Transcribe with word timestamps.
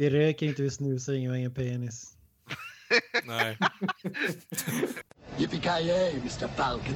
Vi 0.00 0.10
röker 0.10 0.46
inte, 0.46 0.62
vi 0.62 0.70
snusar, 0.70 1.12
ingen 1.12 1.30
har 1.30 1.38
ingen 1.38 1.54
penis. 1.54 2.14
Nej. 3.24 3.58
Yippee-ki-yay, 5.38 6.12
Mr. 6.12 6.48
Falcon. 6.48 6.94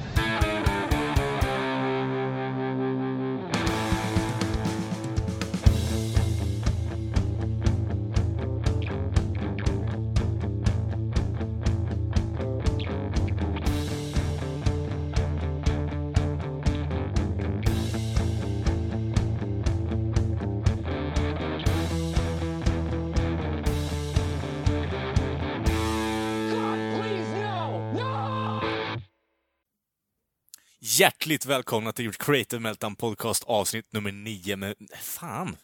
Hjärtligt 30.99 31.45
välkomna 31.45 31.91
till 31.91 32.13
Creative 32.13 32.59
Meltdown 32.59 32.95
Podcast 32.95 33.43
avsnitt 33.43 33.93
nummer 33.93 34.11
nio 34.11 34.55
med... 34.55 34.75
Fan! 35.01 35.57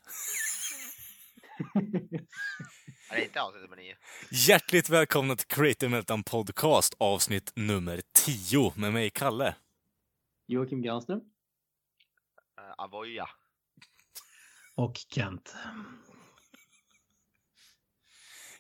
Är 3.10 3.16
det 3.16 3.24
inte 3.24 3.42
avsnitt 3.42 3.62
nummer 3.62 3.78
nio? 3.78 3.96
Hjärtligt 4.32 4.90
välkomna 4.90 5.36
till 5.36 5.48
Creative 5.48 5.90
Meltdown 5.90 6.24
Podcast 6.24 6.96
avsnitt 6.98 7.52
nummer 7.56 8.02
tio 8.12 8.74
med 8.76 8.94
mig, 8.94 9.10
Kalle. 9.10 9.56
Joakim 10.48 10.82
Granström. 10.82 11.20
Uh, 11.20 11.24
Avoya. 12.78 13.30
Och 14.76 14.96
Kent. 15.10 15.56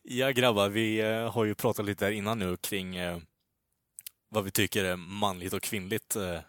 Ja, 0.04 0.32
grabbar, 0.32 0.70
vi 0.70 1.00
eh, 1.00 1.32
har 1.32 1.46
ju 1.46 1.56
pratat 1.56 1.86
lite 1.86 2.06
här 2.06 2.12
innan 2.12 2.40
nu 2.40 2.58
kring 2.58 2.96
eh, 2.96 3.18
vad 4.30 4.44
vi 4.44 4.52
tycker 4.52 4.84
är 4.84 4.96
manligt 4.96 5.54
och 5.54 5.62
kvinnligt. 5.62 6.16
Eh, 6.16 6.40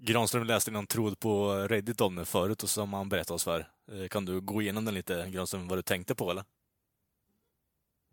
Granström 0.00 0.46
läste 0.46 0.70
någon 0.70 0.86
tråd 0.86 1.20
på 1.20 1.52
Reddit 1.68 2.00
om 2.00 2.14
det 2.14 2.24
förut 2.24 2.62
och 2.62 2.68
som 2.68 2.92
han 2.92 3.08
berättade 3.08 3.34
oss 3.34 3.44
för. 3.44 3.60
Eh, 3.92 4.08
kan 4.08 4.24
du 4.24 4.40
gå 4.40 4.62
igenom 4.62 4.84
den 4.84 4.94
lite, 4.94 5.30
Granström, 5.30 5.68
vad 5.68 5.78
du 5.78 5.82
tänkte 5.82 6.14
på 6.14 6.30
eller? 6.30 6.44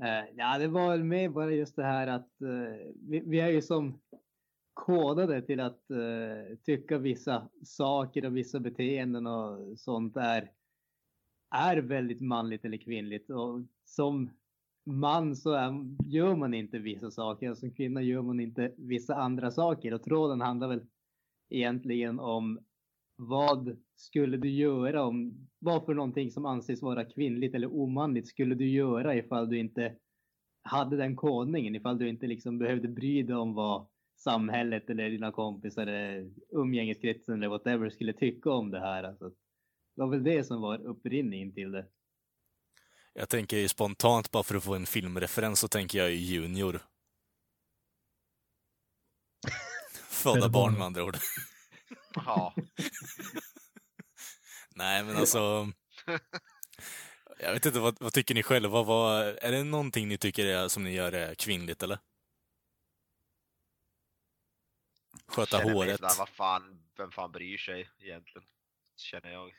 Eh, 0.04 0.26
ja, 0.36 0.58
det 0.58 0.68
var 0.68 0.90
väl 0.90 1.04
med 1.04 1.32
bara 1.32 1.52
just 1.52 1.76
det 1.76 1.84
här 1.84 2.08
att 2.08 2.42
eh, 2.42 2.92
vi, 3.10 3.20
vi 3.26 3.40
är 3.40 3.50
ju 3.50 3.62
som 3.62 4.00
kodade 4.74 5.42
till 5.42 5.60
att 5.60 5.82
tycka 6.66 6.98
vissa 6.98 7.50
saker 7.64 8.26
och 8.26 8.38
vissa 8.38 8.60
beteenden 8.60 9.28
och 9.28 9.80
sånt 9.80 10.18
är, 10.18 10.52
är 11.56 11.78
väldigt 11.78 12.22
manligt 12.22 12.66
eller 12.66 12.78
kvinnligt. 12.78 13.30
Och 13.30 13.62
som 13.86 14.30
man 14.86 15.36
så 15.36 15.52
är, 15.54 15.96
gör 16.08 16.36
man 16.36 16.54
inte 16.54 16.80
vissa 16.80 17.12
saker 17.12 17.52
och 17.52 17.58
som 17.58 17.72
kvinna 17.72 18.02
gör 18.02 18.22
man 18.22 18.40
inte 18.40 18.72
vissa 18.78 19.16
andra 19.16 19.52
saker. 19.52 19.94
Och 19.94 20.04
tråden 20.04 20.42
handlar 20.42 20.68
väl 20.68 20.82
egentligen 21.50 22.20
om 22.20 22.60
vad 23.16 23.78
skulle 23.96 24.38
du 24.38 24.50
göra 24.50 25.04
om 25.04 25.48
vad 25.60 25.86
för 25.86 25.94
någonting 25.94 26.32
som 26.32 26.46
anses 26.46 26.82
vara 26.82 27.06
kvinnligt 27.06 27.56
eller 27.56 27.74
omanligt 27.74 28.28
skulle 28.28 28.56
du 28.56 28.70
göra 28.70 29.16
ifall 29.16 29.50
du 29.50 29.60
inte 29.60 29.96
hade 30.62 30.98
den 30.98 31.16
kodningen, 31.16 31.76
ifall 31.76 31.98
du 31.98 32.10
inte 32.10 32.28
liksom 32.28 32.58
behövde 32.58 32.88
bry 32.88 33.24
dig 33.24 33.36
om 33.36 33.54
vad 33.54 33.88
samhället 34.16 34.90
eller 34.90 35.10
dina 35.10 35.32
kompisar 35.32 35.88
eller 35.88 36.32
umgängeskretsen 36.50 37.36
eller 37.36 37.48
whatever 37.48 37.90
skulle 37.90 38.14
tycka 38.14 38.52
om 38.52 38.72
det 38.72 38.80
här. 38.80 39.04
Alltså, 39.04 39.30
det 39.96 40.02
var 40.02 40.08
väl 40.08 40.24
det 40.24 40.44
som 40.44 40.62
var 40.62 40.86
upprinningen 40.86 41.54
till 41.54 41.72
det. 41.72 41.86
Jag 43.14 43.30
tänker 43.30 43.58
ju 43.58 43.68
spontant, 43.68 44.32
bara 44.32 44.44
för 44.44 44.56
att 44.56 44.64
få 44.64 44.76
en 44.76 44.86
filmreferens, 44.86 45.60
så 45.60 45.68
tänker 45.68 45.98
jag 46.00 46.12
ju 46.12 46.16
Junior. 46.16 46.82
Föda 50.34 50.50
barn 50.50 50.74
med 50.74 50.82
andra 50.86 51.04
ord. 51.04 51.18
Ja. 52.16 52.54
Nej, 54.76 55.04
men 55.04 55.18
alltså... 55.18 55.72
Jag 57.40 57.54
vet 57.54 57.66
inte, 57.66 57.80
vad, 57.80 57.98
vad 58.00 58.14
tycker 58.14 58.36
ni 58.36 58.44
själva? 58.44 58.84
Vad, 58.84 59.28
är 59.28 59.52
det 59.52 59.64
någonting 59.64 60.08
ni 60.08 60.18
tycker 60.18 60.46
är, 60.46 60.68
som 60.68 60.84
ni 60.84 60.92
gör 60.94 61.12
är 61.12 61.36
kvinnligt, 61.36 61.84
eller? 61.84 62.00
Sköta 65.28 65.58
Känner 65.58 65.66
mig 65.66 65.74
håret. 65.76 66.00
sådär, 66.00 66.14
vad 66.18 66.30
fan, 66.30 66.84
vem 66.98 67.12
fan 67.12 67.32
bryr 67.32 67.58
sig 67.58 67.90
egentligen? 68.00 68.48
Känner 68.98 69.32
jag. 69.32 69.52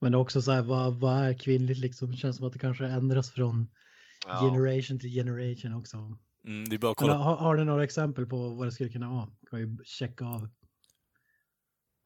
Men 0.00 0.14
också 0.14 0.42
så 0.42 0.52
här, 0.52 0.62
vad, 0.62 1.00
vad 1.00 1.24
är 1.24 1.38
kvinnligt 1.38 1.78
liksom? 1.78 2.10
Det 2.10 2.16
känns 2.16 2.36
som 2.36 2.46
att 2.46 2.52
det 2.52 2.58
kanske 2.58 2.86
ändras 2.86 3.32
från 3.32 3.70
Ja. 4.26 4.40
generation 4.40 5.00
till 5.00 5.10
generation 5.14 5.74
också. 5.74 6.18
Mm, 6.44 6.64
det 6.64 6.76
är 6.76 6.78
bara 6.78 6.90
att 6.90 6.96
kolla. 6.96 7.14
har, 7.14 7.36
har 7.36 7.56
du 7.56 7.64
några 7.64 7.84
exempel 7.84 8.26
på 8.26 8.48
vad 8.48 8.66
det 8.66 8.72
skulle 8.72 8.90
kunna 8.90 9.10
vara? 9.10 9.28
Kan 9.50 9.58
vi 9.58 9.84
checka 9.84 10.24
av. 10.24 10.48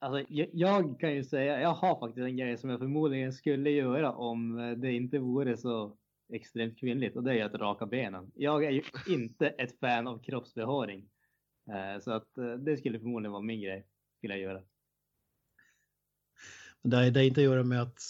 Alltså, 0.00 0.32
jag, 0.34 0.48
jag 0.52 1.00
kan 1.00 1.14
ju 1.14 1.24
säga, 1.24 1.60
jag 1.60 1.74
har 1.74 2.00
faktiskt 2.00 2.24
en 2.24 2.36
grej 2.36 2.58
som 2.58 2.70
jag 2.70 2.78
förmodligen 2.78 3.32
skulle 3.32 3.70
göra 3.70 4.12
om 4.12 4.58
eh, 4.58 4.70
det 4.70 4.92
inte 4.92 5.18
vore 5.18 5.56
så 5.56 5.96
extremt 6.32 6.78
kvinnligt 6.80 7.16
och 7.16 7.24
det 7.24 7.40
är 7.40 7.44
att 7.44 7.54
raka 7.54 7.86
benen. 7.86 8.30
Jag 8.34 8.64
är 8.64 8.70
ju 8.70 8.82
inte 9.14 9.48
ett 9.48 9.78
fan 9.80 10.06
av 10.06 10.22
kroppsbehåring. 10.22 11.08
Eh, 11.70 12.00
Så 12.00 12.12
att 12.12 12.38
eh, 12.38 12.52
det 12.52 12.76
skulle 12.76 12.98
förmodligen 12.98 13.32
vara 13.32 13.42
min 13.42 13.60
grej, 13.60 13.86
skulle 14.18 14.34
jag 14.34 14.42
göra. 14.42 14.62
Men 16.82 16.90
Det 16.90 16.96
är, 16.96 17.10
det 17.10 17.20
är 17.20 17.24
inte 17.24 17.40
att 17.40 17.44
göra 17.44 17.64
med 17.64 17.82
att 17.82 18.00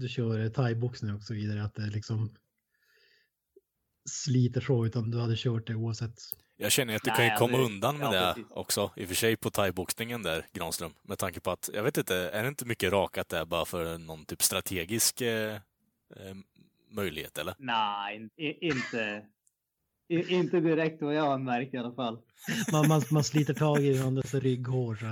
du 0.00 0.08
kör 0.08 0.48
thaiboxning 0.48 1.14
och 1.14 1.22
så 1.22 1.34
vidare, 1.34 1.64
att 1.64 1.74
det 1.74 1.90
liksom 1.90 2.30
sliter 4.10 4.60
så, 4.60 4.86
utan 4.86 5.10
du 5.10 5.20
hade 5.20 5.36
kört 5.36 5.66
det 5.66 5.74
oavsett. 5.74 6.20
Jag 6.56 6.72
känner 6.72 6.96
att 6.96 7.02
du 7.02 7.10
Nej, 7.10 7.16
kan 7.16 7.24
ju 7.24 7.30
komma 7.30 7.58
alltså, 7.58 7.72
undan 7.72 7.98
med 7.98 8.06
ja, 8.06 8.10
det 8.12 8.34
precis. 8.34 8.52
också, 8.52 8.90
i 8.96 9.04
och 9.04 9.08
för 9.08 9.14
sig 9.14 9.36
på 9.36 9.50
thaiboxningen 9.50 10.22
där, 10.22 10.46
Granström. 10.52 10.92
Med 11.02 11.18
tanke 11.18 11.40
på 11.40 11.50
att, 11.50 11.70
jag 11.74 11.82
vet 11.82 11.96
inte, 11.96 12.16
är 12.16 12.42
det 12.42 12.48
inte 12.48 12.64
mycket 12.64 12.92
rakat 12.92 13.28
där 13.28 13.44
bara 13.44 13.64
för 13.64 13.98
någon 13.98 14.24
typ 14.24 14.42
strategisk 14.42 15.20
eh, 15.20 15.54
eh, 15.54 15.60
möjlighet, 16.90 17.38
eller? 17.38 17.54
Nej, 17.58 18.28
inte, 18.60 19.22
inte 20.08 20.60
direkt 20.60 21.02
vad 21.02 21.14
jag 21.14 21.22
har 21.22 21.38
märkt 21.38 21.74
i 21.74 21.76
alla 21.76 21.92
fall. 21.92 22.18
Man, 22.72 22.88
man, 22.88 23.02
man 23.10 23.24
sliter 23.24 23.54
tag 23.54 23.84
i 23.84 23.98
någons 23.98 24.34
rygghår 24.34 24.94
så. 24.94 25.06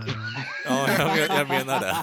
Ja, 0.64 0.88
jag, 0.98 1.38
jag 1.38 1.48
menar 1.48 1.80
det. 1.80 1.97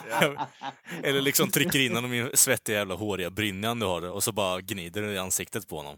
Eller 1.08 1.22
liksom 1.22 1.50
trycker 1.50 1.80
in 1.80 1.96
honom 1.96 2.14
i 2.14 2.30
svettiga 2.34 2.78
jävla 2.78 2.96
håriga 2.96 3.30
brynjan 3.30 3.80
du 3.80 3.86
har 3.86 4.12
och 4.12 4.24
så 4.24 4.32
bara 4.32 4.62
gnider 4.62 5.02
du 5.02 5.12
i 5.12 5.18
ansiktet 5.18 5.68
på 5.68 5.78
honom. 5.78 5.98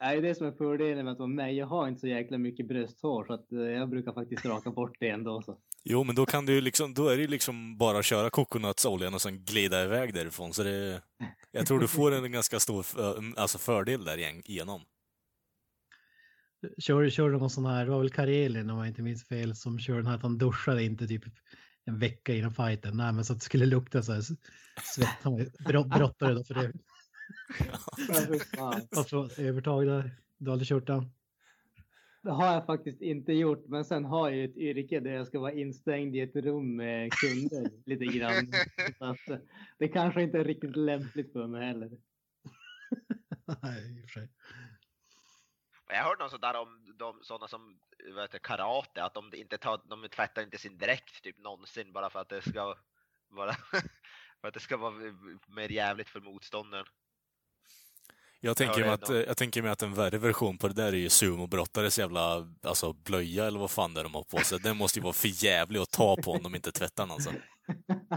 Det 0.00 0.06
är 0.06 0.22
det 0.22 0.34
som 0.34 0.46
är 0.46 0.52
fördelen 0.52 1.04
med 1.04 1.12
att 1.12 1.18
vara 1.18 1.28
med. 1.28 1.54
Jag 1.54 1.66
har 1.66 1.88
inte 1.88 2.00
så 2.00 2.06
jäkla 2.06 2.38
mycket 2.38 2.68
brösthår 2.68 3.24
så 3.24 3.32
att 3.32 3.52
eh, 3.52 3.58
jag 3.60 3.90
brukar 3.90 4.12
faktiskt 4.12 4.44
raka 4.44 4.70
bort 4.70 4.96
det 5.00 5.08
ändå. 5.08 5.42
Så. 5.42 5.58
Jo, 5.84 6.04
men 6.04 6.14
då 6.14 6.26
kan 6.26 6.46
du 6.46 6.60
liksom, 6.60 6.94
då 6.94 7.08
är 7.08 7.16
det 7.16 7.22
ju 7.22 7.28
liksom 7.28 7.78
bara 7.78 7.98
att 7.98 8.04
köra 8.04 8.30
kokonatsoljan 8.30 9.14
och 9.14 9.20
sen 9.20 9.44
glida 9.44 9.84
iväg 9.84 10.14
därifrån. 10.14 10.52
Så 10.52 10.62
det, 10.62 11.02
jag 11.52 11.66
tror 11.66 11.80
du 11.80 11.88
får 11.88 12.12
en 12.12 12.32
ganska 12.32 12.60
stor 12.60 12.82
för, 12.82 13.22
alltså 13.36 13.58
fördel 13.58 14.04
där 14.04 14.18
igen- 14.18 14.42
igenom. 14.44 14.80
Kör, 16.78 17.08
kör 17.10 17.30
någon 17.30 17.50
sån 17.50 17.66
här, 17.66 17.84
det 17.84 17.90
var 17.90 17.98
väl 17.98 18.10
Karelin 18.10 18.70
om 18.70 18.78
jag 18.78 18.88
inte 18.88 19.02
minns 19.02 19.24
fel, 19.28 19.56
som 19.56 19.78
kör 19.78 19.96
den 19.96 20.06
här 20.06 20.14
att 20.14 20.22
han 20.22 20.38
duschade 20.38 20.84
inte 20.84 21.06
typ 21.06 21.22
en 21.84 21.98
vecka 21.98 22.34
innan 22.34 22.54
fighten. 22.54 22.96
Nej, 22.96 23.12
men 23.12 23.24
så 23.24 23.32
att 23.32 23.38
det 23.40 23.44
skulle 23.44 23.66
lukta 23.66 24.02
så 24.02 24.12
här 24.12 24.20
svett. 24.82 25.08
Han 25.22 25.32
var 25.32 25.40
ju 25.40 25.50
brott- 25.68 25.88
brottare 25.98 26.34
då 26.34 26.44
för 26.44 26.54
det. 26.54 26.72
Fan. 28.56 28.80
Alltså 28.96 29.28
övertag 29.38 29.86
där. 29.86 30.10
Du 30.38 30.50
har 30.50 30.52
aldrig 30.52 30.68
kört 30.68 30.86
den? 30.86 31.10
Det 32.22 32.30
har 32.30 32.46
jag 32.54 32.66
faktiskt 32.66 33.00
inte 33.00 33.32
gjort, 33.32 33.64
men 33.68 33.84
sen 33.84 34.04
har 34.04 34.28
jag 34.28 34.38
ju 34.38 34.44
ett 34.44 34.56
yrke 34.56 35.00
där 35.00 35.10
jag 35.10 35.26
ska 35.26 35.40
vara 35.40 35.52
instängd 35.52 36.16
i 36.16 36.20
ett 36.20 36.36
rum 36.36 36.76
med 36.76 37.12
kunder 37.12 37.70
lite 37.86 38.04
grann. 38.04 38.52
Så 38.98 39.04
att 39.04 39.28
eh, 39.28 39.38
det 39.78 39.88
kanske 39.88 40.22
inte 40.22 40.38
är 40.38 40.44
riktigt 40.44 40.76
lämpligt 40.76 41.32
för 41.32 41.46
mig 41.46 41.66
heller. 41.66 41.90
Nej, 43.62 43.98
i 43.98 44.04
och 44.04 44.10
för 44.10 44.20
sig. 44.20 44.28
Jag 45.88 46.04
hörde 46.04 46.22
något 46.22 46.30
sådär 46.30 46.60
om 46.60 46.94
de, 46.98 47.18
sådana 47.22 47.48
som 47.48 47.78
heter, 48.20 48.38
karate, 48.38 49.04
att 49.04 49.14
de 49.14 49.34
inte 49.34 49.58
tar, 49.58 49.80
de 49.84 50.08
tvättar 50.08 50.42
inte 50.42 50.58
sin 50.58 50.78
dräkt 50.78 51.22
typ 51.22 51.38
någonsin 51.38 51.92
bara 51.92 52.10
för 52.10 52.20
att 52.20 52.28
det 52.28 52.42
ska 52.42 52.76
vara, 53.28 53.52
för 54.40 54.48
att 54.48 54.54
det 54.54 54.60
ska 54.60 54.76
vara 54.76 54.94
mer 55.48 55.68
jävligt 55.68 56.08
för 56.08 56.20
motståndaren. 56.20 56.86
Jag 58.42 58.56
tänker, 58.56 58.80
Ja, 58.80 58.86
mig 58.86 58.94
att, 58.94 59.08
jag 59.08 59.36
tänker 59.36 59.62
mig 59.62 59.70
att 59.70 59.82
en 59.82 59.94
värre 59.94 60.18
version 60.18 60.58
på 60.58 60.68
det 60.68 60.74
där 60.74 60.92
är 60.92 60.96
ju 60.96 61.08
sumobrottares 61.08 61.98
jävla 61.98 62.46
alltså, 62.62 62.92
blöja 62.92 63.46
eller 63.46 63.60
vad 63.60 63.70
fan 63.70 63.94
det 63.94 64.00
är 64.00 64.04
de 64.04 64.14
har 64.14 64.22
på 64.22 64.38
sig. 64.38 64.60
Den 64.60 64.76
måste 64.76 64.98
ju 64.98 65.02
vara 65.02 65.12
för 65.12 65.44
jävlig 65.44 65.80
att 65.80 65.90
ta 65.90 66.16
på 66.16 66.32
om 66.32 66.42
de 66.42 66.54
inte 66.54 66.72
tvättar 66.72 67.02
den 67.02 67.10
alltså. 67.10 67.30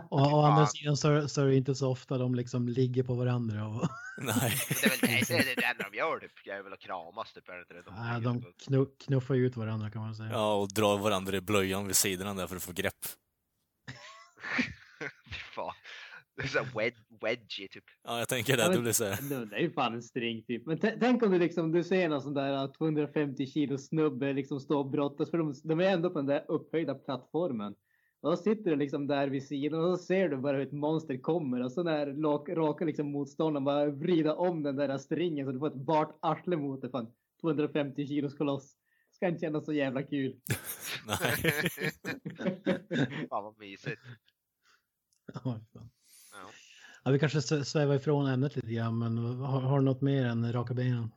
Och 0.10 0.34
å 0.34 0.42
andra 0.42 0.68
sidan 0.68 0.98
så, 0.98 1.28
så 1.28 1.42
är 1.42 1.46
det 1.46 1.56
inte 1.56 1.76
så 1.76 1.92
ofta 1.92 2.18
de 2.18 2.36
liksom 2.36 2.68
ligger 2.68 3.04
på 3.04 3.14
varandra. 3.14 3.68
Och, 3.68 3.90
Nej. 4.18 4.62
Det 4.70 4.86
är 4.86 4.90
väl 4.90 5.00
det, 5.02 5.08
det, 5.28 5.34
är 5.52 5.56
det 5.56 5.64
enda 5.66 5.90
de 5.92 5.98
gör 5.98 6.20
typ, 6.20 6.32
jag 6.46 6.58
är 6.58 6.64
väl 6.64 6.74
att 6.74 6.80
kramas 6.80 7.34
typ. 7.34 7.50
Är 7.50 7.54
det 7.54 7.60
inte 7.62 7.74
det? 7.74 7.82
De, 7.82 7.96
nej, 7.96 8.22
de 8.22 8.44
knu, 8.66 8.86
knuffar 9.06 9.36
ju 9.36 9.46
ut 9.46 9.58
varandra 9.58 9.92
kan 9.92 10.02
man 10.02 10.16
säga. 10.16 10.30
Ja, 10.32 10.56
och 10.56 10.74
drar 10.74 10.98
varandra 10.98 11.38
i 11.38 11.42
blöjan 11.42 11.88
vid 11.88 11.96
sidorna 11.96 12.34
där 12.34 12.48
för 12.48 12.56
att 12.56 12.64
få 12.64 12.72
grepp. 12.72 12.94
Fy 15.26 15.34
fan. 15.56 15.74
Det 16.36 16.44
är 16.44 16.48
så 16.48 16.64
wed 16.80 16.94
wedgie 17.22 17.68
typ. 17.68 17.84
Ja, 18.04 18.20
jag 18.20 18.30
tänker 18.30 18.58
det. 18.58 18.64
Ja, 18.64 18.70
men- 18.70 18.82
blir 18.82 18.92
så 18.92 19.04
här. 19.06 19.46
Det 19.46 19.56
är 19.56 19.60
ju 19.62 19.72
fan 19.72 19.94
en 19.94 20.04
string 20.04 20.44
typ. 20.44 20.66
Men 20.66 20.78
tä- 20.78 20.98
tänk 21.00 21.24
om 21.24 21.32
du 21.32 21.40
liksom, 21.40 21.72
du 21.72 21.84
ser 21.84 22.10
någon 22.10 22.22
sån 22.22 22.34
där 22.34 22.74
250 22.78 23.46
kilo 23.46 23.78
snubbe 23.78 24.34
liksom 24.34 24.60
stå 24.60 24.80
och 24.80 24.90
brottas 24.90 25.32
för 25.32 25.38
de, 25.38 25.54
de 25.64 25.80
är 25.80 25.84
ändå 25.90 26.10
på 26.10 26.20
den 26.20 26.26
där 26.26 26.46
upphöjda 26.48 26.96
plattformen. 26.96 27.76
Och 28.22 28.30
då 28.32 28.38
sitter 28.38 28.70
du 28.72 28.76
liksom 28.76 29.08
där 29.08 29.28
vid 29.28 29.48
sidan 29.48 29.80
och 29.84 30.00
så 30.00 30.06
ser 30.06 30.30
du 30.30 30.38
bara 30.38 30.58
hur 30.58 30.68
ett 30.68 30.72
monster 30.74 31.18
kommer 31.18 31.64
och 31.64 31.72
så 31.72 31.84
när 31.84 32.06
råkar 32.56 32.86
liksom 32.86 33.12
motståndaren 33.12 33.64
bara 33.64 33.86
vrida 33.92 34.36
om 34.36 34.64
den 34.64 34.76
där 34.76 34.98
stringen 34.98 35.46
så 35.46 35.52
du 35.52 35.60
får 35.60 35.68
ett 35.68 35.74
bart 35.86 36.18
arsle 36.22 36.58
mot 36.58 36.82
dig. 36.82 36.92
Fan, 36.92 37.08
250 37.42 38.08
kilos 38.08 38.34
koloss. 38.38 38.76
Ska 39.12 39.28
inte 39.28 39.40
kännas 39.42 39.66
så 39.66 39.74
jävla 39.74 40.04
kul. 40.04 40.36
Nej. 41.08 41.54
Fan 43.30 43.44
vad 43.44 43.58
mysigt. 43.60 44.02
Ja, 45.34 45.42
fan. 45.74 45.90
Ja. 47.04 47.12
vi 47.12 47.20
kanske 47.20 47.42
svävar 47.42 47.96
ifrån 47.96 48.28
ämnet 48.28 48.56
lite 48.56 48.74
grann, 48.74 49.00
men 49.00 49.18
har, 49.18 49.62
har 49.62 49.80
du 49.80 49.86
något 49.86 50.02
mer 50.02 50.26
än 50.26 50.54
raka 50.54 50.74
benen? 50.74 51.10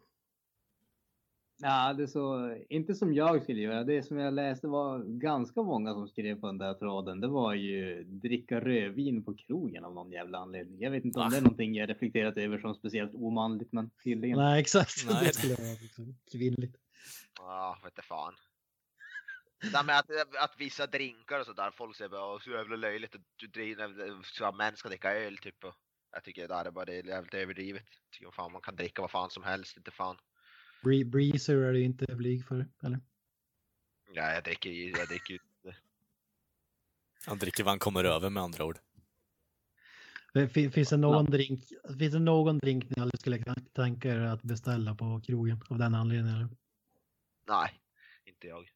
Ja, 1.59 1.93
det 1.93 2.03
är 2.03 2.07
så, 2.07 2.57
inte 2.69 2.95
som 2.95 3.15
jag 3.15 3.43
skulle 3.43 3.61
göra. 3.61 3.85
Det 3.85 4.03
som 4.03 4.19
jag 4.19 4.35
läste 4.35 4.67
var 4.67 4.99
ganska 5.05 5.63
många 5.63 5.95
som 5.95 6.09
skrev 6.09 6.41
på 6.41 6.47
den 6.47 6.59
där 6.59 6.75
tråden. 6.75 7.21
Det 7.21 7.29
var 7.29 7.55
ju 7.55 8.05
dricka 8.05 8.61
rödvin 8.61 9.25
på 9.25 9.35
krogen 9.35 9.85
av 9.85 9.95
någon 9.95 10.13
jävla 10.13 10.39
anledning. 10.39 10.81
Jag 10.81 10.91
vet 10.91 11.05
inte 11.05 11.19
om 11.19 11.25
Va? 11.25 11.31
det 11.31 11.37
är 11.37 11.43
någonting 11.43 11.75
jag 11.75 11.89
reflekterat 11.89 12.37
över 12.37 12.59
som 12.59 12.75
speciellt 12.75 13.15
omanligt, 13.15 13.73
men 13.73 13.91
tydligen. 14.05 14.39
Nej, 14.39 14.61
exakt. 14.61 15.07
Nej. 15.11 15.17
Det 15.25 15.35
skulle 15.35 15.55
vara 15.55 15.77
liksom 15.83 16.17
kvinnligt. 16.33 16.77
Ja, 17.39 17.79
inte 17.85 18.03
fan. 18.03 18.33
Det 19.73 19.83
med 19.87 19.99
att, 19.99 20.11
att 20.37 20.55
vissa 20.59 20.87
drinkar 20.87 21.41
och 21.41 21.47
sådär, 21.47 21.71
folk 21.71 21.97
säger 21.97 22.09
bara 22.09 22.35
"Åh, 22.35 22.41
så 22.41 22.51
jävla 22.51 22.77
löjligt 22.77 23.15
att 23.15 23.21
du 23.37 23.77
så 24.25 24.45
att 24.45 24.57
män 24.57 24.77
ska 24.77 24.89
dricka 24.89 25.15
öl 25.15 25.39
typ. 25.39 25.65
Och 25.65 25.75
jag 26.13 26.25
tycker 26.25 26.43
det 26.49 26.55
där 26.55 26.65
är 26.65 26.71
bara 26.71 26.85
det 26.85 26.99
är 26.99 27.05
jävligt 27.05 27.35
överdrivet. 27.35 27.85
Jag 27.91 28.11
tycker 28.11 28.31
fan 28.31 28.53
man 28.53 28.63
kan 28.63 28.77
dricka 28.77 29.03
vad 29.03 29.11
fan 29.11 29.31
som 29.31 29.43
helst, 29.43 29.77
inte 29.77 29.91
fan. 29.91 30.17
Bree- 30.83 31.05
Breezer 31.05 31.57
är 31.57 31.73
du 31.73 31.83
inte 31.83 32.15
blyg 32.17 32.47
för, 32.47 32.67
eller? 32.83 33.01
Ja, 34.13 34.33
jag 34.33 34.45
dricker 34.45 34.71
ju, 34.71 34.91
jag 34.91 35.09
dricker 35.09 35.35
ju 35.35 35.39
inte. 35.57 35.79
Han 37.27 37.39
dricker 37.39 37.65
vad 37.65 37.71
han 37.73 37.79
kommer 37.79 38.05
över 38.05 38.31
med 38.31 38.43
andra 38.43 38.65
ord. 38.65 38.79
Fin- 40.53 40.73
Finns 40.73 40.89
det 40.89 40.97
någon 40.97 41.25
drink, 41.25 41.61
finns 41.99 42.13
det 42.13 42.19
någon 42.19 42.59
drink 42.59 42.85
ni 42.91 43.03
aldrig 43.03 43.21
skulle 43.21 43.45
tänka 43.75 44.09
er 44.09 44.21
att 44.21 44.43
beställa 44.43 44.95
på 44.95 45.21
krogen 45.27 45.63
av 45.71 45.79
den 45.79 45.95
anledningen? 45.95 46.37
Eller? 46.37 46.49
Nej, 47.49 47.81
inte 48.25 48.47
jag. 48.47 48.69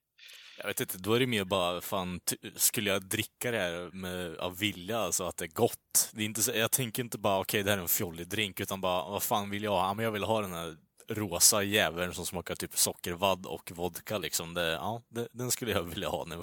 Jag 0.61 0.67
vet 0.67 0.81
inte, 0.81 0.99
då 0.99 1.15
är 1.15 1.21
det 1.21 1.27
mer 1.27 1.45
bara, 1.45 1.81
fan, 1.81 2.21
skulle 2.57 2.91
jag 2.91 3.03
dricka 3.03 3.51
det 3.51 3.59
här 3.59 3.91
med, 3.93 4.37
av 4.37 4.59
vilja, 4.59 4.99
alltså 4.99 5.25
att 5.25 5.37
det 5.37 5.45
är 5.45 5.49
gott? 5.49 6.11
Det 6.12 6.23
är 6.23 6.27
inte 6.27 6.43
så, 6.43 6.53
jag 6.55 6.71
tänker 6.71 7.03
inte 7.03 7.19
bara, 7.19 7.41
okej, 7.41 7.62
det 7.62 7.71
här 7.71 7.79
är 7.79 7.83
en 7.83 7.89
fjollig 7.89 8.29
drink, 8.29 8.61
utan 8.61 8.81
bara, 8.81 9.11
vad 9.11 9.23
fan 9.23 9.51
vill 9.51 9.62
jag 9.62 9.71
ha? 9.71 9.87
Ja, 9.87 9.95
men 9.95 10.05
jag 10.05 10.12
vill 10.12 10.25
ha 10.25 10.41
den 10.41 10.53
här 10.53 10.77
rosa 11.09 11.62
jäveln 11.62 12.15
som 12.15 12.27
smakar 12.27 12.55
typ 12.55 12.79
sockervadd 12.79 13.47
och 13.47 13.73
vodka 13.75 14.19
liksom. 14.19 14.55
Det, 14.55 14.67
ja, 14.67 15.03
det, 15.09 15.29
den 15.33 15.51
skulle 15.51 15.71
jag 15.73 15.83
vilja 15.83 16.09
ha 16.09 16.25
nu. 16.25 16.43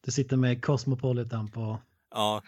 Du 0.00 0.10
sitter 0.10 0.36
med 0.36 0.64
Cosmopolitan 0.64 1.50
på... 1.50 1.82
Ja, 2.10 2.42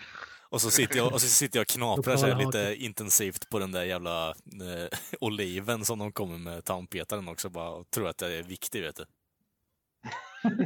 och 0.48 0.60
så 0.60 0.70
sitter 0.70 0.96
jag 0.96 1.12
och, 1.12 1.20
så 1.20 1.28
sitter 1.28 1.58
jag 1.58 1.64
och 1.64 1.68
knaprar 1.68 2.16
så 2.16 2.34
lite 2.34 2.74
intensivt 2.78 3.48
på 3.48 3.58
den 3.58 3.72
där 3.72 3.84
jävla 3.84 4.28
eh, 4.28 4.98
oliven 5.20 5.84
som 5.84 5.98
de 5.98 6.12
kommer 6.12 6.38
med 6.38 6.64
tandpetaren 6.64 7.28
också 7.28 7.48
bara 7.48 7.70
och 7.70 7.90
tror 7.90 8.08
att 8.08 8.18
det 8.18 8.34
är 8.34 8.42
viktigt, 8.42 8.84
vet 8.84 8.96
du. 8.96 9.04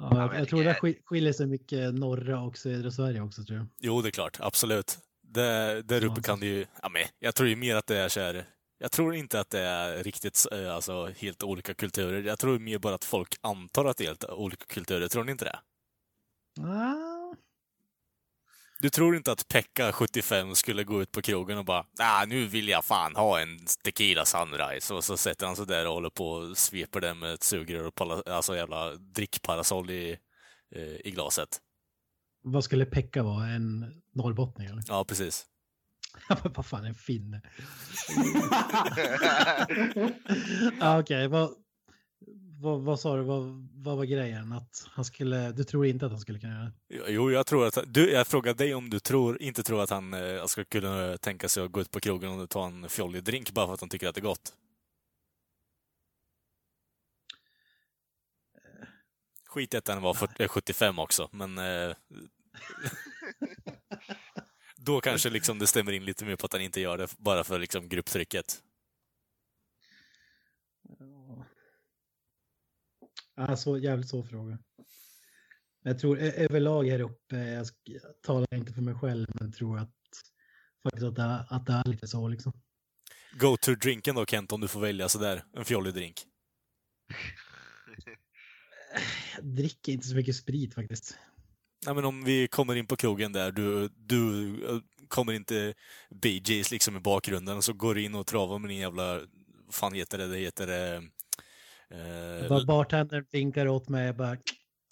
Ja. 0.00 0.30
Jag, 0.30 0.40
jag 0.40 0.48
tror 0.48 0.64
det 0.64 0.94
skiljer 1.04 1.32
sig 1.32 1.46
mycket 1.46 1.94
norra 1.94 2.40
och 2.40 2.58
södra 2.58 2.90
Sverige 2.90 3.20
också 3.20 3.44
tror 3.44 3.58
jag. 3.58 3.66
Jo, 3.80 4.02
det 4.02 4.08
är 4.08 4.10
klart. 4.10 4.36
Absolut. 4.40 4.98
Där, 5.22 5.82
där 5.82 6.04
uppe 6.04 6.22
kan 6.22 6.40
det 6.40 6.46
ju... 6.46 6.66
Ja, 6.82 6.88
men 6.88 7.02
jag 7.18 7.34
tror 7.34 7.48
ju 7.48 7.56
mer 7.56 7.76
att 7.76 7.86
det 7.86 7.98
är 7.98 8.08
så 8.08 8.20
här... 8.20 8.44
Jag 8.78 8.92
tror 8.92 9.14
inte 9.14 9.40
att 9.40 9.50
det 9.50 9.60
är 9.60 10.04
riktigt 10.04 10.46
eh, 10.52 10.74
alltså, 10.74 11.06
helt 11.06 11.42
olika 11.42 11.74
kulturer. 11.74 12.22
Jag 12.22 12.38
tror 12.38 12.58
mer 12.58 12.78
bara 12.78 12.94
att 12.94 13.04
folk 13.04 13.34
antar 13.40 13.84
att 13.84 13.96
det 13.96 14.04
är 14.04 14.08
helt 14.08 14.24
olika 14.24 14.64
kulturer. 14.66 15.08
Tror 15.08 15.24
ni 15.24 15.32
inte 15.32 15.44
det? 15.44 15.58
Ah, 16.60 16.94
Du 18.80 18.90
tror 18.90 19.16
inte 19.16 19.32
att 19.32 19.48
Pekka, 19.48 19.92
75, 19.92 20.54
skulle 20.54 20.84
gå 20.84 21.02
ut 21.02 21.12
på 21.12 21.22
krogen 21.22 21.58
och 21.58 21.64
bara 21.64 21.84
ah, 21.98 22.24
nu 22.24 22.46
vill 22.46 22.68
jag 22.68 22.84
fan 22.84 23.16
ha 23.16 23.40
en 23.40 23.58
tequila 23.84 24.24
sunrise. 24.24 24.94
Och 24.94 25.04
så 25.04 25.16
sätter 25.16 25.46
han 25.46 25.56
sig 25.56 25.66
där 25.66 25.86
och 25.86 25.94
håller 25.94 26.10
på 26.10 26.30
och 26.30 26.58
sveper 26.58 27.00
den 27.00 27.18
med 27.18 27.34
ett 27.34 27.42
sugrör 27.42 27.86
och 27.86 27.94
pala, 27.94 28.22
alltså 28.26 28.56
jävla 28.56 28.94
drickparasoll 28.94 29.90
i, 29.90 30.18
eh, 30.74 31.06
i 31.06 31.10
glaset. 31.10 31.60
vad 32.42 32.64
skulle 32.64 32.84
Pekka 32.84 33.22
vara? 33.22 33.46
En 33.46 33.94
norrbottning 34.14 34.66
eller? 34.66 34.82
Ja, 34.88 35.04
precis. 35.04 35.46
vad 36.54 36.66
fan, 36.66 36.84
en 36.84 36.94
finne? 36.94 37.42
ah, 40.80 40.98
Okej, 40.98 41.28
vad, 41.28 41.50
vad, 42.60 42.80
vad 42.80 43.00
sa 43.00 43.16
du? 43.16 43.22
Vad, 43.22 43.68
vad 43.74 43.96
var 43.96 44.04
grejen? 44.04 44.52
Att 44.52 44.86
han 44.90 45.04
skulle... 45.04 45.52
Du 45.52 45.64
tror 45.64 45.86
inte 45.86 46.06
att 46.06 46.12
han 46.12 46.20
skulle 46.20 46.38
kunna 46.38 46.52
göra 46.52 46.64
det? 46.64 47.12
Jo, 47.12 47.30
jag 47.30 47.46
tror 47.46 47.66
att... 47.66 47.78
Du, 47.86 48.10
jag 48.10 48.26
frågade 48.26 48.64
dig 48.64 48.74
om 48.74 48.90
du 48.90 49.00
tror, 49.00 49.42
inte 49.42 49.62
tror 49.62 49.82
att 49.82 49.90
han 49.90 50.14
eh, 50.14 50.46
ska 50.46 50.64
kunna 50.64 51.18
tänka 51.18 51.48
sig 51.48 51.64
att 51.64 51.72
gå 51.72 51.80
ut 51.80 51.90
på 51.90 52.00
krogen 52.00 52.40
och 52.40 52.50
ta 52.50 52.66
en 52.66 52.88
fjollig 52.88 53.24
drink 53.24 53.50
bara 53.52 53.66
för 53.66 53.74
att 53.74 53.80
han 53.80 53.88
tycker 53.88 54.08
att 54.08 54.14
det 54.14 54.20
är 54.20 54.22
gott. 54.22 54.52
Skit 59.46 59.74
i 59.74 59.76
att 59.76 59.84
den 59.84 60.02
var 60.02 60.14
40, 60.14 60.42
eh, 60.42 60.48
75 60.48 60.98
också, 60.98 61.28
men... 61.32 61.58
Eh, 61.58 61.94
då 64.76 65.00
kanske 65.00 65.30
liksom 65.30 65.58
det 65.58 65.66
stämmer 65.66 65.92
in 65.92 66.04
lite 66.04 66.24
mer 66.24 66.36
på 66.36 66.46
att 66.46 66.52
han 66.52 66.62
inte 66.62 66.80
gör 66.80 66.98
det 66.98 67.08
bara 67.18 67.44
för 67.44 67.58
liksom 67.58 67.88
grupptrycket. 67.88 68.62
Alltså, 73.38 73.78
jävligt 73.78 74.08
svår 74.08 74.22
fråga. 74.22 74.58
Jag 75.82 75.98
tror 75.98 76.18
överlag 76.18 76.84
här 76.88 77.00
uppe, 77.00 77.36
jag 77.36 77.66
talar 78.22 78.54
inte 78.54 78.72
för 78.72 78.82
mig 78.82 78.94
själv, 78.94 79.26
men 79.40 79.52
tror 79.52 79.78
att 79.78 79.90
faktiskt 80.82 81.04
att 81.04 81.14
det, 81.14 81.22
är- 81.22 81.46
att 81.48 81.66
det 81.66 81.72
är 81.72 81.88
lite 81.90 82.06
så 82.08 82.28
liksom. 82.28 82.52
Go 83.32 83.56
to 83.56 83.74
drinken 83.74 84.14
då 84.14 84.26
Kent, 84.26 84.52
om 84.52 84.60
du 84.60 84.68
får 84.68 84.80
välja 84.80 85.08
sådär, 85.08 85.44
en 85.56 85.64
fjollig 85.64 85.94
drink. 85.94 86.14
Jag 89.36 89.44
dricker 89.44 89.92
inte 89.92 90.06
så 90.08 90.14
mycket 90.16 90.36
sprit 90.36 90.74
faktiskt. 90.74 91.18
Nej, 91.86 91.94
men 91.94 92.04
om 92.04 92.24
vi 92.24 92.48
kommer 92.48 92.74
in 92.76 92.86
på 92.86 92.96
krogen 92.96 93.32
där, 93.32 93.52
du, 93.52 93.88
du 93.96 94.82
kommer 95.08 95.32
inte 95.32 95.74
BJ's 96.10 96.70
liksom 96.72 96.96
i 96.96 97.00
bakgrunden 97.00 97.56
och 97.56 97.64
så 97.64 97.72
går 97.72 97.94
du 97.94 98.02
in 98.02 98.14
och 98.14 98.26
travar 98.26 98.58
med 98.58 98.70
din 98.70 98.78
jävla, 98.78 99.14
vad 99.66 99.74
fan 99.74 99.92
heter 99.94 100.18
det, 100.18 100.26
det 100.26 100.38
heter 100.38 100.94
eh, 100.94 101.00
eh, 101.90 102.48
Bara 102.48 102.64
bartendern 102.64 103.26
vinkar 103.30 103.68
åt 103.68 103.88
mig, 103.88 104.06
jag 104.06 104.16
bara 104.16 104.34
det 104.34 104.42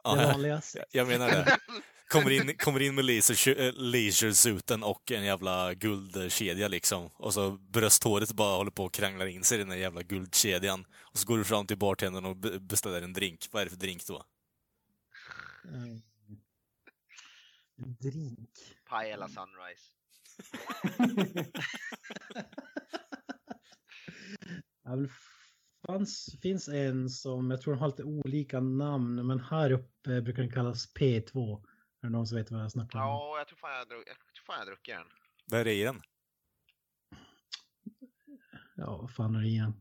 ja, 0.05 0.15
vanliga. 0.15 0.62
jag 0.93 1.09
menar 1.09 1.29
det. 1.29 1.59
Kommer 2.09 2.31
in, 2.31 2.57
kommer 2.57 2.83
in 2.83 2.95
med 2.95 3.05
leisure, 3.05 3.67
eh, 3.69 3.73
leisure-suiten 3.75 4.83
och 4.83 5.11
en 5.12 5.25
jävla 5.25 5.75
guldkedja 5.75 6.69
liksom. 6.69 7.11
Och 7.15 7.35
så 7.35 7.50
brösthåret 7.50 8.33
bara 8.33 8.57
håller 8.57 8.71
på 8.71 8.87
att 8.87 8.93
kranglar 8.93 9.26
in 9.26 9.45
sig 9.45 9.57
i 9.57 9.59
den 9.59 9.69
där 9.69 9.76
jävla 9.76 10.03
guldkedjan. 10.03 10.85
Och 11.00 11.19
så 11.19 11.26
går 11.26 11.38
du 11.38 11.45
fram 11.45 11.67
till 11.67 11.79
bartendern 11.79 12.25
och 12.25 12.37
be- 12.37 12.59
beställer 12.61 13.03
en 13.03 13.12
drink. 13.12 13.47
Vad 13.50 13.61
är 13.61 13.67
det 13.67 13.71
för 13.71 13.76
drink 13.79 14.07
då? 14.07 14.25
Mm. 15.69 16.00
Drink. 18.00 18.50
Pajala 18.88 19.29
Sunrise. 19.29 19.91
Ja, 24.85 24.97
väl 24.97 25.09
fanns, 25.87 26.38
finns 26.43 26.69
en 26.69 27.09
som, 27.09 27.50
jag 27.50 27.61
tror 27.61 27.75
de 27.75 27.81
har 27.81 27.88
lite 27.88 28.05
olika 28.05 28.61
namn, 28.61 29.26
men 29.26 29.40
här 29.40 29.73
uppe 29.73 30.21
brukar 30.23 30.43
den 30.43 30.52
kallas 30.52 30.95
P2. 30.95 31.62
Är 32.02 32.07
det 32.07 32.09
någon 32.09 32.26
som 32.26 32.38
vet 32.38 32.50
vad 32.50 32.62
jag 32.62 32.73
snackar 32.73 32.99
om? 32.99 33.05
Ja, 33.05 33.38
jag 33.38 33.49
tror 33.49 33.59
fan 33.59 33.71
jag, 33.71 33.99
jag, 33.99 34.07
tror 34.07 34.45
fan 34.47 34.59
jag 34.59 34.66
druckit 34.66 34.95
den. 34.95 35.07
Vad 35.47 35.61
är 35.61 35.64
det 35.64 35.75
i 35.75 35.83
den? 35.83 36.02
Ja, 38.76 38.97
vad 38.97 39.14
fan 39.14 39.35
är 39.35 39.40
det 39.40 39.73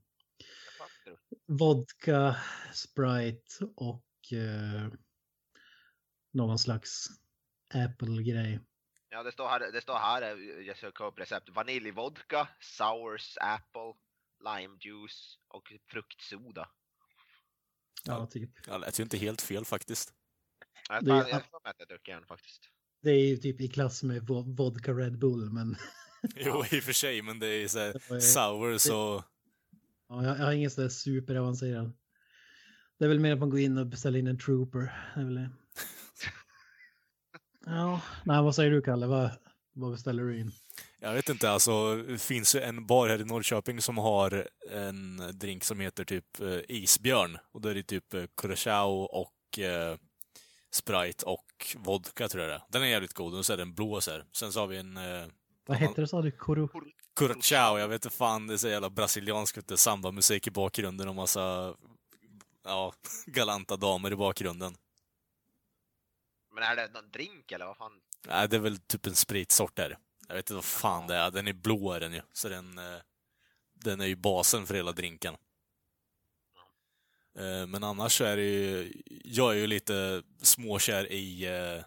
fan 0.78 0.88
druckit. 1.06 1.44
Vodka, 1.48 2.36
Sprite 2.74 3.66
och 3.76 4.34
eh, 4.34 4.92
någon 6.34 6.60
slags 6.60 7.08
Apple-grej. 7.74 8.60
Ja, 9.10 9.24
det 9.24 9.32
står 9.32 9.48
här, 9.48 9.72
det 9.72 9.82
står 9.82 9.98
här, 9.98 10.22
jag 10.62 10.78
söker 10.78 11.06
upp 11.06 11.20
recept. 11.20 11.50
Vaniljvodka, 11.50 12.48
sours, 12.60 13.38
apple, 13.42 13.94
lime 14.46 14.78
juice 14.82 15.38
och 15.48 15.74
fruktsoda. 15.92 16.70
Ja, 18.06 18.28
typ. 18.28 18.50
Ja, 18.68 18.74
det 18.74 18.80
lät 18.80 19.00
ju 19.00 19.04
inte 19.04 19.18
helt 19.18 19.42
fel 19.42 19.66
faktiskt. 19.66 20.14
Jag 20.90 21.06
Det 21.06 21.12
är- 21.12 21.22
tror 21.22 21.30
jag 21.32 21.50
tror 21.50 21.68
att 21.68 21.76
jag 21.80 21.88
druckit 21.88 22.16
den 22.16 22.26
faktiskt. 22.26 22.62
Det 23.02 23.10
är 23.12 23.28
ju 23.28 23.38
typ 23.38 23.62
i 23.62 23.68
klass 23.68 24.04
med 24.04 24.22
vo- 24.24 24.56
vodka 24.58 24.92
Red 24.94 25.20
Bull, 25.20 25.50
men 25.52 25.76
Jo, 26.36 26.64
i 26.72 26.80
och 26.80 26.84
för 26.84 26.94
sig, 26.94 27.22
men 27.22 27.40
det 27.40 27.48
är 27.48 27.68
så 27.68 27.80
här 27.80 27.94
Det 27.94 28.10
var 28.10 28.16
ju- 28.16 28.22
sour 28.22 28.78
så... 28.78 29.24
ja, 30.10 30.24
jag, 30.24 30.40
jag 30.40 30.46
har 30.46 30.52
ingen 30.52 30.72
sån 30.72 30.82
där 30.84 30.90
superavancerad. 30.90 31.92
Det 32.98 33.06
är 33.06 33.10
väl 33.10 33.20
mer 33.20 33.34
att 33.34 33.40
man 33.40 33.50
går 33.50 33.60
in 33.60 33.78
och 33.78 33.88
beställer 33.88 34.20
in 34.20 34.28
en 34.28 34.40
trooper. 34.40 35.12
Det 35.16 35.22
är 35.22 35.26
väl 35.26 35.36
det. 35.36 35.50
Ja, 37.66 38.02
nej, 38.26 38.42
vad 38.44 38.56
säger 38.56 38.72
du 38.72 38.82
Kalle? 38.82 39.08
Vad, 39.08 39.32
vad 39.74 39.92
beställer 39.92 40.24
du 40.24 40.40
in? 40.40 40.52
Jag 41.06 41.14
vet 41.14 41.30
inte, 41.30 41.50
alltså 41.50 41.96
det 41.96 42.18
finns 42.18 42.56
ju 42.56 42.60
en 42.60 42.86
bar 42.86 43.10
här 43.10 43.22
i 43.22 43.26
Norrköping 43.26 43.82
som 43.82 43.98
har 43.98 44.48
en 44.72 45.24
drink 45.34 45.64
som 45.64 45.80
heter 45.80 46.06
typ 46.06 46.40
eh, 46.40 46.60
isbjörn. 46.68 47.38
Och 47.52 47.62
då 47.62 47.70
är 47.70 47.76
det 47.76 47.84
typ 47.84 48.14
eh, 48.14 48.24
curacao 48.38 49.04
och 49.04 49.60
eh, 49.60 49.98
Sprite 50.72 51.26
och 51.26 51.76
vodka 51.76 52.28
tror 52.28 52.44
jag 52.44 52.52
det 52.52 52.56
är. 52.56 52.62
Den 52.70 52.84
är 52.84 52.88
jävligt 52.88 53.14
god 53.14 53.36
och 53.36 53.46
så 53.46 53.54
är 53.54 53.58
den 53.58 53.74
blå 53.74 54.02
så 54.02 54.12
här. 54.12 54.26
Sen 54.32 54.52
så 54.52 54.60
har 54.60 54.68
vi 54.68 54.78
en 54.78 54.98
eh, 54.98 55.26
Vad 55.66 55.78
hette 55.78 56.02
det 56.02 56.08
sa 56.08 56.22
du? 56.22 56.32
Koro? 56.32 56.70
curacao, 57.16 57.80
jag 57.80 57.88
vet 57.88 58.06
inte 58.06 58.18
fan, 58.18 58.48
det 58.48 58.54
är 58.54 58.58
så 58.58 58.68
jävla 58.68 58.90
brasilianskt, 58.90 59.80
samba-musik 59.80 60.48
i 60.48 60.52
bakgrunden 60.52 61.08
och 61.08 61.16
massa, 61.16 61.76
ja, 62.64 62.94
galanta 63.26 63.78
damer 63.78 64.12
i 64.12 64.16
bakgrunden. 64.16 64.76
Men 66.54 66.64
är 66.64 66.76
det 66.76 66.94
någon 66.94 67.12
drink 67.12 67.52
eller 67.52 67.66
vad 67.66 67.78
fan? 67.78 67.92
Nej, 68.28 68.50
det 68.50 68.56
är 68.56 68.60
väl 68.60 68.78
typ 68.78 69.06
en 69.06 69.16
spritsort 69.16 69.76
där. 69.76 69.98
Jag 70.28 70.36
vet 70.36 70.46
inte 70.46 70.54
vad 70.54 70.66
fan 70.66 71.08
det 71.08 71.16
är. 71.16 71.32
Den 71.32 71.48
är 71.48 71.54
blå 71.54 71.92
är 71.94 72.00
den 72.00 72.14
ju. 72.14 72.22
Så 72.34 72.50
den, 72.50 72.78
eh, 72.78 72.98
den 73.74 74.02
är 74.02 74.06
ju 74.06 74.16
basen 74.16 74.66
för 74.66 74.74
hela 74.76 74.92
drinken. 74.92 75.34
Eh, 77.40 77.68
Men 77.68 77.84
annars 77.84 78.18
så 78.18 78.24
är 78.24 78.38
det 78.38 78.44
ju, 78.44 78.94
jag 79.24 79.52
är 79.54 79.58
ju 79.58 79.68
lite 79.68 80.24
småkär 80.42 81.12
i 81.12 81.46
eh, 81.46 81.84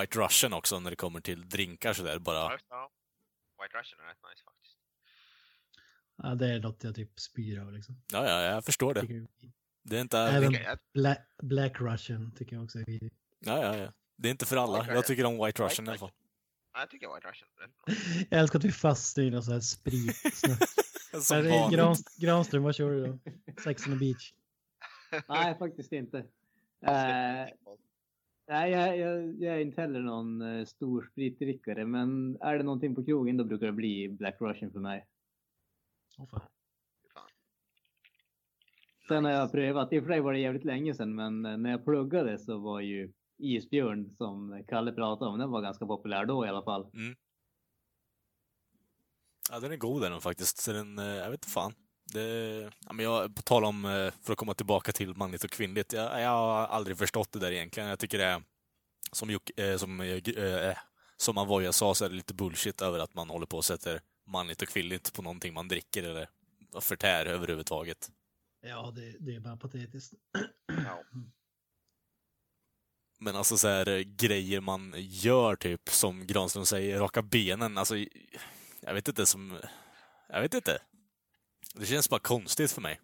White 0.00 0.18
Russian 0.18 0.52
också 0.52 0.80
när 0.80 0.90
det 0.90 0.96
kommer 0.96 1.20
till 1.20 1.48
drinkar 1.48 1.92
sådär 1.92 2.18
bara. 2.18 2.58
Ja. 2.68 2.90
White 3.62 3.78
Russian 3.78 4.00
är 4.00 4.04
rätt 4.08 4.16
nice 4.30 4.44
faktiskt. 4.44 4.76
Ja, 6.16 6.34
det 6.34 6.54
är 6.54 6.60
något 6.60 6.84
jag 6.84 6.94
typ 6.94 7.20
spyr 7.20 7.58
av 7.60 7.72
liksom. 7.72 8.02
Ja, 8.12 8.28
ja, 8.28 8.40
jag 8.42 8.64
förstår 8.64 8.94
det. 8.94 9.26
Det 9.82 9.96
är 9.96 10.00
inte, 10.00 10.18
Även 10.18 10.56
Black, 10.92 11.28
Black 11.42 11.80
Russian 11.80 12.34
tycker 12.36 12.56
jag 12.56 12.64
också 12.64 12.78
är 12.78 12.84
vidrigt. 12.84 13.16
ja, 13.38 13.62
ja, 13.62 13.76
ja. 13.76 13.92
Det 14.16 14.28
är 14.28 14.30
inte 14.30 14.46
för 14.46 14.56
alla. 14.56 14.86
Jag 14.94 15.06
tycker 15.06 15.24
om 15.24 15.46
White 15.46 15.62
Russian 15.64 15.86
i 15.86 15.90
alla 15.90 15.98
fall. 15.98 16.10
Ja, 16.72 16.80
Jag 16.80 16.90
tycker 16.90 17.14
White 17.14 17.28
Russian. 17.28 17.48
Jag 18.30 18.40
älskar 18.40 18.58
att 18.58 18.64
vi 18.64 18.72
fastnar 18.72 19.24
i 19.24 19.30
någon 19.30 19.42
sån 19.42 19.54
här 19.54 19.60
sprit. 19.60 20.16
Som 21.22 21.42
Nej, 21.42 21.60
vanligt. 21.60 21.78
Gran, 21.78 21.94
Granström, 22.20 22.62
vad 22.62 22.74
kör 22.74 22.90
du 22.90 23.06
då? 23.06 23.18
Sex 23.64 23.86
on 23.86 23.92
the 23.92 23.98
beach. 23.98 24.32
Nej, 25.28 25.58
faktiskt 25.58 25.92
inte. 25.92 26.24
Eh, 26.82 27.46
nej, 28.48 28.70
jag, 28.70 28.98
jag, 28.98 29.42
jag 29.42 29.54
är 29.54 29.60
inte 29.60 29.80
heller 29.80 30.00
någon 30.00 30.42
eh, 30.42 30.64
stor 30.64 31.08
spritdrickare, 31.12 31.84
men 31.86 32.36
är 32.40 32.58
det 32.58 32.64
någonting 32.64 32.94
på 32.94 33.04
krogen 33.04 33.36
då 33.36 33.44
brukar 33.44 33.66
det 33.66 33.72
bli 33.72 34.08
Black 34.08 34.36
Russian 34.40 34.72
för 34.72 34.80
mig. 34.80 35.06
Fan. 36.16 36.26
Fan. 37.14 37.28
Sen 39.08 39.24
har 39.24 39.32
jag 39.32 39.52
prövat, 39.52 39.92
i 39.92 39.98
och 39.98 40.02
för 40.02 40.10
sig 40.10 40.20
var 40.20 40.32
det 40.32 40.38
jävligt 40.38 40.64
länge 40.64 40.94
sedan, 40.94 41.14
men 41.14 41.46
eh, 41.46 41.56
när 41.56 41.70
jag 41.70 41.84
pluggade 41.84 42.38
så 42.38 42.58
var 42.58 42.80
ju 42.80 43.12
Isbjörn 43.40 44.14
som 44.16 44.64
Kalle 44.68 44.92
pratade 44.92 45.30
om, 45.30 45.38
den 45.38 45.50
var 45.50 45.62
ganska 45.62 45.86
populär 45.86 46.24
då 46.26 46.46
i 46.46 46.48
alla 46.48 46.62
fall. 46.62 46.90
Ja, 49.50 49.60
den 49.60 49.72
är 49.72 49.76
god 49.76 50.02
den 50.02 50.20
faktiskt. 50.20 50.58
Så 50.58 50.72
den, 50.72 50.98
eh, 50.98 51.04
jag 51.04 51.30
vet 51.30 51.38
inte 51.44 51.48
fan. 51.48 51.74
Det, 52.12 52.22
ja, 52.86 52.92
men 52.92 53.04
jag, 53.04 53.36
på 53.36 53.42
tal 53.42 53.64
om, 53.64 53.84
eh, 53.84 54.10
för 54.22 54.32
att 54.32 54.38
komma 54.38 54.54
tillbaka 54.54 54.92
till 54.92 55.16
manligt 55.16 55.44
och 55.44 55.50
kvinnligt. 55.50 55.92
Jag, 55.92 56.20
jag 56.22 56.28
har 56.30 56.66
aldrig 56.66 56.98
förstått 56.98 57.32
det 57.32 57.38
där 57.38 57.52
egentligen. 57.52 57.88
Jag 57.88 57.98
tycker 57.98 58.18
det 58.18 58.24
är, 58.24 58.42
som, 59.12 59.30
Jocke- 59.30 59.72
eh, 59.72 59.76
som, 59.76 60.00
eh, 60.00 60.44
eh, 60.44 60.76
som 61.16 61.38
Avoya 61.38 61.72
sa, 61.72 61.94
så 61.94 62.04
är 62.04 62.08
det 62.08 62.14
lite 62.14 62.34
bullshit 62.34 62.82
över 62.82 62.98
att 62.98 63.14
man 63.14 63.30
håller 63.30 63.46
på 63.46 63.56
och 63.56 63.64
sätter 63.64 64.00
manligt 64.26 64.62
och 64.62 64.68
kvinnligt 64.68 65.12
på 65.12 65.22
någonting 65.22 65.54
man 65.54 65.68
dricker 65.68 66.02
eller 66.02 66.28
förtär 66.80 67.26
överhuvudtaget. 67.26 68.10
Ja, 68.60 68.92
det, 68.96 69.16
det 69.20 69.36
är 69.36 69.40
bara 69.40 69.56
patetiskt. 69.56 70.14
Ja. 70.66 71.02
Men 73.22 73.36
alltså 73.36 73.56
så 73.56 73.68
här 73.68 73.88
eh, 73.88 74.00
grejer 74.00 74.60
man 74.60 74.94
gör 74.96 75.56
typ, 75.56 75.88
som 75.88 76.26
Granström 76.26 76.66
säger, 76.66 76.98
raka 76.98 77.22
benen. 77.22 77.78
Alltså, 77.78 77.96
jag 78.80 78.94
vet 78.94 79.08
inte 79.08 79.26
som... 79.26 79.58
Jag 80.28 80.40
vet 80.40 80.54
inte. 80.54 80.78
Det 81.74 81.86
känns 81.86 82.10
bara 82.10 82.20
konstigt 82.20 82.72
för 82.72 82.80
mig. 82.80 83.00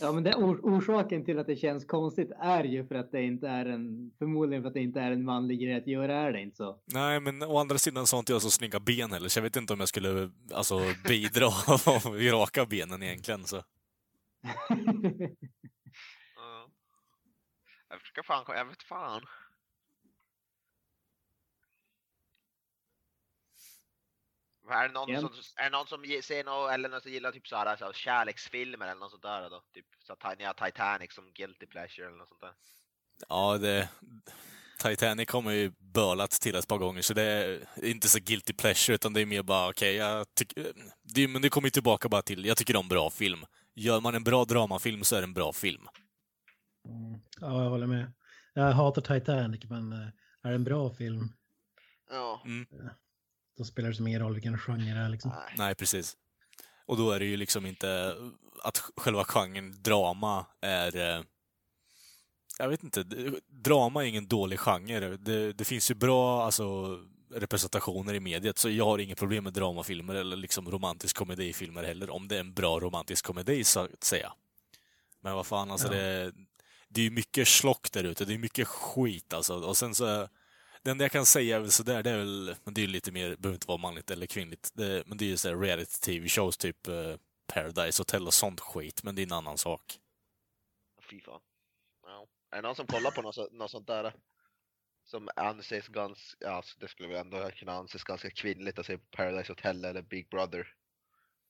Ja, 0.00 0.12
men 0.12 0.22
det, 0.22 0.34
or, 0.34 0.60
orsaken 0.62 1.24
till 1.24 1.38
att 1.38 1.46
det 1.46 1.56
känns 1.56 1.84
konstigt 1.84 2.30
är 2.40 2.64
ju 2.64 2.86
för 2.86 2.94
att 2.94 3.12
det 3.12 3.22
inte 3.22 3.48
är 3.48 3.66
en, 3.66 4.12
förmodligen 4.18 4.62
för 4.62 4.68
att 4.68 4.74
det 4.74 4.80
inte 4.80 5.00
är 5.00 5.10
en 5.10 5.24
manlig 5.24 5.60
grej 5.60 5.74
att 5.74 5.86
göra, 5.86 6.14
är 6.14 6.32
det 6.32 6.40
inte 6.40 6.56
så? 6.56 6.76
Nej, 6.84 7.20
men 7.20 7.42
å 7.42 7.58
andra 7.58 7.78
sidan 7.78 8.06
så 8.06 8.16
har 8.16 8.18
inte 8.18 8.32
jag 8.32 8.42
så 8.42 8.50
snygga 8.50 8.80
ben 8.80 9.12
heller, 9.12 9.28
så 9.28 9.38
jag 9.38 9.42
vet 9.42 9.56
inte 9.56 9.72
om 9.72 9.80
jag 9.80 9.88
skulle 9.88 10.30
alltså, 10.52 10.80
bidra 11.08 11.46
av 11.86 12.14
raka 12.32 12.66
benen 12.66 13.02
egentligen. 13.02 13.44
Så. 13.44 13.62
Försöker 18.10 18.22
fan, 18.22 18.44
jag 18.56 18.64
vet 18.64 18.82
fan. 18.82 19.26
Är 24.70 24.88
det, 24.88 24.94
någon 24.94 25.20
som, 25.20 25.30
är 25.56 25.64
det 25.64 25.70
någon 25.70 25.86
som 25.86 26.04
ser 26.22 26.44
något, 26.44 26.72
eller 26.72 26.88
någon 26.88 27.00
som 27.00 27.12
gillar 27.12 27.32
typ 27.32 27.48
såhär, 27.48 27.76
så 27.76 27.92
kärleksfilmer 27.92 28.86
eller 28.86 29.00
något 29.00 29.10
sånt 29.10 29.22
där 29.22 29.50
då? 29.50 29.62
Typ 29.74 29.86
så 29.98 30.16
har 30.20 30.64
Titanic 30.66 31.12
som 31.12 31.32
guilty 31.32 31.66
pleasure 31.66 32.06
eller 32.06 32.16
något 32.18 32.28
sånt 32.28 32.40
där. 32.40 32.52
Ja, 33.28 33.58
det... 33.58 33.88
Titanic 34.78 35.30
har 35.30 35.50
ju 35.50 35.72
bölat 35.78 36.30
till 36.30 36.54
ett 36.54 36.68
par 36.68 36.78
gånger, 36.78 37.02
så 37.02 37.14
det 37.14 37.22
är 37.22 37.84
inte 37.84 38.08
så 38.08 38.18
guilty 38.18 38.52
pleasure, 38.52 38.94
utan 38.94 39.12
det 39.12 39.20
är 39.20 39.26
mer 39.26 39.42
bara, 39.42 39.70
okej, 39.70 39.94
jag 39.94 40.34
tycker... 40.34 40.72
Det, 41.02 41.28
men 41.28 41.42
det 41.42 41.48
kommer 41.48 41.66
ju 41.66 41.70
tillbaka 41.70 42.08
bara 42.08 42.22
till, 42.22 42.44
jag 42.44 42.56
tycker 42.56 42.76
om 42.76 42.88
bra 42.88 43.10
film. 43.10 43.46
Gör 43.74 44.00
man 44.00 44.14
en 44.14 44.24
bra 44.24 44.44
dramafilm 44.44 45.04
så 45.04 45.16
är 45.16 45.20
det 45.20 45.26
en 45.26 45.34
bra 45.34 45.52
film. 45.52 45.88
Mm. 46.88 47.20
Ja, 47.40 47.62
jag 47.62 47.70
håller 47.70 47.86
med. 47.86 48.12
Jag 48.54 48.72
hatar 48.72 49.02
Titanic, 49.20 49.64
men 49.64 49.92
eh, 49.92 50.08
är 50.42 50.48
det 50.48 50.54
en 50.54 50.64
bra 50.64 50.90
film, 50.90 51.32
Ja. 52.10 52.42
då 53.58 53.64
spelar 53.64 53.88
det 53.88 53.94
som 53.94 54.06
ingen 54.06 54.20
roll 54.20 54.34
vilken 54.34 54.58
genre 54.58 54.94
det 54.94 55.00
är. 55.00 55.08
Liksom. 55.08 55.30
Nej. 55.30 55.54
Nej, 55.58 55.74
precis. 55.74 56.16
Och 56.86 56.96
då 56.96 57.10
är 57.10 57.18
det 57.18 57.24
ju 57.26 57.36
liksom 57.36 57.66
inte 57.66 58.16
att 58.62 58.78
själva 58.96 59.24
genren 59.24 59.82
drama 59.82 60.46
är... 60.60 60.96
eh, 60.96 61.24
Jag 62.58 62.68
vet 62.68 62.82
inte, 62.82 63.04
drama 63.48 64.02
är 64.04 64.08
ingen 64.08 64.28
dålig 64.28 64.58
genre. 64.60 65.16
Det, 65.16 65.52
det 65.52 65.64
finns 65.64 65.90
ju 65.90 65.94
bra 65.94 66.44
alltså, 66.44 66.98
representationer 67.34 68.14
i 68.14 68.20
mediet, 68.20 68.58
så 68.58 68.70
jag 68.70 68.84
har 68.84 68.98
inget 68.98 69.18
problem 69.18 69.44
med 69.44 69.52
dramafilmer 69.52 70.14
eller 70.14 70.36
liksom 70.36 70.70
romantisk 70.70 71.16
komedifilmer 71.16 71.82
heller, 71.82 72.10
om 72.10 72.28
det 72.28 72.36
är 72.36 72.40
en 72.40 72.54
bra 72.54 72.80
romantisk 72.80 73.24
komedi, 73.24 73.64
så 73.64 73.80
att 73.80 74.04
säga. 74.04 74.32
Men 75.20 75.34
vad 75.34 75.46
fan, 75.46 75.70
alltså 75.70 75.94
Ja. 75.94 76.00
det, 76.02 76.32
det 76.90 77.00
är 77.00 77.04
ju 77.04 77.10
mycket 77.10 77.48
slock 77.48 77.92
där 77.92 78.04
ute, 78.04 78.24
det 78.24 78.34
är 78.34 78.38
mycket 78.38 78.68
skit 78.68 79.32
alltså. 79.32 79.54
Och 79.54 79.76
sen 79.76 79.94
så 79.94 80.28
det 80.82 80.90
enda 80.90 81.04
jag 81.04 81.12
kan 81.12 81.26
säga 81.26 81.56
är 81.56 81.60
väl 81.60 81.70
sådär, 81.70 82.02
det 82.02 82.10
är 82.10 82.18
väl, 82.18 82.56
men 82.64 82.74
det 82.74 82.80
är 82.80 82.82
ju 82.82 82.92
lite 82.92 83.12
mer, 83.12 83.36
behöver 83.36 83.56
inte 83.56 83.66
vara 83.66 83.78
manligt 83.78 84.10
eller 84.10 84.26
kvinnligt, 84.26 84.70
det, 84.74 85.06
men 85.06 85.18
det 85.18 85.24
är 85.24 85.28
ju 85.28 85.36
sådär 85.36 85.56
reality-tv-shows, 85.56 86.56
typ 86.56 86.86
eh, 86.88 87.16
Paradise 87.46 88.00
Hotel 88.00 88.26
och 88.26 88.34
sånt 88.34 88.60
skit, 88.60 89.02
men 89.02 89.14
det 89.14 89.22
är 89.22 89.26
en 89.26 89.32
annan 89.32 89.58
sak. 89.58 90.00
Fy 91.10 91.20
fan. 91.20 91.40
Ja. 92.02 92.26
Är 92.50 92.56
det 92.56 92.62
någon 92.62 92.76
som 92.76 92.86
kollar 92.86 93.10
på 93.10 93.22
något, 93.22 93.34
så, 93.34 93.48
något 93.52 93.70
sånt 93.70 93.86
där? 93.86 94.14
Som 95.04 95.28
anses 95.36 95.88
ganska, 95.88 96.36
ja 96.40 96.50
alltså 96.50 96.78
det 96.78 96.88
skulle 96.88 97.08
väl 97.08 97.16
ändå 97.16 97.50
kunna 97.50 97.72
anses 97.72 98.04
ganska 98.04 98.30
kvinnligt 98.30 98.78
att 98.78 98.86
se 98.86 98.98
på 98.98 99.06
Paradise 99.10 99.52
Hotel 99.52 99.84
eller 99.84 100.02
Big 100.02 100.28
Brother. 100.28 100.74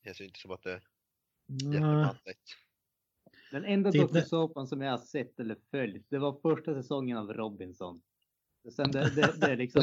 Det 0.03 0.09
känns 0.09 0.21
ju 0.21 0.25
inte 0.25 0.41
som 0.41 0.51
att 0.51 0.63
det 0.63 0.73
är 0.73 0.83
jättemanligt. 1.47 2.57
Den 3.51 3.65
enda 3.65 3.91
dokusåpan 3.91 4.67
som 4.67 4.81
jag 4.81 4.91
har 4.91 4.99
sett 4.99 5.41
eller 5.41 5.57
följt, 5.71 6.07
det 6.09 6.19
var 6.19 6.37
första 6.43 6.75
säsongen 6.75 7.17
av 7.17 7.33
Robinson. 7.33 8.01
Sen 8.77 8.91
det, 8.91 9.15
det, 9.15 9.35
det 9.41 9.57
liksom, 9.57 9.83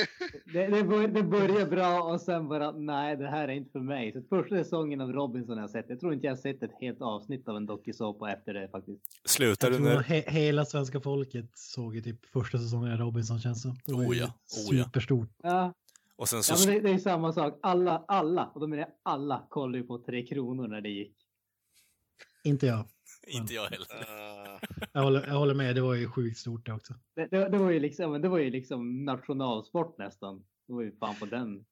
det, 0.52 0.66
det, 0.66 0.84
bör, 0.84 1.08
det 1.08 1.22
börjar 1.22 1.66
bra 1.66 2.02
och 2.02 2.20
sen 2.20 2.48
bara, 2.48 2.72
nej 2.72 3.16
det 3.16 3.28
här 3.28 3.48
är 3.48 3.52
inte 3.52 3.70
för 3.70 3.80
mig. 3.80 4.12
Så 4.12 4.22
första 4.22 4.56
säsongen 4.56 5.00
av 5.00 5.12
Robinson 5.12 5.56
har 5.56 5.62
jag 5.62 5.70
sett. 5.70 5.86
Jag 5.88 6.00
tror 6.00 6.14
inte 6.14 6.26
jag 6.26 6.32
har 6.32 6.36
sett 6.36 6.62
ett 6.62 6.74
helt 6.80 7.02
avsnitt 7.02 7.48
av 7.48 7.56
en 7.56 7.66
dokusåpa 7.66 8.32
efter 8.32 8.54
det 8.54 8.68
faktiskt. 8.68 9.02
Slutar 9.24 9.70
Jag 9.70 9.80
du 9.80 9.84
tror 9.84 9.94
när... 9.94 10.02
he 10.02 10.24
hela 10.26 10.64
svenska 10.64 11.00
folket 11.00 11.50
såg 11.54 11.94
ju 11.94 12.02
typ 12.02 12.26
första 12.26 12.58
säsongen 12.58 12.92
av 12.92 12.98
Robinson 12.98 13.40
känns 13.40 13.62
det 13.62 13.74
som. 13.84 13.94
Oh 13.94 14.16
ja, 14.16 14.32
oh 14.68 14.76
ja. 14.76 14.84
Superstort. 14.84 15.28
Ja, 15.42 15.74
Och 16.16 16.28
sen 16.28 16.42
så... 16.42 16.52
ja 16.52 16.56
men 16.66 16.74
det, 16.74 16.88
det 16.88 16.94
är 16.94 16.98
samma 16.98 17.32
sak. 17.32 17.58
Alla, 17.62 18.04
alla, 18.08 18.46
och 18.54 18.60
då 18.60 18.66
menar 18.66 18.82
jag 18.82 18.92
alla, 19.02 19.46
kollade 19.48 19.78
ju 19.78 19.84
på 19.84 19.98
Tre 19.98 20.26
Kronor 20.26 20.68
när 20.68 20.80
det 20.80 20.90
gick. 20.90 21.16
Inte 22.44 22.66
jag. 22.66 22.84
Inte 23.28 23.54
jag 23.54 23.62
heller. 23.62 23.86
Uh, 23.94 24.60
Jag 24.92 25.02
håller, 25.02 25.26
jag 25.26 25.34
håller 25.34 25.54
med, 25.54 25.74
det 25.74 25.80
var 25.80 25.94
ju 25.94 26.08
sjukt 26.08 26.38
stort 26.38 26.66
det 26.66 26.72
också. 26.72 26.94
Det, 27.16 27.26
det, 27.30 27.48
det, 27.48 27.58
var 27.58 27.70
ju 27.70 27.80
liksom, 27.80 28.22
det 28.22 28.28
var 28.28 28.38
ju 28.38 28.50
liksom 28.50 29.04
nationalsport 29.04 29.98
nästan. 29.98 30.44
Det 30.66 30.72
var 30.72 30.82
ju 30.82 30.96
fan 30.96 31.14
på 31.20 31.26
den 31.26 31.64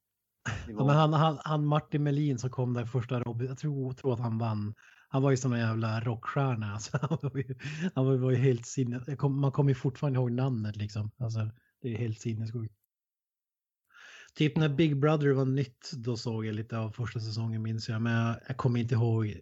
Ja, 0.67 0.85
men 0.85 0.95
han, 0.95 1.13
han, 1.13 1.37
han 1.43 1.65
Martin 1.65 2.03
Melin 2.03 2.39
som 2.39 2.49
kom 2.49 2.73
där 2.73 2.85
första 2.85 3.19
Robin, 3.19 3.47
jag 3.47 3.57
tror, 3.57 3.93
tror 3.93 4.13
att 4.13 4.19
han 4.19 4.37
vann. 4.37 4.73
Han 5.09 5.21
var 5.21 5.31
ju 5.31 5.37
som 5.37 5.53
en 5.53 5.59
jävla 5.59 5.99
rockstjärna. 6.01 6.71
Alltså, 6.73 6.97
han 7.01 7.17
var 7.21 7.37
ju, 7.37 7.55
han 7.95 8.05
var, 8.05 8.17
var 8.17 8.31
ju 8.31 8.37
helt 8.37 8.65
sinnes... 8.65 9.03
kom- 9.17 9.39
Man 9.41 9.51
kommer 9.51 9.71
ju 9.71 9.75
fortfarande 9.75 10.19
ihåg 10.19 10.31
namnet 10.31 10.75
liksom. 10.75 11.11
Alltså, 11.17 11.39
det 11.81 11.93
är 11.93 11.97
helt 11.97 12.19
sinnessjukt. 12.19 12.73
Typ 14.35 14.57
när 14.57 14.69
Big 14.69 14.99
Brother 14.99 15.31
var 15.31 15.45
nytt, 15.45 15.91
då 15.97 16.17
såg 16.17 16.45
jag 16.45 16.55
lite 16.55 16.77
av 16.77 16.91
första 16.91 17.19
säsongen 17.19 17.61
minns 17.61 17.89
jag. 17.89 18.01
Men 18.01 18.13
jag, 18.13 18.35
jag 18.47 18.57
kommer 18.57 18.79
inte 18.79 18.95
ihåg 18.95 19.39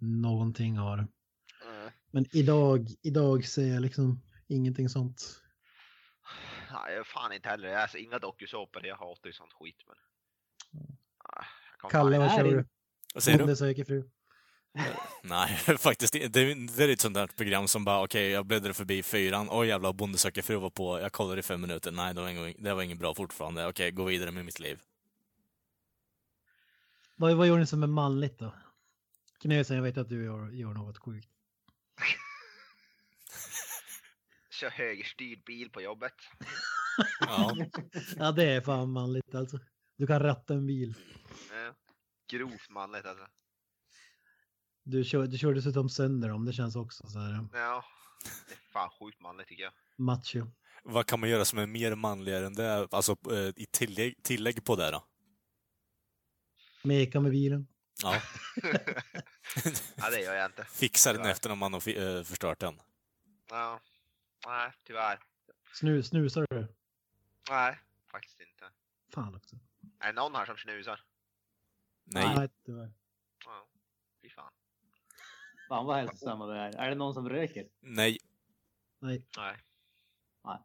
någonting 0.00 0.78
av 0.78 0.96
det. 0.96 1.06
Men 2.14 2.26
idag, 2.32 2.88
idag 3.02 3.44
ser 3.44 3.66
jag 3.66 3.82
liksom 3.82 4.22
ingenting 4.46 4.88
sånt. 4.88 5.40
Nej, 6.72 6.94
jag 6.94 7.06
fan 7.06 7.32
inte 7.32 7.48
heller. 7.48 7.76
Alltså, 7.76 7.98
inga 7.98 8.18
dokusåpor. 8.18 8.86
Jag 8.86 8.96
hatar 8.96 9.26
ju 9.26 9.32
sånt 9.32 9.52
skit. 9.52 9.76
Men... 9.86 9.96
Jag 11.22 11.80
kommer 11.80 11.90
Kalle, 11.90 12.18
vad 12.18 12.30
kör 12.30 12.44
du? 12.44 12.64
Vad 13.14 13.22
säger 13.22 13.46
du? 13.46 13.56
Söker 13.56 13.84
fru. 13.84 14.10
Nej, 15.22 15.56
faktiskt. 15.78 16.12
Det, 16.12 16.28
det 16.28 16.84
är 16.84 16.88
ett 16.88 17.00
sånt 17.00 17.14
där 17.14 17.26
program 17.26 17.68
som 17.68 17.84
bara, 17.84 18.04
okej, 18.04 18.30
jag 18.30 18.46
bläddrade 18.46 18.74
förbi 18.74 19.02
fyran, 19.02 19.48
oj 19.50 19.68
jävlar, 19.68 19.92
Bonde 19.92 20.18
söker 20.18 20.42
fru 20.42 20.56
var 20.56 20.70
på, 20.70 21.00
jag 21.00 21.12
kollade 21.12 21.40
i 21.40 21.42
fem 21.42 21.60
minuter, 21.60 21.92
nej, 21.92 22.14
det 22.14 22.20
var, 22.20 22.28
ingen, 22.28 22.54
det 22.58 22.74
var 22.74 22.82
inget 22.82 22.98
bra 22.98 23.14
fortfarande, 23.14 23.66
okej, 23.66 23.90
gå 23.90 24.04
vidare 24.04 24.30
med 24.30 24.44
mitt 24.44 24.58
liv. 24.58 24.80
Vad, 27.16 27.36
vad 27.36 27.46
gör 27.46 27.58
ni 27.58 27.66
som 27.66 27.82
är 27.82 27.86
manligt 27.86 28.38
då? 28.38 28.54
Knösen, 29.40 29.76
jag 29.76 29.82
vet 29.82 29.98
att 29.98 30.08
du 30.08 30.24
gör, 30.24 30.50
gör 30.50 30.74
något 30.74 30.98
sjukt. 30.98 31.33
Kör 34.50 34.70
högerstyrd 34.70 35.44
bil 35.44 35.70
på 35.70 35.80
jobbet. 35.82 36.14
Ja, 37.20 37.56
Ja, 38.16 38.32
det 38.32 38.44
är 38.44 38.60
fan 38.60 38.90
manligt 38.92 39.34
alltså. 39.34 39.58
Du 39.96 40.06
kan 40.06 40.20
ratta 40.20 40.54
en 40.54 40.66
bil. 40.66 40.94
Ja. 41.50 41.74
Grovt 42.32 42.70
manligt 42.70 43.06
alltså. 43.06 43.26
Du 44.84 45.04
kör, 45.04 45.26
du 45.26 45.38
kör 45.38 45.54
dessutom 45.54 45.88
sönder 45.88 46.28
dem, 46.28 46.44
det 46.44 46.52
känns 46.52 46.76
också 46.76 47.06
så 47.08 47.18
här 47.18 47.48
Ja. 47.52 47.84
Det 48.48 48.54
är 48.54 48.72
fan 48.72 48.90
sjukt 48.90 49.20
manligt 49.20 49.48
tycker 49.48 49.62
jag. 49.62 49.72
macho. 49.98 50.46
vad 50.84 51.06
kan 51.06 51.20
man 51.20 51.28
göra 51.28 51.44
som 51.44 51.58
är 51.58 51.66
mer 51.66 51.94
manligare 51.94 52.46
än 52.46 52.54
det, 52.54 52.88
alltså 52.90 53.16
eh, 53.30 53.48
i 53.56 53.66
tillägg, 53.70 54.22
tillägg 54.22 54.64
på 54.64 54.76
det 54.76 54.90
då? 54.90 55.04
Meka 56.82 57.20
med 57.20 57.30
bilen. 57.32 57.66
Ja, 58.04 58.20
ja, 59.96 60.10
det 60.10 60.20
gör 60.20 60.34
jag 60.34 60.46
inte. 60.46 60.64
fixa 60.64 61.12
den 61.12 61.20
Tyvärr. 61.20 61.32
efter 61.32 61.48
när 61.48 61.56
man 61.56 61.72
har 61.72 61.88
eh, 61.88 62.22
förstört 62.22 62.58
den. 62.58 62.80
Ja. 63.50 63.80
Nej, 64.46 64.72
tyvärr. 64.84 65.18
Snu, 65.72 66.02
snusar 66.02 66.46
du? 66.50 66.68
Nej, 67.50 67.78
faktiskt 68.10 68.40
inte. 68.40 68.70
Fan 69.14 69.34
också. 69.34 69.56
Är 70.00 70.06
det 70.06 70.12
någon 70.12 70.34
här 70.34 70.46
som 70.46 70.56
snusar? 70.56 71.00
Nej. 72.04 72.34
Nej, 72.36 72.48
tyvärr. 72.66 72.92
Ja. 73.44 73.66
Fy 74.22 74.30
fan. 74.30 74.52
Fan 75.68 75.86
vad 75.86 75.96
hälsosamma 75.96 76.46
det 76.46 76.58
är. 76.58 76.76
Är 76.76 76.88
det 76.88 76.94
någon 76.94 77.14
som 77.14 77.28
röker? 77.28 77.66
Nej. 77.80 78.18
Nej. 79.00 79.26
Nej. 79.36 79.56
Nej. 80.44 80.58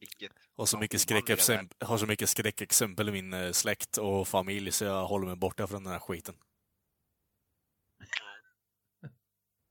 Vilket. 0.00 0.32
Har 0.56 0.66
så, 0.66 0.78
mycket 0.78 1.00
skräckexempel, 1.00 1.88
har 1.88 1.98
så 1.98 2.06
mycket 2.06 2.28
skräckexempel 2.28 3.08
i 3.08 3.12
min 3.12 3.32
eh, 3.32 3.52
släkt 3.52 3.96
och 3.98 4.28
familj 4.28 4.72
så 4.72 4.84
jag 4.84 5.06
håller 5.06 5.26
mig 5.26 5.36
borta 5.36 5.66
från 5.66 5.84
den 5.84 5.92
här 5.92 6.00
skiten. 6.00 6.34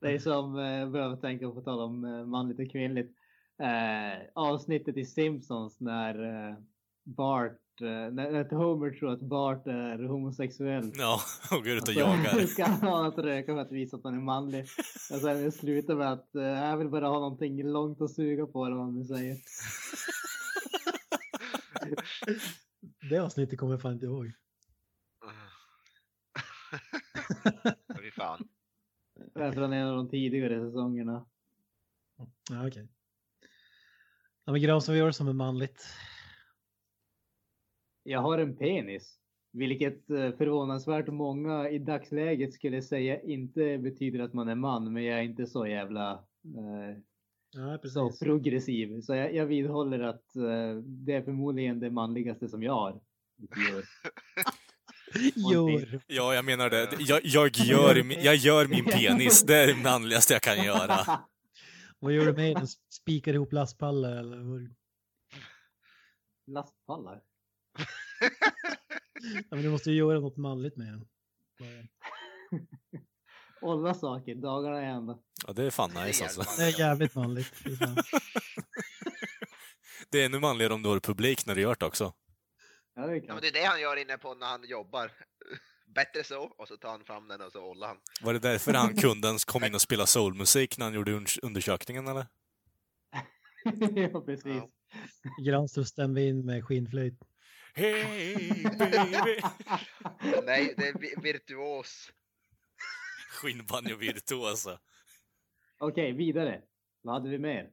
Det 0.08 0.14
är 0.14 0.20
som, 0.20 0.60
eh, 0.60 0.90
behöver 0.90 1.16
tänka 1.16 1.52
på 1.52 1.62
tal 1.62 1.80
om 1.80 2.06
eh, 2.06 2.26
manligt 2.26 2.60
och 2.60 2.72
kvinnligt. 2.72 3.18
Eh, 3.62 4.28
avsnittet 4.34 4.98
i 4.98 5.06
Simpsons 5.06 5.80
när 5.80 6.50
eh, 6.50 6.56
Bart, 7.04 7.82
eh, 7.82 7.88
när, 7.88 8.32
när 8.32 8.56
Homer 8.56 8.92
tror 8.92 9.14
att 9.14 9.22
Bart 9.22 9.68
är 9.68 10.04
homosexuell. 10.08 10.92
Ja, 10.96 11.20
och 11.52 11.64
går 11.64 11.74
ut 11.74 11.82
och 11.82 11.94
Så 11.94 12.00
jagar. 12.00 12.46
ska 12.48 12.66
han 12.66 12.88
ha 12.90 13.08
att 13.08 13.18
röka 13.18 13.54
för 13.54 13.62
att 13.62 13.72
visa 13.72 13.98
att 13.98 14.04
han 14.04 14.16
är 14.16 14.22
manlig. 14.22 14.64
Och 15.12 15.22
sen 15.22 15.44
det 15.44 15.52
slutar 15.52 15.96
med 15.96 16.12
att 16.12 16.36
eh, 16.36 16.44
jag 16.44 16.78
vill 16.78 16.90
bara 16.90 17.08
ha 17.08 17.20
någonting 17.20 17.64
långt 17.64 18.02
att 18.02 18.12
suga 18.12 18.46
på 18.46 18.66
eller 18.66 18.76
vad 18.76 18.86
man 18.86 19.00
nu 19.00 19.06
säger. 19.06 19.38
Det 23.10 23.18
avsnittet 23.18 23.60
kommer 23.60 23.74
jag 23.74 23.82
fan 23.82 23.94
inte 23.94 24.06
ihåg. 24.06 24.32
Fy 28.02 28.12
fan. 28.12 28.48
Det 29.34 29.44
är 29.44 29.52
från 29.52 29.74
en 29.74 29.88
av 29.88 29.96
de 29.96 30.10
tidigare 30.10 30.66
säsongerna. 30.66 31.26
Ja, 32.50 32.68
okej. 32.68 32.88
Ja, 34.46 34.52
men 34.52 34.62
Gran 34.62 34.82
som 34.82 34.94
vi 34.94 35.00
gör 35.00 35.12
som 35.12 35.28
är 35.28 35.34
manligt. 35.34 35.86
Jag 38.04 38.22
har 38.22 38.38
en 38.38 38.58
penis. 38.58 39.20
Vilket 39.52 40.10
eh, 40.10 40.32
förvånansvärt 40.32 41.08
många 41.08 41.70
i 41.70 41.80
dagsläget 41.80 42.54
skulle 42.54 42.82
säga 42.82 43.22
inte 43.22 43.78
betyder 43.78 44.20
att 44.20 44.34
man 44.34 44.50
är 44.50 44.56
man. 44.56 44.94
Men 44.94 45.04
jag 45.04 45.20
är 45.20 45.24
inte 45.24 45.48
så 45.48 45.68
jävla 45.68 46.12
eh, 46.44 46.98
Ja, 47.52 47.80
så 47.84 48.12
progressiv. 48.26 49.02
Så 49.02 49.16
jag, 49.16 49.36
jag 49.36 49.46
vidhåller 49.46 50.00
att 50.00 50.36
eh, 50.36 50.76
det 50.84 51.14
är 51.14 51.22
förmodligen 51.22 51.80
det 51.80 51.90
manligaste 51.90 52.48
som 52.50 52.64
jag 52.64 52.74
har. 52.74 53.02
Gör. 55.36 56.02
Ja, 56.08 56.36
jag 56.36 56.46
menar 56.46 56.70
det. 56.70 56.90
Jag, 57.00 57.22
jag, 57.24 57.58
gör, 57.58 58.04
min- 58.04 58.24
jag 58.24 58.36
gör 58.36 58.68
min 58.68 58.86
penis. 58.86 59.44
Det 59.44 59.56
är 59.58 59.68
det 59.68 59.76
manligaste 59.76 60.34
jag 60.34 60.42
kan 60.42 60.64
göra. 60.64 61.20
Vad 62.00 62.14
gör 62.14 62.26
du 62.26 62.34
med 62.34 62.56
den? 62.56 62.68
Spikar 62.94 63.34
ihop 63.34 63.54
lastpallar 63.54 64.12
eller? 64.18 64.70
Lastpallar. 66.48 67.22
Ja, 69.50 69.56
men 69.56 69.62
du 69.64 69.70
måste 69.70 69.92
ju 69.92 69.98
göra 69.98 70.20
något 70.20 70.38
manligt 70.38 70.78
med 70.78 70.88
den. 70.88 71.08
Alla 73.62 73.94
saker, 73.94 74.36
dagarna 74.36 74.82
i 74.82 74.86
ända. 74.86 75.18
Ja, 75.48 75.54
det 75.54 75.64
är 75.64 75.72
fan 75.72 75.92
Det 75.94 76.00
är 76.00 76.06
nice 76.08 76.24
alltså. 76.24 76.44
Det 76.58 76.64
är 76.64 76.80
jävligt 76.80 77.16
manligt. 77.16 77.54
Det 80.10 80.22
är 80.22 80.26
ännu 80.26 80.40
manligare 80.40 80.74
om 80.74 80.84
du 80.84 80.90
har 80.90 81.00
publik 81.00 81.46
när 81.46 81.56
du 81.56 81.62
gör 81.62 81.76
det 81.80 81.86
också. 81.86 82.14
Ja, 82.98 83.08
det 83.08 83.12
är 83.14 83.22
Ja, 83.28 83.34
men 83.34 83.42
det 83.42 83.48
är 83.48 83.52
det 83.52 83.64
han 83.64 83.82
gör 83.82 83.96
inne 83.96 84.18
på 84.18 84.34
när 84.36 84.48
han 84.48 84.64
jobbar. 84.68 85.12
Bättre 85.96 86.24
så, 86.24 86.44
och 86.44 86.68
så 86.68 86.78
tar 86.78 86.90
han 86.90 87.06
fram 87.06 87.28
den 87.28 87.42
och 87.42 87.52
så 87.52 87.62
håller 87.62 87.88
han. 87.88 87.98
Var 88.22 88.34
det 88.34 88.40
därför 88.40 88.74
han 88.74 88.96
kunden 88.96 89.38
kom 89.46 89.64
in 89.64 89.76
och 89.76 89.82
spelade 89.82 90.08
soulmusik 90.08 90.78
när 90.78 90.86
han 90.86 90.94
gjorde 90.94 91.12
un- 91.12 91.40
undersökningen 91.42 92.08
eller? 92.08 92.26
ja, 94.12 94.22
precis. 94.22 94.46
Ja. 94.46 94.70
Granström 95.46 95.86
stämde 95.86 96.22
in 96.22 96.46
med 96.46 96.64
skinnflöjt. 96.66 97.20
Hey 97.74 98.64
baby! 98.64 99.42
Nej, 100.46 100.74
det 100.78 100.88
är 100.88 101.00
vi- 101.00 101.16
virtuos. 101.32 102.12
Skinnbanjo 103.30 103.96
virtuosa. 103.98 104.80
Okej, 105.80 106.12
vidare. 106.12 106.62
Vad 107.02 107.14
hade 107.16 107.30
vi 107.30 107.40
mer? 107.40 107.70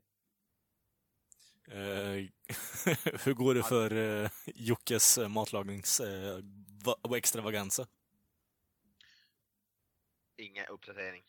Eh, 1.69 1.77
hur 3.25 3.35
går 3.35 3.55
det 3.55 3.63
för 3.63 3.93
uh, 3.93 4.31
Jockes 4.47 5.19
uh, 5.19 5.29
matlagnings 5.29 6.01
uh, 6.01 6.39
va- 6.85 7.17
extravaganza? 7.17 7.87
Ingen 10.37 10.67
uppdatering. 10.67 11.23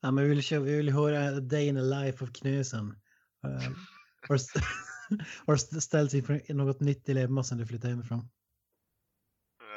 Ja, 0.00 0.10
men 0.10 0.24
vi 0.24 0.30
vill, 0.30 0.42
köra- 0.42 0.60
vi 0.60 0.76
vill 0.76 0.90
höra 0.90 1.36
a 1.36 1.40
day 1.40 1.66
in 1.68 1.74
the 1.74 1.80
life 1.80 2.24
of 2.24 2.30
Knösen. 2.32 3.00
Uh, 3.44 3.78
har, 5.46 5.54
st- 5.54 5.80
ställts 5.80 6.14
inför 6.14 6.54
något 6.54 6.80
nytt 6.80 7.06
dilemma 7.06 7.44
sen 7.44 7.58
du 7.58 7.66
flyttade 7.66 7.92
hemifrån? 7.92 8.28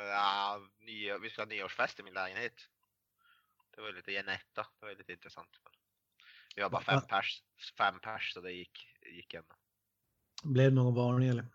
Ja, 0.10 0.62
ny, 0.80 1.13
vi 1.22 1.30
ska 1.30 1.41
ha 1.41 1.48
nyårsfest 1.48 2.00
i 2.00 2.04
min 2.04 2.13
lägenhet. 2.13 2.54
Det 3.76 3.82
var 3.82 3.91
lite 3.91 4.12
genetta, 4.12 4.67
det 4.80 4.86
var 4.86 4.96
lite 4.96 5.12
intressant. 5.12 5.50
Vi 6.56 6.62
var 6.62 6.70
bara 6.70 6.84
fem 6.84 7.02
pers, 7.02 7.44
fem 7.78 8.00
pers 8.00 8.34
så 8.34 8.41
det 8.41 8.52
gick, 8.52 8.88
gick 9.15 9.34
ändå. 9.34 9.56
Blev 10.41 10.71
det 10.71 10.75
någon 10.75 10.95
varning 10.95 11.30
eller? 11.30 11.45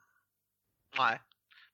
Nej, 0.99 1.21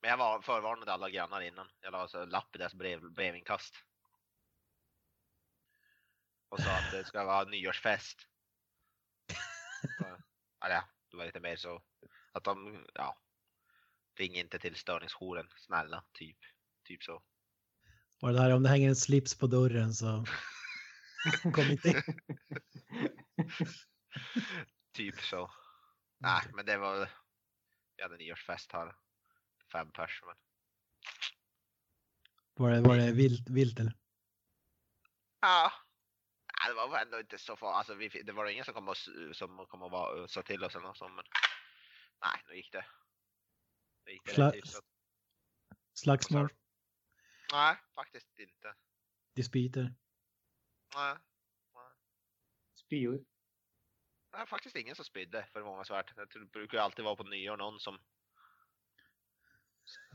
men 0.01 0.11
jag 0.11 0.17
var 0.17 0.43
förvarnade 0.43 0.93
alla 0.93 1.11
grannar 1.11 1.41
innan. 1.41 1.69
Jag 1.81 1.93
la 1.93 1.99
alltså 1.99 2.25
lapp 2.25 2.57
i 2.57 2.59
deras 2.59 2.75
brev, 2.75 3.13
brevinkast. 3.13 3.75
Och 6.49 6.61
sa 6.61 6.71
att 6.71 6.91
det 6.93 7.05
ska 7.05 7.25
vara 7.25 7.45
nyårsfest. 7.45 8.29
Eller 10.65 10.75
ja, 10.75 10.85
det 11.11 11.17
var 11.17 11.25
lite 11.25 11.41
mer 11.41 11.57
så 11.57 11.83
att 12.33 12.45
de, 12.45 12.87
ja, 12.95 13.17
ring 14.19 14.35
inte 14.35 14.59
till 14.59 14.77
störningsjouren, 14.77 15.49
snälla, 15.57 16.05
typ. 16.13 16.39
Typ 16.85 17.03
så. 17.03 17.23
Och 18.21 18.33
det 18.33 18.41
här 18.41 18.55
om 18.55 18.63
det 18.63 18.69
hänger 18.69 18.89
en 18.89 18.97
slips 18.97 19.35
på 19.35 19.47
dörren 19.47 19.95
så 19.95 20.25
kom 21.53 21.71
inte 21.71 21.89
in. 21.89 22.03
Typ 24.93 25.21
så. 25.21 25.51
Nej, 26.23 26.43
men 26.55 26.67
det 26.67 26.79
var, 26.79 27.11
vi 27.97 28.03
hade 28.03 28.17
nyårsfest 28.17 28.73
här. 28.73 28.97
Fem 29.73 29.93
pers. 29.93 30.23
Men... 30.27 30.37
Var 32.55 32.71
det, 32.71 32.81
var 32.81 32.97
det 32.97 33.13
vilt, 33.13 33.51
vilt 33.51 33.81
eller? 33.81 33.93
Ja. 35.41 35.73
Nej, 36.47 36.69
det 36.69 36.75
var 36.75 36.89
väl 36.89 37.07
ändå 37.07 37.21
inte 37.21 37.39
så 37.39 37.57
farligt. 37.57 37.77
Alltså, 37.77 37.95
vi, 37.95 38.23
det 38.23 38.33
var 38.33 38.47
ingen 38.47 38.65
som 38.65 38.75
kom 38.75 38.89
och, 38.89 38.97
som 39.33 39.67
kom 39.67 39.83
och 39.83 39.91
var, 39.91 40.27
sa 40.27 40.43
till 40.43 40.65
oss 40.65 40.75
eller 40.75 40.87
något 40.87 40.97
sånt. 40.97 41.15
Men... 41.15 41.25
Nej, 42.21 42.43
nu 42.49 42.55
gick 42.57 42.73
det. 42.73 42.87
Nu 44.05 44.13
gick 44.13 44.25
det 44.25 44.33
Sla- 44.33 44.47
rätt 44.47 44.55
hyfsat. 44.55 44.85
Slagsmål? 45.93 46.49
Nej, 47.53 47.77
faktiskt 47.95 48.39
inte. 48.39 48.75
Dispyter? 49.35 49.95
Nej. 50.95 51.17
Spyor. 52.75 53.25
Nej, 54.33 54.47
faktiskt 54.47 54.77
ingen 54.77 54.95
som 54.97 55.05
spydde 55.05 55.47
förvånansvärt. 55.53 56.17
Det 56.17 56.27
tror- 56.27 56.45
brukar 56.45 56.79
ju 56.79 56.85
alltid 56.85 57.05
vara 57.05 57.17
på 57.17 57.25
nyår 57.25 57.57
någon 57.57 57.81
som 57.81 57.99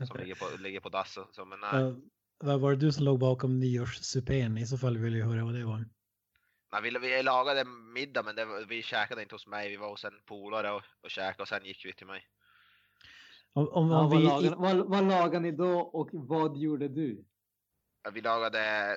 som 0.06 0.16
ligger 0.20 0.34
på, 0.34 0.62
ligger 0.62 0.80
på 0.80 0.88
dass. 0.88 1.16
och 1.16 1.34
Så, 1.34 1.44
men 1.44 1.60
nej. 1.60 1.94
Vad 2.38 2.60
var 2.60 2.70
det 2.70 2.76
du 2.76 2.92
som 2.92 3.04
låg 3.04 3.18
bakom 3.18 3.60
nyårssupén? 3.60 4.58
I 4.58 4.66
så 4.66 4.78
fall 4.78 4.98
vill 4.98 5.16
jag 5.16 5.26
höra 5.26 5.44
vad 5.44 5.54
det 5.54 5.64
var. 5.64 5.84
Nej, 6.72 6.82
vi, 6.82 6.98
vi 6.98 7.22
lagade 7.22 7.64
middag 7.64 8.22
men 8.22 8.36
det, 8.36 8.64
vi 8.68 8.82
käkade 8.82 9.22
inte 9.22 9.34
hos 9.34 9.46
mig. 9.46 9.68
Vi 9.68 9.76
var 9.76 9.88
hos 9.88 10.04
en 10.04 10.20
polare 10.26 10.70
och, 10.72 10.82
och 11.00 11.10
käkade 11.10 11.42
och 11.42 11.48
sen 11.48 11.64
gick 11.64 11.84
vi 11.86 11.92
till 11.92 12.06
mig. 12.06 12.28
Om, 13.52 13.68
om, 13.68 13.90
Ja, 13.90 13.98
om 13.98 14.10
vad, 14.10 14.18
vi, 14.20 14.24
lagar, 14.26 14.56
vad, 14.56 14.76
vad 14.88 15.08
lagar 15.08 15.40
ni 15.40 15.52
då 15.52 15.80
och 15.80 16.08
vad 16.12 16.56
gjorde 16.58 16.88
du? 16.88 17.24
Ja, 18.02 18.10
Vi 18.10 18.20
lagade 18.20 18.96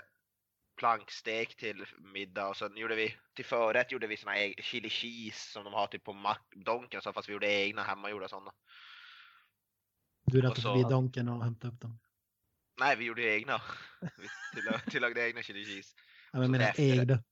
plankstek 0.81 1.55
till 1.57 1.85
middag 1.99 2.47
och 2.47 2.57
sen 2.57 2.77
gjorde 2.77 2.95
vi 2.95 3.17
till 3.33 3.45
förrätt 3.45 3.91
gjorde 3.91 4.07
vi 4.07 4.17
såna 4.17 4.31
här 4.31 4.53
chili 4.61 4.89
cheese 4.89 5.51
som 5.51 5.63
de 5.63 5.73
har 5.73 5.87
typ 5.87 6.03
på 6.03 6.13
McDonken 6.13 7.01
så 7.01 7.13
fast 7.13 7.29
vi 7.29 7.33
gjorde 7.33 7.47
egna 7.51 7.83
hemmagjorda 7.83 8.27
sådana. 8.27 8.53
du 10.25 10.41
rattade 10.41 10.61
så- 10.61 10.73
förbi 10.73 10.89
Donken 10.89 11.29
och 11.29 11.43
hämtade 11.43 11.73
upp 11.73 11.81
dem. 11.81 11.99
Nej, 12.79 12.95
vi 12.97 13.05
gjorde 13.05 13.21
egna. 13.23 13.61
Vi 14.17 14.27
tillag- 14.61 14.91
tillagade 14.91 15.27
egna 15.29 15.41
chili 15.43 15.65
cheese. 15.65 15.95
Ja, 16.31 16.39
men 16.39 16.51
menar 16.51 16.73
ägda. 16.77 17.23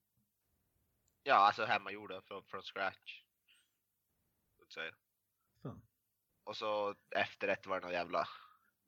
Ja, 1.23 1.35
alltså 1.35 1.65
hemmagjorda 1.65 2.21
från, 2.21 2.43
från 2.45 2.61
scratch. 2.63 3.23
Så. 4.67 4.81
Och 6.43 6.57
så 6.57 6.95
efterrätt 7.15 7.67
var 7.67 7.79
det 7.79 7.85
någon 7.85 7.93
jävla, 7.93 8.27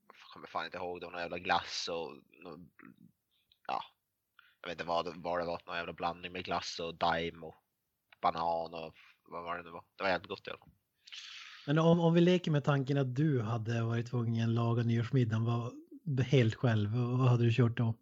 jag 0.07 0.15
kommer 0.33 0.47
fan 0.47 0.65
inte 0.65 0.77
ihåg, 0.77 0.99
det 0.99 1.05
var 1.05 1.11
någon 1.11 1.21
jävla 1.21 1.39
glass 1.39 1.87
och 1.91 2.17
någon, 2.43 2.71
jag 4.61 4.69
vet 4.69 4.75
inte 4.75 4.83
vad, 4.83 5.05
vad 5.23 5.39
det 5.39 5.45
var, 5.45 5.61
någon 5.65 5.75
jävla 5.77 5.93
blandning 5.93 6.31
med 6.31 6.45
glass 6.45 6.79
och 6.79 6.95
daim 6.95 7.43
och 7.43 7.55
banan 8.21 8.73
och 8.73 8.95
vad 9.23 9.43
var 9.43 9.57
det 9.57 9.63
nu 9.63 9.69
var. 9.69 9.83
Det 9.95 10.03
var 10.03 10.09
jävligt 10.09 10.29
gott 10.29 10.47
i 10.47 10.49
alla 10.49 10.59
fall. 10.59 10.69
Men 11.67 11.79
om, 11.79 11.99
om 11.99 12.13
vi 12.13 12.21
leker 12.21 12.51
med 12.51 12.63
tanken 12.63 12.97
att 12.97 13.15
du 13.15 13.41
hade 13.41 13.83
varit 13.83 14.09
tvungen 14.09 14.49
att 14.49 14.55
laga 14.55 14.83
nyårsmiddagen 14.83 15.45
vad, 15.45 15.73
helt 16.25 16.55
själv, 16.55 16.89
vad 16.91 17.29
hade 17.29 17.43
du 17.43 17.53
kört 17.53 17.77
då? 17.77 17.97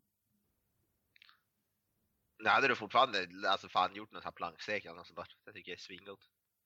Nu 2.44 2.50
hade 2.50 2.68
du 2.68 2.76
fortfarande 2.76 3.28
alltså 3.48 3.70
fan 3.70 3.96
gjort 3.96 4.12
någon 4.12 4.22
sån 4.22 4.28
här 4.28 4.32
plankstek 4.32 4.86
eller 4.86 4.96
något 4.96 5.08
sånt 5.08 5.18
där. 5.18 5.28
Det 5.46 5.54
tycker 5.54 5.72
jag 5.72 5.78
är 5.78 5.82
svingott. 5.82 6.20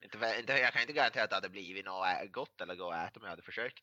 Inte, 0.04 0.36
inte, 0.40 0.54
jag 0.54 0.74
kan 0.74 0.82
inte 0.82 0.94
garantera 0.94 1.24
att 1.24 1.30
det 1.30 1.36
hade 1.36 1.50
blivit 1.50 1.86
något 1.86 2.32
gott 2.32 2.62
eller 2.62 2.76
gå 2.76 2.92
att 2.92 3.10
äta 3.10 3.20
om 3.20 3.24
jag 3.24 3.30
hade 3.30 3.42
försökt. 3.42 3.80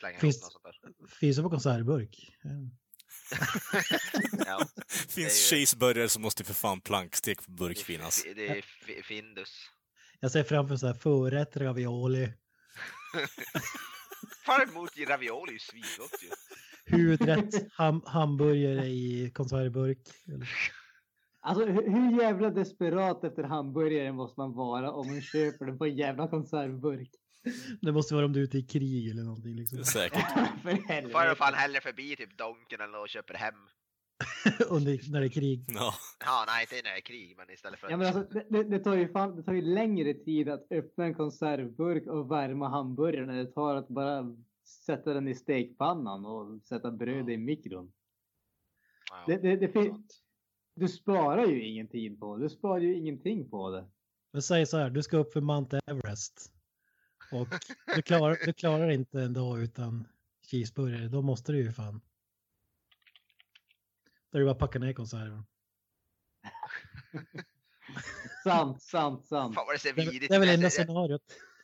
Slänga 0.00 0.18
Finns- 0.18 0.42
något 0.42 0.52
sånt 0.52 0.64
där. 0.64 1.08
Finns 1.08 1.36
det 1.36 1.42
på 1.42 1.50
konservburk? 1.50 2.36
Ja. 2.42 2.50
Ja, 4.46 4.66
Finns 4.88 5.52
ju- 5.52 5.56
cheeseburgare 5.56 6.08
så 6.08 6.20
måste 6.20 6.44
för 6.44 6.54
fan 6.54 6.80
plankstek 6.80 7.44
på 7.46 7.50
burk 7.50 7.78
finnas. 7.78 8.22
Det 8.34 8.48
är 8.48 8.62
fi- 8.62 9.02
Findus. 9.02 9.50
Jag 10.20 10.30
ser 10.32 10.44
framför 10.44 10.76
så 10.76 10.86
här 10.86 10.94
förrätt 10.94 11.56
ravioli, 11.56 12.32
Fan 14.46 14.68
emot 14.68 14.90
ravioli 15.08 15.50
är 15.50 15.52
ju 15.52 15.58
svingott 15.58 16.18
ju. 16.22 16.28
huvudrätt 16.96 17.54
ham, 17.72 18.02
hamburgare 18.06 18.86
i 18.86 19.30
konservburk. 19.34 19.98
Alltså 21.40 21.64
hur, 21.66 21.90
hur 21.90 22.20
jävla 22.22 22.50
desperat 22.50 23.24
efter 23.24 23.42
hamburgare 23.42 24.12
måste 24.12 24.40
man 24.40 24.52
vara 24.54 24.92
om 24.92 25.06
man 25.06 25.22
köper 25.22 25.66
den 25.66 25.78
på 25.78 25.84
en 25.84 25.96
jävla 25.96 26.28
konservburk? 26.28 27.10
Det 27.80 27.92
måste 27.92 28.14
vara 28.14 28.24
om 28.26 28.32
du 28.32 28.40
är 28.40 28.44
ute 28.44 28.58
i 28.58 28.62
krig 28.62 29.10
eller 29.10 29.22
någonting. 29.22 29.54
Liksom. 29.56 29.84
Säkert. 29.84 30.30
För 30.62 30.70
Då 30.70 30.76
får 30.76 30.88
helvete. 30.88 31.34
fan 31.34 31.54
hellre 31.54 31.80
förbi 31.80 32.16
typ 32.16 32.38
Donken 32.38 32.80
eller 32.80 33.00
och 33.00 33.08
köper 33.08 33.34
hem. 33.34 33.54
Under, 34.68 35.10
när 35.12 35.20
det 35.20 35.26
är 35.26 35.30
krig. 35.30 35.64
Ja. 35.68 35.94
Ja, 36.24 36.44
nej 36.46 36.62
inte 36.62 36.74
när 36.74 36.90
det 36.90 36.96
är 36.96 37.00
krig 37.00 37.34
men 37.36 37.50
istället 37.50 37.80
för 37.80 37.90
Ja, 37.90 37.96
men 37.96 38.06
alltså, 38.06 38.34
det, 38.34 38.46
det, 38.50 38.64
det, 38.64 38.78
tar 38.78 38.94
ju 38.94 39.08
fan, 39.08 39.36
det 39.36 39.42
tar 39.42 39.52
ju 39.52 39.62
längre 39.62 40.14
tid 40.14 40.48
att 40.48 40.66
öppna 40.72 41.04
en 41.04 41.14
konservburk 41.14 42.06
och 42.06 42.30
värma 42.30 42.68
hamburgaren 42.68 43.30
än 43.30 43.36
det 43.44 43.52
tar 43.52 43.74
att 43.76 43.88
bara 43.88 44.36
sätta 44.86 45.14
den 45.14 45.28
i 45.28 45.34
stekpannan 45.34 46.26
och 46.26 46.62
sätta 46.62 46.90
bröd 46.90 47.30
i 47.30 47.36
mikron. 47.36 47.92
Ja, 49.10 49.24
Det, 49.26 49.36
det, 49.56 49.56
det 49.66 49.72
sant. 49.72 50.22
du 50.74 50.88
sparar 50.88 51.46
ju 51.46 51.64
ingen 51.64 51.88
tid 51.88 52.20
på 52.20 52.36
det. 52.36 52.44
Du 52.44 52.48
sparar 52.50 52.80
ju 52.80 52.94
ingenting 52.98 53.50
på 53.50 53.70
det. 53.70 53.88
Men 54.32 54.42
säg 54.42 54.66
så 54.66 54.76
här, 54.76 54.90
du 54.90 55.02
ska 55.02 55.16
upp 55.16 55.32
för 55.32 55.40
Mount 55.40 55.80
Everest. 55.86 56.52
Och 57.32 57.48
du 57.96 58.02
klarar, 58.02 58.38
du 58.46 58.52
klarar 58.52 58.90
inte 58.90 59.20
en 59.20 59.32
dag 59.32 59.62
utan 59.62 60.08
cheeseburgare. 60.50 61.08
Då 61.08 61.22
måste 61.22 61.52
du 61.52 61.58
ju 61.58 61.72
fan. 61.72 62.00
Då 64.30 64.38
är 64.38 64.40
det 64.40 64.44
bara 64.44 64.52
att 64.52 64.58
packa 64.58 64.78
ner 64.78 64.92
konserven. 64.92 65.44
Sant, 68.44 68.82
sant, 68.82 69.26
sant. 69.26 69.54
Fan 69.54 69.66
vad 69.66 69.74
det 69.74 69.78
ser 69.78 69.92
Det, 69.92 70.02
vidrigt 70.02 70.28
det 70.28 70.34
är 70.34 70.40
väl 70.40 70.48
ut. 70.48 70.54
enda 70.54 70.70
scenariot. 70.70 71.22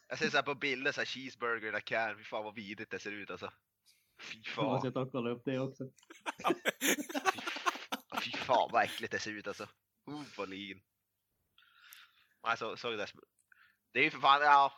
jag 0.09 0.19
ser 0.19 0.31
såhär 0.31 0.43
på 0.43 0.55
bilder 0.55 0.93
såhär 0.93 1.07
cheeseburger 1.07 1.79
i 1.79 1.81
can. 1.81 2.17
Fy 2.19 2.25
fan 2.25 2.45
vad 2.45 2.55
vidrigt 2.55 2.91
det 2.91 2.99
ser 2.99 3.13
ut 3.13 3.31
alltså. 3.31 3.53
Fy 4.21 4.43
Jag 4.57 4.65
måste 4.65 4.87
fan. 4.87 4.93
ta 4.93 5.01
och 5.01 5.13
kolla 5.13 5.31
upp 5.31 5.43
det 5.45 5.59
också. 5.59 5.85
Fy 8.25 8.31
fan 8.33 8.69
vad 8.73 8.85
äckligt 8.85 9.13
det 9.13 9.19
ser 9.19 9.31
ut 9.31 9.47
alltså. 9.49 9.63
Uh, 10.09 10.23
vad 10.37 10.49
lin. 10.49 10.81
Alltså, 12.41 12.77
såg 12.77 12.99
det. 12.99 13.07
Det 13.93 13.99
är 13.99 14.05
ju 14.05 14.11
för 14.11 14.19
fan, 14.21 14.41
ja. 14.43 14.73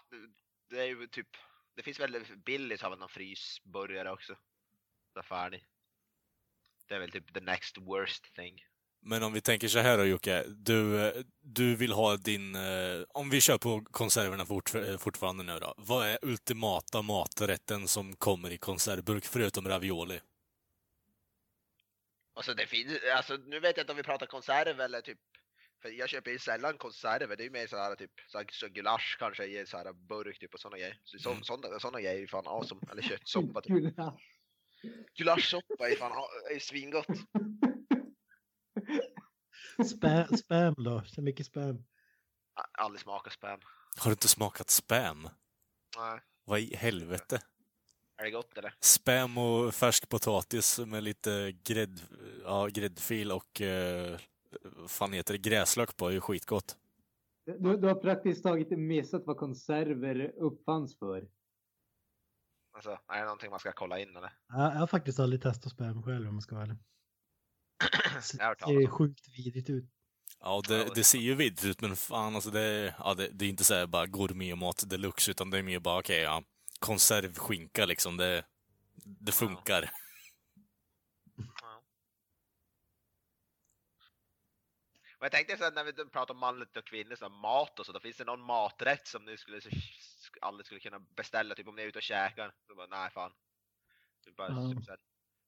Det- 0.70 0.80
är 0.80 0.86
ju 0.86 1.06
typ. 1.06 1.28
Det 1.76 1.82
finns 1.82 2.00
väl 2.00 2.24
billigt 2.46 2.82
av 2.82 2.98
någon 2.98 3.08
frysburgare 3.08 4.10
också. 4.10 4.36
Så 5.14 5.22
färdig. 5.22 5.64
Det 6.88 6.94
är 6.94 6.98
väl 7.00 7.10
typ 7.10 7.34
the 7.34 7.40
next 7.40 7.78
worst 7.78 8.34
thing. 8.34 8.64
Men 9.02 9.22
om 9.22 9.32
vi 9.32 9.40
tänker 9.40 9.68
så 9.68 9.78
här 9.78 9.98
då 9.98 10.04
Jocke, 10.04 10.44
du, 10.48 11.12
du 11.40 11.76
vill 11.76 11.92
ha 11.92 12.16
din... 12.16 12.54
eh, 12.54 13.02
Om 13.08 13.30
vi 13.30 13.40
kör 13.40 13.58
på 13.58 13.84
konserverna 13.90 14.46
fort, 14.46 14.74
eh, 14.74 14.98
fortfarande 14.98 15.44
nu 15.44 15.58
då. 15.58 15.74
Vad 15.76 16.06
är 16.06 16.18
ultimata 16.22 17.02
maträtten 17.02 17.88
som 17.88 18.16
kommer 18.16 18.50
i 18.50 18.58
konservburk 18.58 19.24
förutom 19.24 19.68
ravioli? 19.68 20.20
Alltså 22.34 22.54
det 22.54 22.66
finns, 22.66 22.98
alltså 23.16 23.36
nu 23.36 23.60
vet 23.60 23.76
jag 23.76 23.82
inte 23.84 23.92
om 23.92 23.96
vi 23.96 24.02
pratar 24.02 24.26
konserv 24.26 24.80
eller 24.80 25.00
typ 25.00 25.18
för 25.82 25.88
jag 25.88 26.08
köper 26.08 26.30
ju 26.30 26.38
sällan 26.38 26.78
konserver, 26.78 27.36
det 27.36 27.42
är 27.42 27.44
ju 27.44 27.50
mer 27.50 27.66
såhär 27.66 27.96
typ 27.96 28.10
så, 28.26 28.42
så 28.50 28.68
gulasch 28.68 29.16
kanske 29.18 29.44
i 29.44 29.58
en 29.58 29.66
sån 29.66 29.80
här 29.80 29.92
burk 29.92 30.38
typ 30.38 30.54
och 30.54 30.60
såna 30.60 30.78
grejer. 30.78 31.00
Så, 31.04 31.18
så, 31.18 31.30
Mm. 31.30 31.42
såna, 31.42 31.80
såna 31.80 32.00
grejer 32.00 32.14
är 32.16 32.20
ju 32.20 32.26
fan 32.28 32.46
awesome. 32.46 32.80
Eller 32.92 33.02
köttsoppa 33.02 33.60
typ. 33.60 33.72
Gulasch. 33.72 34.36
Gulaschsoppa 35.14 35.90
är 35.90 35.96
fan 35.96 36.12
a- 36.12 36.50
är 36.54 36.58
svingott. 36.58 37.06
Spam, 40.38 40.74
då, 40.84 41.02
så 41.06 41.22
mycket 41.22 41.46
spam. 41.46 41.84
A- 42.60 42.66
Aldrig 42.72 43.00
smakat 43.00 43.32
spam. 43.32 43.60
Har 43.98 44.10
du 44.10 44.12
inte 44.12 44.28
smakat 44.28 44.70
spam? 44.70 45.28
Nej. 45.98 46.20
Vad 46.44 46.60
i 46.60 46.76
helvete? 46.76 47.40
Är 48.18 48.24
det 48.24 48.30
gott 48.30 48.58
eller? 48.58 48.74
Spam 48.80 49.38
och 49.38 49.74
färsk 49.74 50.08
potatis 50.08 50.78
med 50.78 51.02
lite 51.02 51.52
grädd, 51.64 52.00
ja, 52.44 52.66
gräddfil 52.66 53.32
och 53.32 53.60
eh, 53.60 54.18
fan 54.88 55.12
heter 55.12 55.34
det, 55.34 55.38
gräslök 55.38 55.96
på 55.96 56.08
är 56.08 56.12
ju 56.12 56.20
skitgott. 56.20 56.76
Du, 57.46 57.76
du 57.76 57.86
har 57.88 57.94
praktiskt 57.94 58.42
taget 58.42 58.70
missat 58.70 59.22
vad 59.26 59.36
konserver 59.36 60.32
uppfanns 60.36 60.98
för. 60.98 61.28
Alltså, 62.72 62.90
är 63.08 63.18
det 63.18 63.24
någonting 63.24 63.50
man 63.50 63.60
ska 63.60 63.72
kolla 63.72 63.98
in 63.98 64.16
eller? 64.16 64.32
Jag, 64.48 64.60
jag 64.74 64.78
har 64.78 64.86
faktiskt 64.86 65.20
aldrig 65.20 65.42
testat 65.42 65.72
spam 65.72 66.02
själv 66.02 66.28
om 66.28 66.34
man 66.34 66.42
ska 66.42 66.54
vara 66.54 66.64
ärlig. 66.64 66.78
Det 68.14 68.22
ser 68.22 68.86
sjukt 68.86 69.28
vidrigt 69.38 69.70
ut. 69.70 69.84
Ja, 70.40 70.62
Ja, 70.68 70.74
det, 70.76 70.84
det- 70.84 70.94
det 70.94 71.04
ser 71.04 71.18
ju 71.18 71.34
vidrigt 71.34 71.64
ut, 71.64 71.80
men 71.80 71.96
fan 71.96 72.34
alltså 72.34 72.50
det, 72.50 72.94
ja, 72.98 73.14
det, 73.14 73.28
det 73.28 73.44
är 73.44 73.48
inte 73.48 73.64
så 73.64 73.74
här 73.74 73.86
bara 73.86 74.06
gourmetmat 74.06 74.90
deluxe, 74.90 75.30
utan 75.30 75.50
det 75.50 75.58
är 75.58 75.62
mer 75.62 75.78
bara 75.78 75.98
okej, 75.98 76.20
ja, 76.22 76.42
konservskinka 76.78 77.86
liksom, 77.86 78.16
det, 78.16 78.44
det 79.04 79.32
funkar. 79.32 79.90
Ja. 81.36 81.82
Och 85.20 85.24
jag 85.24 85.32
tänkte 85.32 85.56
så 85.56 85.64
här, 85.64 85.72
när 85.72 85.84
vi 85.84 85.92
pratar 85.92 86.34
om 86.34 86.40
manligt 86.40 86.76
och 86.76 86.84
kvinnligt, 86.86 87.18
så 87.18 87.28
mat 87.28 87.80
och 87.80 87.86
så, 87.86 87.92
då 87.92 88.00
finns 88.00 88.16
det 88.16 88.24
någon 88.24 88.40
maträtt 88.40 89.06
som 89.08 89.24
ni 89.24 89.36
skulle, 89.36 89.60
så- 89.60 89.70
aldrig 90.40 90.66
skulle 90.66 90.80
kunna 90.80 90.98
beställa, 91.16 91.54
typ 91.54 91.68
om 91.68 91.76
ni 91.76 91.82
är 91.82 91.86
ute 91.86 91.98
och 91.98 92.02
käkar. 92.02 92.52
Så 92.66 92.74
bara, 92.74 92.86
nej 92.86 93.10
fan. 93.10 93.32
Typ, 94.24 94.36
bara, 94.36 94.48
Ja. 94.48 94.72
typ 94.74 94.84
så 94.84 94.90
här, 94.90 94.98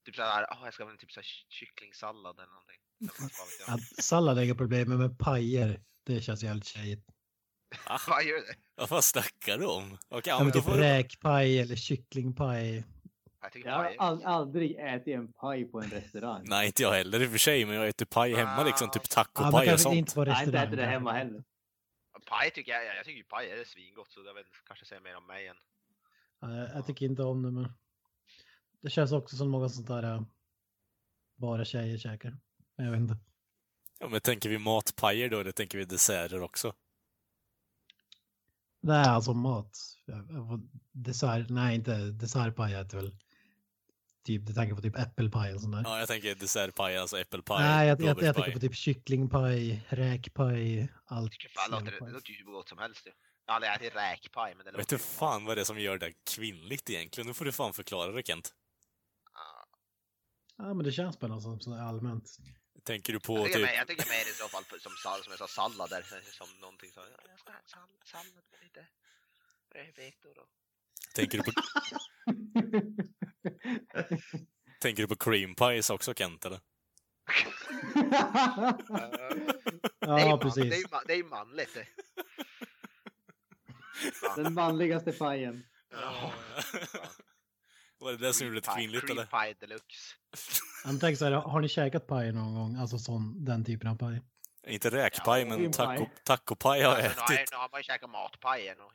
typ 0.07 0.17
så 0.17 0.23
här, 0.23 0.47
åh 0.51 0.59
jag 0.65 0.75
ska 0.75 0.85
ha 0.85 0.91
en 0.91 0.99
typ 0.99 1.13
så 1.13 1.21
här 1.21 1.27
kycklingsallad 1.49 2.37
eller 2.41 2.53
någonting. 2.53 2.79
Ja, 3.67 3.79
sallad 4.03 4.39
är 4.39 4.43
inga 4.43 4.55
problem, 4.55 4.89
men 4.89 4.99
med 4.99 5.19
pajer, 5.19 5.81
det 6.05 6.21
känns 6.21 6.43
jävligt 6.43 6.67
tjejigt. 6.67 7.07
Vad 8.09 8.25
gör 8.25 8.37
det? 8.77 8.87
Vad 8.91 9.05
snackar 9.05 9.59
du 9.59 9.67
om? 9.67 9.99
Okej, 10.09 10.31
ja, 10.31 10.45
men 10.45 10.53
typ 10.53 10.69
räkpaj 10.69 11.59
eller 11.61 11.77
kycklingpaj. 11.77 12.85
Jag 13.43 13.57
Jag 13.65 13.73
har 13.73 13.95
all, 13.99 14.25
aldrig 14.25 14.77
ätit 14.79 15.15
en 15.15 15.33
paj 15.33 15.65
på 15.65 15.81
en 15.81 15.91
restaurang. 15.91 16.43
Nej, 16.47 16.67
inte 16.67 16.83
jag 16.83 16.93
heller 16.93 17.23
i 17.23 17.27
och 17.27 17.31
för 17.31 17.39
sig, 17.39 17.65
men 17.67 17.75
jag 17.75 17.89
äter 17.89 18.07
paj 18.07 18.35
hemma 18.35 18.65
liksom, 18.65 18.91
typ 18.91 19.09
tacopaj 19.11 19.49
och 19.49 19.53
kanske 19.65 19.79
sånt. 19.79 19.95
inte 19.97 20.15
på 20.15 20.21
Jag 20.27 20.33
har 20.35 20.43
inte 20.43 20.47
restaurang. 20.53 20.67
ätit 20.69 20.79
det 20.79 20.87
hemma 20.87 21.13
heller. 21.13 21.45
Paj 22.29 22.51
tycker 22.51 22.73
jag, 22.73 22.97
jag 22.97 23.05
tycker 23.05 23.19
ju 23.19 23.25
paj 23.25 23.51
är 23.51 23.65
svingott 23.65 24.11
så 24.11 24.21
jag 24.27 24.35
vet, 24.35 24.47
kanske 24.67 24.87
säger 24.87 25.03
mer 25.03 25.17
om 25.17 25.27
mig 25.27 25.47
än. 25.47 25.57
Ja, 26.41 26.57
jag, 26.57 26.77
jag 26.77 26.87
tycker 26.87 27.07
inte 27.07 27.23
om 27.23 27.43
det, 27.43 27.51
men 27.51 27.73
det 28.83 28.91
känns 28.91 29.13
också 29.13 29.37
som 29.37 29.51
något 29.51 29.75
sånt 29.75 29.87
där 29.87 30.03
äh, 30.03 30.23
bara 31.37 31.65
tjejer 31.65 31.99
käkar. 31.99 32.37
Men 32.77 32.87
Jag 32.87 32.93
vet 32.93 33.01
inte. 33.01 33.17
Ja, 33.99 34.09
men 34.09 34.21
tänker 34.21 34.49
vi 34.49 34.59
matpajer 34.59 35.29
då, 35.31 35.39
eller 35.41 35.53
tänker 35.53 35.79
vi 35.79 35.85
desserter 35.85 36.43
också? 36.43 36.75
Nej, 38.81 39.07
alltså 39.09 39.35
mat. 39.35 39.79
Dessert, 40.93 41.49
nej 41.49 41.75
inte 41.75 41.97
dessertpaj 41.97 42.75
äter 42.75 42.99
väl 42.99 43.17
typ, 44.25 44.47
du 44.47 44.53
tänker 44.55 44.75
på 44.75 44.83
typ 44.83 44.99
äppelpaj 44.99 45.55
och 45.55 45.61
sånt 45.61 45.73
där. 45.75 45.83
Ja, 45.85 45.99
jag 45.99 46.09
tänker 46.09 46.35
dessertpaj, 46.35 46.97
alltså 46.97 47.19
äppelpaj, 47.19 47.65
Nej, 47.65 47.89
jag, 47.89 48.01
jag, 48.01 48.23
jag 48.23 48.35
tänker 48.35 48.53
på 48.53 48.61
typ 48.61 48.75
kycklingpaj, 48.75 49.87
räkpaj, 49.89 50.89
allt. 51.05 51.33
Tycker 51.33 51.49
fan 51.49 51.71
låter, 51.71 52.07
det 52.07 52.13
låter 52.13 52.31
ju 52.31 52.37
hur 52.37 52.45
gott 52.45 52.69
som 52.69 52.79
helst 52.79 53.07
ju. 53.07 53.11
Jag 53.47 53.53
har 53.53 53.57
aldrig 53.57 53.73
ätit 53.73 53.97
räkpaj 53.97 54.55
men 54.55 54.65
det 54.65 54.71
Vet 54.73 54.79
låter 54.79 54.97
du 54.97 55.03
fan 55.03 55.45
vad 55.45 55.57
det 55.57 55.61
är 55.61 55.65
som 55.65 55.81
gör 55.81 55.99
det 55.99 56.13
kvinnligt 56.37 56.91
egentligen? 56.91 57.27
Nu 57.27 57.35
får 57.35 57.45
du 57.45 57.53
fan 57.53 57.73
förklara 57.73 58.13
det 58.13 58.27
Kent. 58.27 58.55
Ja. 59.35 59.67
Ja, 60.57 60.75
men 60.75 60.85
det 60.85 60.93
känns 60.93 61.19
bara 61.19 61.41
som 61.41 61.61
så 61.61 61.75
allmänt. 61.75 62.37
Tänker 62.85 63.13
du 63.13 63.21
på 63.21 63.39
Jag 63.39 63.53
typ... 63.53 63.69
jag 63.77 63.89
tycker 63.89 64.09
mer 64.09 64.31
i 64.31 64.35
så 64.35 64.49
fall 64.49 64.65
på- 64.65 64.79
som, 64.79 64.93
sall, 65.03 65.23
som 65.23 65.31
jag 65.31 65.39
sa 65.39 65.49
sallader, 65.49 66.03
som 66.39 66.47
någonting 66.61 66.91
så. 66.93 67.01
ja, 67.01 67.31
Jag 67.31 67.39
ska 67.41 67.53
ha 67.53 67.59
en 67.59 67.69
sall, 67.69 67.89
sallad 68.05 68.45
med 68.51 68.61
lite 68.63 68.87
rödbetor 69.75 70.39
och... 70.39 70.49
Tänker 71.15 71.39
du 71.39 71.45
på, 71.45 71.53
tänker 74.81 75.03
du 75.03 75.09
på 75.09 75.17
cream 75.17 75.55
pies 75.55 75.91
också 75.91 76.15
Kent 76.15 76.45
eller? 76.45 76.61
det 77.95 79.83
Ja, 80.01 80.29
man, 80.29 80.39
precis. 80.39 80.71
Det 80.71 80.77
är 80.77 80.79
ju, 80.79 80.85
man, 80.91 81.03
det 81.07 81.15
är 81.15 81.25
manligt 81.25 81.75
det. 81.75 81.87
Den 84.43 84.55
manligaste 84.55 85.13
pajen. 85.13 85.65
Ja. 85.91 86.33
Var 87.99 88.13
det 88.13 88.19
det 88.19 88.33
som 88.33 88.47
gjorde 88.47 88.61
det 88.61 88.75
kvinnligt 88.77 89.11
eller? 89.11 89.27
Cream 89.27 89.45
pie 89.45 89.55
deluxe. 89.61 90.15
Jag 90.85 91.01
tänker 91.01 91.17
så 91.17 91.25
här, 91.25 91.33
har 91.33 91.61
ni 91.61 91.69
käkat 91.69 92.07
paj 92.07 92.33
någon 92.33 92.55
gång? 92.55 92.77
Alltså 92.77 92.99
sån, 92.99 93.45
den 93.45 93.65
typen 93.65 93.89
av 93.89 93.97
paj? 93.97 94.23
Inte 94.67 94.91
räkpaj, 94.91 95.41
Ja, 95.41 95.47
men 95.49 95.73
taco, 95.73 96.07
tacopaj 96.25 96.83
har 96.83 96.99
jag 96.99 97.05
Alltså, 97.05 97.25
nu, 97.29 97.35
ätit. 97.35 97.51
nu 97.51 97.57
har 97.57 97.69
man 97.73 97.81
ju 97.81 97.85
käkat. 97.85 98.11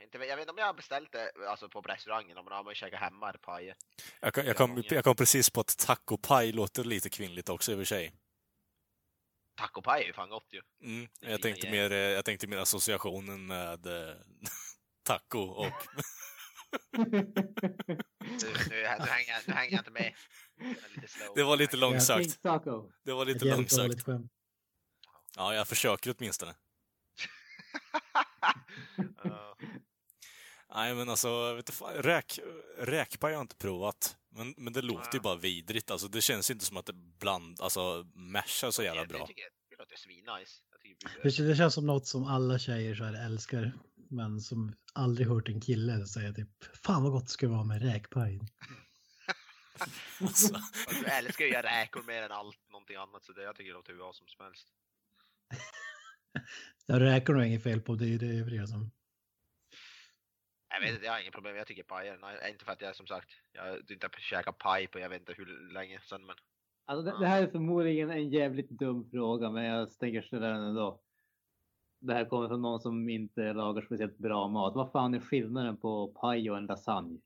Inte, 0.01 0.17
jag 0.17 0.35
vet 0.35 0.39
inte 0.39 0.51
om 0.51 0.57
jag 0.57 0.65
har 0.65 0.73
beställt 0.73 1.11
det 1.11 1.31
alltså, 1.49 1.69
på 1.69 1.81
restaurangen, 1.81 2.35
men 2.35 2.45
då 2.45 2.51
har 2.51 2.63
man 2.63 2.71
ju 2.71 2.75
käkat 2.75 2.99
hemma 2.99 3.33
pajer. 3.33 3.75
Jag 4.21 4.37
jag, 4.37 4.55
kom, 4.55 4.83
jag 4.89 5.03
kom 5.03 5.15
precis 5.15 5.49
på 5.49 5.59
att 5.59 5.77
tacopaj 5.77 6.51
låter 6.51 6.83
lite 6.83 7.09
kvinnligt 7.09 7.49
också 7.49 7.71
i 7.71 7.75
och 7.75 7.79
för 7.79 7.85
sig. 7.85 8.13
Tacopaj 9.57 10.03
är 10.03 10.07
ju 10.07 10.13
fan 10.13 10.29
gott 10.29 10.47
ju. 10.51 10.61
Mm, 10.83 11.07
jag, 11.19 11.41
tänkte 11.41 11.71
mer, 11.71 11.91
eh, 11.91 11.97
jag 11.97 12.25
tänkte 12.25 12.47
mer 12.47 12.57
associationen 12.57 13.45
med 13.47 13.85
eh, 13.85 14.15
taco 15.03 15.39
och... 15.39 15.71
Nu, 16.91 17.05
nu, 17.09 17.23
nu, 18.69 18.85
hänger, 18.85 19.47
nu 19.47 19.53
hänger 19.53 19.71
jag 19.71 19.79
inte 19.79 19.91
med. 19.91 20.13
Det 21.35 21.43
var 21.43 21.57
lite 21.57 21.77
långsökt. 21.77 22.43
Det 23.03 23.13
var 23.13 23.25
lite 23.25 23.45
långsökt. 23.45 24.05
Ja, 25.37 25.53
jag 25.55 25.67
försöker 25.67 26.15
åtminstone. 26.17 26.55
Nej, 30.75 30.95
men 30.95 31.09
alltså, 31.09 31.53
vet 31.53 31.65
du, 31.65 31.73
fan, 31.73 31.93
räk, 31.93 32.39
räkpaj 32.77 33.31
har 33.33 33.37
jag 33.37 33.43
inte 33.43 33.55
provat. 33.55 34.17
Men, 34.29 34.53
men 34.57 34.73
det 34.73 34.81
låter 34.81 35.13
ju 35.13 35.19
bara 35.19 35.35
vidrigt. 35.35 35.91
Alltså, 35.91 36.07
det 36.07 36.21
känns 36.21 36.51
inte 36.51 36.65
som 36.65 36.77
att 36.77 36.85
det 36.85 36.93
bland, 36.93 37.61
alltså, 37.61 38.05
mashar 38.15 38.71
så 38.71 38.83
jävla 38.83 39.01
Jag- 39.01 39.09
bra. 39.09 39.17
Jag 39.19 39.27
tycker 39.27 39.43
det 39.69 39.75
låter 39.79 39.97
svinnice. 39.97 40.61
Jag 40.71 41.33
Det, 41.37 41.47
det 41.47 41.55
känns 41.55 41.73
som 41.73 41.85
något 41.85 42.07
som 42.07 42.23
alla 42.23 42.59
tjejer 42.59 42.95
så 42.95 43.03
här 43.03 43.25
älskar. 43.25 43.71
Men 44.09 44.41
som 44.41 44.75
aldrig 44.93 45.27
hört 45.27 45.49
en 45.49 45.61
kille 45.61 46.07
säga 46.07 46.33
typ 46.33 46.49
Fan 46.85 47.03
vad 47.03 47.11
gott 47.11 47.25
det 47.25 47.31
skulle 47.31 47.51
vara 47.51 47.63
med 47.63 47.81
räkpaj. 47.81 48.39
Alltså, 50.21 50.61
Du 50.89 51.05
älskar 51.05 51.45
ju 51.45 51.51
räkor 51.53 52.03
mer 52.03 52.21
än 52.21 52.31
allt 52.31 52.69
någonting 52.71 52.95
annat 52.95 53.23
så 53.25 53.31
det, 53.33 53.43
jag 53.43 53.55
tycker 53.55 53.69
det 53.69 53.73
låter 53.73 53.91
hur 53.91 53.99
bra 53.99 54.13
som 54.13 54.45
helst. 54.45 54.67
Jag 56.85 57.01
räkor 57.01 57.33
nog 57.33 57.45
inget 57.45 57.63
fel 57.63 57.81
på 57.81 57.95
det, 57.95 58.13
är 58.13 58.19
det 58.19 58.39
övriga 58.39 58.67
som... 58.67 58.91
Jag 60.69 60.81
vet 60.81 60.93
inte, 60.93 61.05
jag 61.05 61.13
har 61.13 61.19
inget 61.19 61.33
problem. 61.33 61.55
Jag 61.55 61.67
tycker 61.67 61.83
paj 61.83 62.07
är 62.07 62.13
nice. 62.13 62.49
Inte 62.49 62.65
för 62.65 62.71
att 62.71 62.81
jag 62.81 62.95
som 62.95 63.07
sagt, 63.07 63.29
jag 63.51 63.61
har 63.61 63.91
inte 63.91 64.09
käkat 64.17 64.57
paj 64.57 64.87
på 64.87 64.99
jag 64.99 65.09
vet 65.09 65.19
inte 65.19 65.33
hur 65.33 65.73
länge 65.73 65.99
sedan 65.99 66.25
men. 66.25 66.35
Alltså 66.85 67.11
det, 67.11 67.19
det 67.19 67.27
här 67.27 67.43
är 67.43 67.47
förmodligen 67.47 68.09
en 68.09 68.29
jävligt 68.29 68.69
dum 68.69 69.09
fråga, 69.11 69.51
men 69.51 69.63
jag 69.63 69.99
tänker 69.99 70.21
ställa 70.21 70.47
den 70.47 70.63
ändå. 70.63 71.01
Det 71.99 72.13
här 72.13 72.25
kommer 72.25 72.47
från 72.47 72.61
någon 72.61 72.79
som 72.79 73.09
inte 73.09 73.53
lagar 73.53 73.81
speciellt 73.81 74.17
bra 74.17 74.47
mat. 74.47 74.75
Vad 74.75 74.91
fan 74.91 75.13
är 75.13 75.19
skillnaden 75.19 75.77
på 75.77 76.07
paj 76.07 76.51
och 76.51 76.57
en 76.57 76.65
lasagne? 76.65 77.19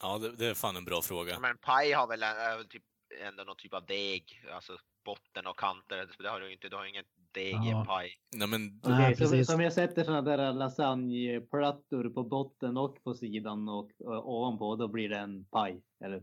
ja, 0.00 0.18
det, 0.18 0.36
det 0.36 0.46
är 0.46 0.54
fan 0.54 0.76
en 0.76 0.84
bra 0.84 1.02
fråga. 1.02 1.40
Men 1.40 1.58
paj 1.58 1.92
har 1.92 2.06
väl, 2.06 2.22
är 2.22 2.56
väl 2.56 2.68
typ 2.68 2.82
ändå 3.28 3.44
någon 3.44 3.56
typ 3.56 3.74
av 3.74 3.86
deg, 3.86 4.44
alltså 4.52 4.78
botten 5.04 5.46
och 5.46 5.58
kanter. 5.58 6.08
Det 6.18 6.28
har 6.28 6.40
du 6.40 6.52
inte, 6.52 6.68
du 6.68 6.76
har 6.76 6.84
ingen 6.84 7.04
deg 7.32 7.46
i 7.46 7.50
Ja. 7.70 7.80
en 7.80 7.86
paj. 7.86 8.10
Nej, 8.36 8.48
men 8.48 8.80
Nej, 8.84 9.16
så, 9.16 9.22
precis. 9.22 9.46
som 9.46 9.60
jag 9.60 9.72
sätter 9.72 10.04
såna 10.04 10.22
där 10.22 10.52
lasagneplattor 10.52 12.10
på 12.10 12.22
botten 12.22 12.76
och 12.76 13.04
på 13.04 13.14
sidan 13.14 13.68
och, 13.68 13.90
och 14.00 14.32
ovanpå, 14.34 14.76
då 14.76 14.88
blir 14.88 15.08
det 15.08 15.18
en 15.18 15.44
paj. 15.44 15.82
Eller? 16.04 16.22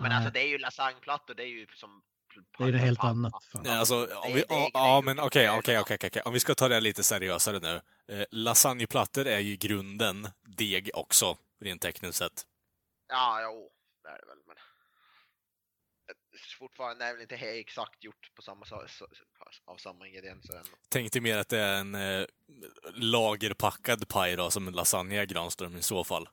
Men 0.00 0.08
Nej. 0.08 0.12
alltså 0.16 0.30
det 0.32 0.40
är 0.42 0.48
ju 0.48 0.58
lasagneplattor, 0.58 1.34
det 1.34 1.42
är 1.42 1.46
ju 1.46 1.66
som 1.74 2.02
Det 2.58 2.64
är 2.64 2.68
ju 2.68 2.76
helt 2.76 3.04
annat. 3.04 3.32
Nej, 3.64 3.78
alltså, 3.78 3.94
om 3.94 4.32
vi, 4.34 4.40
det 4.40 4.46
ja, 4.48 4.70
ja, 4.74 5.02
men 5.04 5.16
ju- 5.16 5.22
okej, 5.22 5.50
okej, 5.50 5.78
okej, 5.80 5.94
okej, 5.96 6.08
okej. 6.10 6.22
Om 6.24 6.32
vi 6.32 6.40
ska 6.40 6.54
ta 6.54 6.68
det 6.68 6.80
lite 6.80 7.02
seriösare 7.02 7.58
nu. 7.58 7.80
Eh, 8.14 8.26
lasagneplattor 8.30 9.26
är 9.26 9.38
ju 9.38 9.52
i 9.52 9.56
grunden 9.56 10.28
deg 10.42 10.90
också, 10.94 11.36
rent 11.60 11.82
tekniskt 11.82 12.18
sett. 12.18 12.46
Ja, 13.08 13.40
jo, 13.42 13.70
det 14.02 14.08
är 14.08 14.18
det 14.18 14.26
väl. 14.26 14.38
Men 14.46 14.56
fortfarande 16.58 17.04
är 17.04 17.12
väl 17.12 17.22
inte 17.22 17.36
helt 17.36 17.60
exakt 17.60 18.04
gjort 18.04 18.30
på 18.34 18.42
samma, 18.42 18.64
av 19.64 19.76
samma 19.76 20.08
ingredienser 20.08 20.54
ändå. 20.54 20.70
Tänkte 20.88 21.20
mer 21.20 21.38
att 21.38 21.48
det 21.48 21.58
är 21.58 21.80
en 21.80 21.94
eh, 21.94 22.26
lagerpackad 22.94 24.08
paj 24.08 24.36
då, 24.36 24.50
som 24.50 24.68
en 24.68 24.74
lasagne 24.74 25.26
Granström 25.26 25.76
i 25.76 25.82
så 25.82 26.04
fall. 26.04 26.28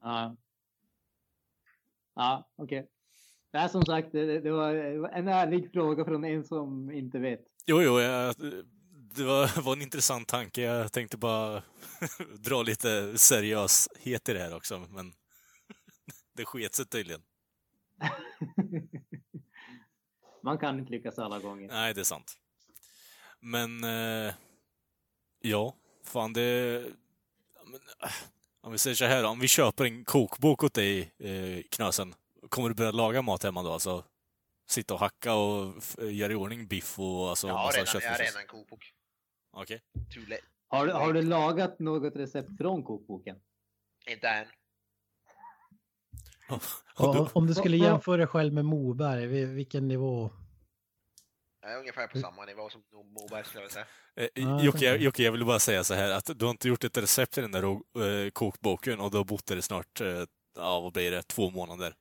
Ja. 0.00 0.36
Ja, 2.14 2.50
okej. 2.56 2.88
Det 3.52 3.58
är 3.58 3.68
som 3.68 3.84
sagt, 3.84 4.12
det, 4.12 4.40
det 4.40 4.50
var 4.50 4.74
en 5.08 5.28
ärlig 5.28 5.72
fråga 5.72 6.04
från 6.04 6.24
en 6.24 6.44
som 6.44 6.90
inte 6.90 7.18
vet. 7.18 7.40
Jo, 7.66 7.82
jo, 7.82 8.00
jag, 8.00 8.34
det 9.14 9.24
var, 9.24 9.62
var 9.62 9.72
en 9.72 9.82
intressant 9.82 10.28
tanke. 10.28 10.62
Jag 10.62 10.92
tänkte 10.92 11.16
bara 11.16 11.62
dra 12.38 12.62
lite 12.62 13.18
seriöshet 13.18 14.28
i 14.28 14.32
det 14.32 14.38
här 14.38 14.56
också, 14.56 14.78
men 14.78 15.12
det 16.36 16.44
sket 16.44 16.74
sig 16.74 16.86
tydligen. 16.86 17.22
Man 20.42 20.58
kan 20.58 20.78
inte 20.78 20.90
lyckas 20.90 21.18
alla 21.18 21.38
gånger. 21.38 21.68
Nej, 21.68 21.94
det 21.94 22.00
är 22.00 22.04
sant. 22.04 22.36
Men, 23.40 23.84
eh, 23.84 24.34
ja, 25.40 25.74
fan 26.04 26.32
det... 26.32 26.40
ja, 27.54 27.62
Men, 27.64 27.80
eh, 28.02 28.10
om 28.60 28.72
vi 28.72 28.78
säger 28.78 28.94
så 28.94 29.04
här, 29.04 29.24
om 29.24 29.40
vi 29.40 29.48
köper 29.48 29.84
en 29.84 30.04
kokbok 30.04 30.64
åt 30.64 30.74
dig, 30.74 31.12
eh, 31.18 31.62
Knösen, 31.70 32.14
kommer 32.48 32.68
du 32.68 32.74
börja 32.74 32.90
laga 32.90 33.22
mat 33.22 33.42
hemma 33.42 33.62
då? 33.62 33.72
Alltså, 33.72 34.04
sitta 34.68 34.94
och 34.94 35.00
hacka 35.00 35.34
och 35.34 35.74
f- 35.78 35.96
göra 35.98 36.32
i 36.32 36.36
ordning 36.36 36.66
biff 36.66 36.98
och 36.98 37.28
alltså, 37.28 37.46
jag 37.46 37.54
har 37.54 37.64
massa 37.66 37.78
redan, 37.78 38.02
jag 38.02 38.10
har 38.10 38.18
redan 38.18 38.40
en 38.40 38.46
kokbok. 38.46 38.94
Okej. 39.52 39.82
Late. 40.28 40.42
Har, 40.68 40.86
du- 40.86 40.92
har 40.92 41.12
du 41.12 41.22
lagat 41.22 41.78
något 41.78 42.16
recept 42.16 42.56
från 42.58 42.82
kokboken? 42.84 43.36
Inte 44.06 44.28
än. 44.28 44.46
Och, 46.96 47.36
om 47.36 47.46
du 47.46 47.54
skulle 47.54 47.76
jämföra 47.76 48.16
dig 48.16 48.26
själv 48.26 48.52
med 48.52 48.64
Moberg, 48.64 49.26
vilken 49.46 49.88
nivå? 49.88 50.30
Jag 51.62 51.72
är 51.72 51.78
ungefär 51.78 52.06
på 52.06 52.18
samma 52.18 52.44
nivå 52.44 52.70
som 52.70 52.82
Moberg 53.20 53.44
skulle 53.44 53.62
jag 53.64 53.70
säga. 53.72 53.86
Eh, 54.16 54.28
Ja, 54.34 54.62
Jocke, 54.62 54.84
jag. 54.84 54.98
Jocke, 55.00 55.22
jag 55.22 55.32
vill 55.32 55.44
bara 55.46 55.58
säga 55.58 55.84
så 55.84 55.94
här 55.94 56.10
att 56.10 56.38
du 56.38 56.44
har 56.44 56.50
inte 56.50 56.68
gjort 56.68 56.84
ett 56.84 56.96
recept 56.98 57.38
i 57.38 57.40
den 57.40 57.52
där 57.52 57.62
eh, 57.64 58.30
kokboken 58.30 59.00
och 59.00 59.10
du 59.10 59.16
har 59.16 59.24
bott 59.24 59.46
där 59.46 59.56
i 59.56 59.62
snart, 59.62 60.00
eh, 60.00 60.24
ja 60.56 60.80
vad 60.80 60.92
blir 60.92 61.10
det, 61.10 61.22
två 61.22 61.50
månader. 61.50 61.94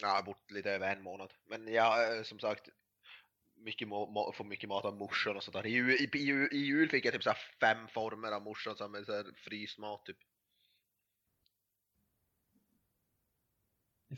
Ja, 0.00 0.08
jag 0.08 0.14
har 0.14 0.22
bott 0.22 0.50
lite 0.50 0.70
över 0.70 0.96
en 0.96 1.02
månad. 1.02 1.32
Men 1.48 1.72
jag 1.72 2.16
eh, 2.16 2.22
som 2.22 2.38
sagt, 2.38 2.68
mycket 3.56 3.88
får 3.88 4.44
mycket 4.44 4.68
mat 4.68 4.84
av 4.84 4.96
morsan 4.96 5.36
och 5.36 5.42
sånt 5.42 5.54
där. 5.54 5.66
I, 5.66 5.70
jul- 5.70 5.90
i, 5.90 6.18
i, 6.18 6.48
I 6.52 6.58
jul 6.66 6.88
fick 6.88 7.04
jag 7.04 7.12
typ 7.14 7.22
så 7.22 7.30
här 7.30 7.38
fem 7.60 7.88
former 7.88 8.32
av 8.32 8.42
morsan 8.42 8.76
som 8.76 8.94
är 8.94 9.04
så 9.04 9.12
här 9.12 9.26
frysmat 9.36 10.04
typ. 10.04 10.16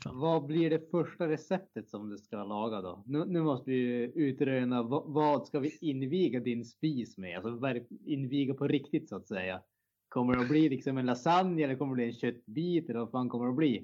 Fan. 0.01 0.19
Vad 0.19 0.45
blir 0.45 0.69
det 0.69 0.91
första 0.91 1.27
receptet 1.27 1.89
som 1.89 2.09
du 2.09 2.17
ska 2.17 2.43
laga 2.43 2.81
då? 2.81 3.03
Nu, 3.05 3.25
nu 3.25 3.41
måste 3.41 3.71
vi 3.71 4.11
utröna 4.15 4.83
vad, 4.83 5.13
vad 5.13 5.47
ska 5.47 5.59
vi 5.59 5.77
inviga 5.81 6.39
din 6.39 6.65
spis 6.65 7.17
med? 7.17 7.45
Alltså 7.45 7.85
inviga 8.05 8.53
på 8.53 8.67
riktigt 8.67 9.09
så 9.09 9.15
att 9.15 9.27
säga. 9.27 9.63
Kommer 10.09 10.35
det 10.35 10.41
att 10.41 10.49
bli 10.49 10.69
liksom 10.69 10.97
en 10.97 11.05
lasagne 11.05 11.63
eller 11.63 11.75
kommer 11.75 11.91
det 11.91 11.95
bli 11.95 12.05
en 12.05 12.13
köttbit 12.13 12.89
eller 12.89 12.99
vad 12.99 13.11
fan 13.11 13.29
kommer 13.29 13.45
det 13.45 13.49
att 13.49 13.57
bli? 13.57 13.77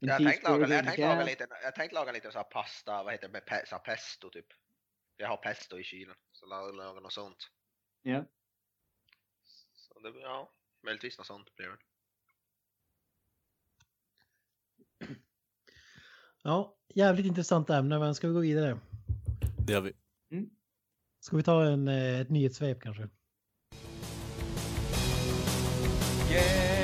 En 0.00 0.08
Jag 0.08 0.18
tänkte 0.18 0.50
laga, 0.50 0.74
jag 0.74 0.84
tänkte 0.84 1.02
laga 1.02 1.24
lite, 1.24 1.46
jag 1.62 1.74
tänkte 1.74 1.94
laga 1.94 2.12
lite 2.12 2.32
så 2.32 2.38
här 2.38 2.44
pasta, 2.44 3.02
vad 3.02 3.12
heter 3.12 3.28
det, 3.28 3.32
med 3.32 3.46
pe, 3.46 3.66
så 3.66 3.78
pesto 3.78 4.30
typ. 4.30 4.46
Jag 5.16 5.28
har 5.28 5.36
pesto 5.36 5.78
i 5.78 5.82
kylen, 5.84 6.16
så 6.32 6.46
laga, 6.46 6.72
laga 6.72 7.00
något 7.00 7.12
sånt. 7.12 7.50
Ja. 8.02 8.24
Så 9.74 10.00
det, 10.00 10.20
ja, 10.20 10.52
möjligtvis 10.82 11.18
något 11.18 11.26
sånt 11.26 11.56
blir 11.56 11.66
det. 11.66 11.76
Ja, 16.42 16.76
jävligt 16.94 17.26
intressant 17.26 17.70
ämne, 17.70 17.98
men 17.98 18.14
ska 18.14 18.28
vi 18.28 18.34
gå 18.34 18.40
vidare? 18.40 18.78
Det 19.66 19.72
gör 19.72 19.80
vi. 19.80 19.92
Mm. 20.32 20.50
Ska 21.20 21.36
vi 21.36 21.42
ta 21.42 21.64
en, 21.64 21.88
eh, 21.88 22.20
ett 22.20 22.30
nyhetssvep 22.30 22.80
kanske? 22.80 23.08
Yeah. 26.30 26.82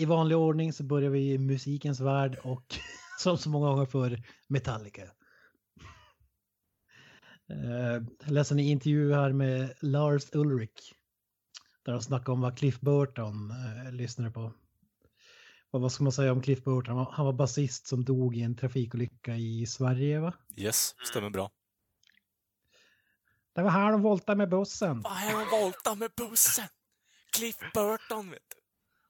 i 0.00 0.04
vanlig 0.04 0.36
ordning 0.36 0.72
så 0.72 0.82
börjar 0.82 1.10
vi 1.10 1.32
i 1.32 1.38
musikens 1.38 2.00
värld 2.00 2.38
och 2.42 2.64
som 3.18 3.38
så 3.38 3.50
många 3.50 3.68
gånger 3.68 3.86
för 3.86 4.22
Metallica. 4.48 5.02
Eh, 7.50 8.02
Jag 8.24 8.30
läste 8.30 8.54
en 8.54 8.58
intervju 8.58 9.14
här 9.14 9.32
med 9.32 9.74
Lars 9.80 10.22
Ulrich. 10.32 10.92
Där 11.82 11.92
de 11.92 12.02
snackade 12.02 12.32
om 12.32 12.40
vad 12.40 12.58
Cliff 12.58 12.80
Burton 12.80 13.50
eh, 13.50 13.92
lyssnade 13.92 14.30
på. 14.30 14.52
Och 15.70 15.80
vad 15.80 15.92
ska 15.92 16.02
man 16.04 16.12
säga 16.12 16.32
om 16.32 16.42
Cliff 16.42 16.64
Burton? 16.64 16.86
Han 16.86 16.96
var, 16.96 17.12
han 17.12 17.26
var 17.26 17.32
basist 17.32 17.86
som 17.86 18.04
dog 18.04 18.36
i 18.36 18.42
en 18.42 18.56
trafikolycka 18.56 19.36
i 19.36 19.66
Sverige 19.66 20.20
va? 20.20 20.34
Yes, 20.56 20.94
stämmer 21.04 21.30
bra. 21.30 21.50
Det 23.52 23.62
var 23.62 23.70
här 23.70 23.92
de 23.92 24.02
voltade 24.02 24.36
med 24.36 24.48
bussen. 24.48 25.00
Vad 25.00 25.12
är 25.12 25.32
de 25.32 25.60
volta 25.62 25.94
med 25.94 26.10
bussen? 26.16 26.68
Cliff 27.36 27.56
Burton, 27.74 28.30
vet 28.30 28.42
du. 28.48 28.56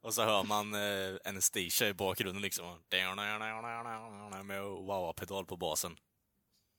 Och 0.03 0.15
så 0.15 0.23
hör 0.25 0.45
man 0.45 0.75
eh, 0.75 1.19
Anastasia 1.25 1.89
i 1.89 1.95
bakgrunden 1.95 2.43
liksom. 2.43 2.79
Med 4.45 4.63
wow-pedal 4.63 5.47
på 5.47 5.57
basen. 5.57 5.97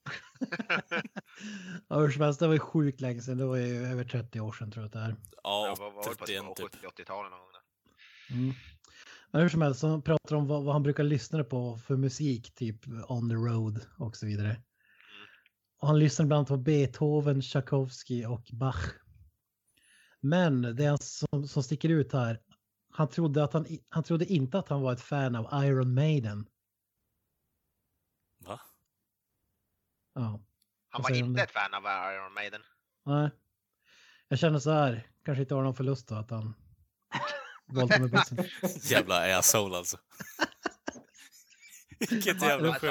Ja, 1.88 1.98
hur 1.98 2.10
som 2.10 2.22
helst, 2.22 2.40
det 2.40 2.46
var 2.46 2.54
ju 2.54 2.60
sjukt 2.60 3.00
länge 3.00 3.20
sedan. 3.20 3.38
Det 3.38 3.44
var 3.44 3.56
ju 3.56 3.86
över 3.86 4.04
30 4.04 4.40
år 4.40 4.52
sedan 4.52 4.70
tror 4.70 4.82
jag 4.82 4.86
att 4.86 4.92
det 4.92 4.98
är. 4.98 5.16
Ja, 5.42 5.66
Jag 5.66 5.76
var, 5.76 5.90
var 5.90 6.04
väl 6.04 6.16
på 6.16 6.26
31 6.26 6.56
typ. 6.56 6.82
70-80-talet 6.82 7.30
någon 7.30 7.40
gång. 7.40 7.48
Mm. 8.30 8.54
Men 9.30 9.42
hur 9.42 9.48
som 9.48 9.62
helst, 9.62 9.80
så 9.80 9.88
han 9.88 10.02
pratar 10.02 10.36
om 10.36 10.46
vad, 10.46 10.64
vad 10.64 10.74
han 10.74 10.82
brukar 10.82 11.04
lyssna 11.04 11.44
på 11.44 11.78
för 11.78 11.96
musik, 11.96 12.54
typ 12.54 12.76
on 13.08 13.28
the 13.28 13.34
road 13.34 13.86
och 13.98 14.16
så 14.16 14.26
vidare. 14.26 14.62
Och 15.78 15.88
han 15.88 15.98
lyssnar 15.98 16.26
bland 16.26 16.38
annat 16.38 16.48
på 16.48 16.56
Beethoven, 16.56 17.42
Tchaikovsky 17.42 18.26
och 18.26 18.50
Bach. 18.52 18.94
Men 20.20 20.62
det 20.62 21.02
som, 21.02 21.48
som 21.48 21.62
sticker 21.62 21.88
ut 21.88 22.12
här, 22.12 22.40
han 22.90 23.08
trodde, 23.08 23.44
att 23.44 23.52
han, 23.52 23.66
han 23.88 24.02
trodde 24.02 24.32
inte 24.32 24.58
att 24.58 24.68
han 24.68 24.82
var 24.82 24.92
ett 24.92 25.00
fan 25.00 25.36
av 25.36 25.64
Iron 25.64 25.94
Maiden. 25.94 26.46
Va? 28.38 28.60
Ja, 30.14 30.40
Han 30.88 31.02
var 31.02 31.10
inte 31.10 31.30
det? 31.30 31.42
ett 31.42 31.50
fan 31.50 31.74
av 31.74 31.82
Iron 32.14 32.34
Maiden. 32.34 32.62
nej. 33.06 33.30
Jag 34.28 34.38
känner 34.38 34.58
så 34.58 34.70
här, 34.70 35.06
kanske 35.24 35.42
inte 35.42 35.54
har 35.54 35.62
någon 35.62 35.74
förlust 35.74 36.08
då 36.08 36.14
att 36.14 36.30
han 36.30 36.54
valde 37.66 38.00
med 38.00 38.10
bussen. 38.10 38.38
Jävla 38.82 39.38
asshole 39.38 39.76
alltså. 39.76 39.96
Vilket 41.98 42.42
jävla 42.42 42.72
skämt. 42.74 42.82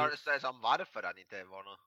varför 0.62 1.04
han 1.04 1.18
inte 1.18 1.44
var 1.44 1.64
någon. 1.64 1.78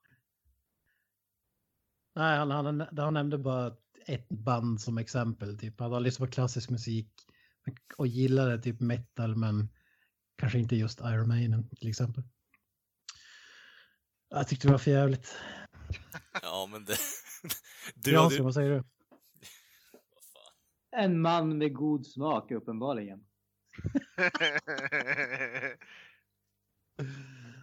Nej, 2.14 2.38
han, 2.38 2.51
han, 2.51 2.81
han 2.99 3.14
nämnde 3.14 3.38
bara 3.38 3.77
ett 4.07 4.29
band 4.29 4.81
som 4.81 4.99
exempel. 4.99 5.59
Typ. 5.59 5.81
Han 5.81 5.92
har 5.92 6.01
lyssnat 6.01 6.29
på 6.29 6.33
klassisk 6.35 6.70
musik 6.70 7.12
och 7.97 8.07
gillade 8.07 8.62
typ 8.62 8.81
metal, 8.81 9.37
men 9.37 9.68
kanske 10.37 10.59
inte 10.59 10.77
just 10.77 11.01
Iron 11.01 11.29
Maiden 11.29 11.68
till 11.77 11.88
exempel. 11.88 12.23
Jag 14.35 14.49
tyckte 14.49 14.66
det 14.68 14.73
var 14.73 14.79
för 14.79 14.90
jävligt. 14.90 15.35
Ja, 16.42 16.68
men 16.73 16.85
det... 16.85 16.97
Du 17.94 18.12
Jansson, 18.12 18.33
hade... 18.33 18.42
vad 18.42 18.55
säger 18.55 18.70
du? 18.70 18.85
En 20.97 21.20
man 21.20 21.59
med 21.59 21.75
god 21.75 22.07
smak 22.07 22.51
uppenbarligen. 22.51 23.25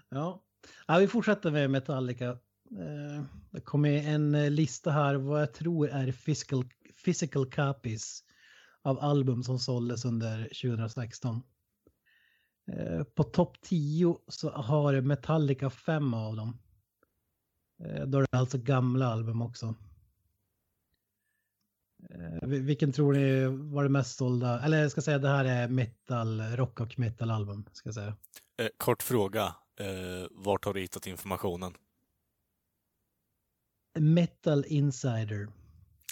Ja. 0.10 0.44
ja, 0.88 0.98
vi 0.98 1.08
fortsätter 1.08 1.52
med 1.52 1.70
Metallica. 1.70 2.30
Eh, 2.30 3.24
Det 3.52 3.62
kommer 3.62 3.90
en 3.90 4.36
eh, 4.36 4.52
lista 4.52 4.92
här 4.92 5.16
vad 5.16 5.42
jag 5.42 5.54
tror 5.54 5.90
är 5.90 6.12
physical, 6.12 6.64
physical 7.06 7.52
copies 7.52 8.24
av 8.82 9.00
album 9.00 9.44
som 9.44 9.60
såldes 9.60 10.06
under 10.06 10.44
2016. 10.44 11.42
Eh, 12.74 13.04
På 13.04 13.24
topp 13.24 13.62
10 13.62 14.18
så 14.28 14.50
har 14.50 15.02
Metallica 15.02 15.70
fem 15.70 16.14
av 16.14 16.36
dem. 16.36 16.58
Eh, 17.84 18.06
Då 18.06 18.18
är 18.18 18.22
det 18.32 18.38
alltså 18.38 18.58
gamla 18.58 19.06
album 19.08 19.42
också. 19.42 19.76
Eh, 22.10 22.48
vil- 22.48 22.62
Vilken 22.62 22.92
tror 22.92 23.14
ni 23.14 23.46
var 23.74 23.84
det 23.84 23.90
mest 23.90 24.18
sålda? 24.18 24.62
Eller 24.62 24.82
jag 24.82 24.92
ska 24.92 25.02
säga 25.02 25.18
det 25.18 25.28
här 25.28 25.46
är 25.46 25.68
metal, 25.68 26.42
rock 26.42 26.80
och 26.80 27.00
metal 27.00 27.32
album. 27.32 27.66
Ska 27.72 27.88
jag 27.88 27.96
säga. 27.96 28.18
Eh, 28.62 28.68
kort 28.78 29.04
fråga. 29.04 29.56
Eh, 29.80 30.28
vart 30.32 30.66
har 30.66 30.74
du 30.74 30.82
hittat 30.82 31.08
informationen? 31.08 31.74
Metal 34.00 34.66
Insider. 34.68 35.48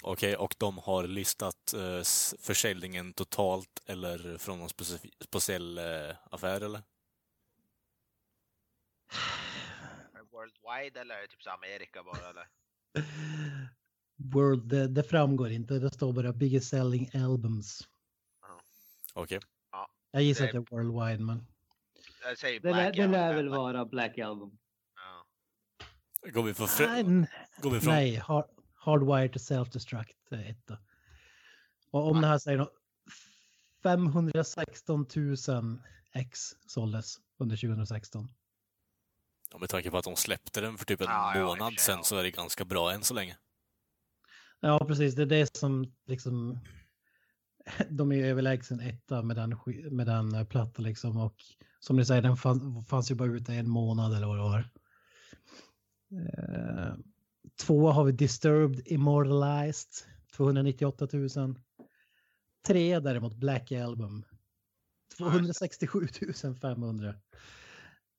Okej, 0.02 0.36
och 0.36 0.54
de 0.58 0.78
har 0.78 1.06
listat 1.06 1.72
eh, 1.74 2.02
försäljningen 2.42 3.12
totalt 3.12 3.82
eller 3.86 4.38
från 4.38 4.58
någon 4.58 4.68
specif- 4.68 5.10
speciell 5.24 5.78
eh, 5.78 6.16
affär 6.30 6.60
eller? 6.60 6.82
Worldwide 10.32 11.00
eller 11.00 11.26
typ 11.26 11.42
så 11.42 11.50
Amerika 11.50 12.02
bara 12.02 12.30
eller? 12.30 12.48
World, 14.34 14.68
det, 14.68 14.88
det 14.88 15.02
framgår 15.02 15.50
inte, 15.50 15.74
det 15.78 15.90
står 15.90 16.12
bara 16.12 16.32
biggest 16.32 16.68
selling 16.70 17.10
albums. 17.14 17.88
Okej. 19.14 19.40
Jag 20.10 20.22
gissar 20.22 20.44
Det- 20.44 20.48
att 20.58 20.66
det 20.66 20.74
är 20.74 20.76
worldwide, 20.76 21.24
men 21.24 21.46
Jag 22.22 22.38
säger 22.38 22.60
Det, 22.60 22.70
lär, 22.70 22.74
Black 22.82 22.96
det 22.96 23.06
lär 23.06 23.34
väl 23.34 23.48
vara 23.48 23.84
Black 23.84 24.18
Album. 24.18 24.58
Ja. 24.96 26.30
Går 26.30 26.42
vi, 26.42 26.54
för 26.54 26.64
nej, 26.64 27.02
fre- 27.02 27.06
n- 27.06 27.26
går 27.62 27.70
vi 27.70 27.80
från... 27.80 27.92
nej 27.94 28.22
Hardwired 28.80 29.32
to 29.32 29.38
Self-Destruct 29.38 30.14
är 30.30 30.50
etta. 30.50 30.78
Och 31.90 32.10
om 32.10 32.20
det 32.20 32.26
här 32.26 32.38
säger 32.38 32.58
något, 32.58 32.74
516 33.82 35.06
000 35.16 35.78
ex 36.12 36.40
såldes 36.66 37.16
under 37.38 37.56
2016. 37.56 38.28
Ja, 39.52 39.58
med 39.58 39.68
tanke 39.68 39.90
på 39.90 39.98
att 39.98 40.04
de 40.04 40.16
släppte 40.16 40.60
den 40.60 40.78
för 40.78 40.84
typ 40.84 41.00
en 41.00 41.06
Ja, 41.06 41.36
ja, 41.36 41.42
och 41.42 41.58
månad 41.58 41.72
sig, 41.72 41.78
sen 41.78 41.96
ja. 41.96 42.02
så 42.02 42.16
är 42.16 42.22
det 42.22 42.30
ganska 42.30 42.64
bra 42.64 42.92
än 42.92 43.02
så 43.02 43.14
länge. 43.14 43.36
Ja, 44.60 44.78
precis, 44.78 45.14
det 45.14 45.22
är 45.22 45.26
det 45.26 45.56
som 45.56 45.92
liksom 46.06 46.58
de 47.90 48.12
är 48.12 48.16
ju 48.16 48.26
överlägsen 48.26 48.80
etta 48.80 49.22
med 49.22 49.36
den, 49.36 49.58
med 49.90 50.06
den 50.06 50.34
eh, 50.34 50.44
plattan 50.44 50.84
liksom 50.84 51.16
och 51.16 51.36
som 51.80 51.96
ni 51.96 52.04
säger 52.04 52.22
den 52.22 52.36
fann, 52.36 52.84
fanns 52.84 53.10
ju 53.10 53.14
bara 53.14 53.28
ute 53.28 53.52
i 53.52 53.58
en 53.58 53.70
månad 53.70 54.16
eller 54.16 54.26
vad 54.26 54.36
det 54.36 54.42
var. 54.42 54.70
Tvåa 57.56 57.92
har 57.92 58.04
vi 58.04 58.12
Disturbed 58.12 58.82
Immortalized 58.86 59.90
298 60.36 61.08
000. 61.12 61.28
Tre 62.66 62.98
däremot 62.98 63.34
Black 63.34 63.72
Album 63.72 64.24
267 65.18 66.08
500. 66.60 67.14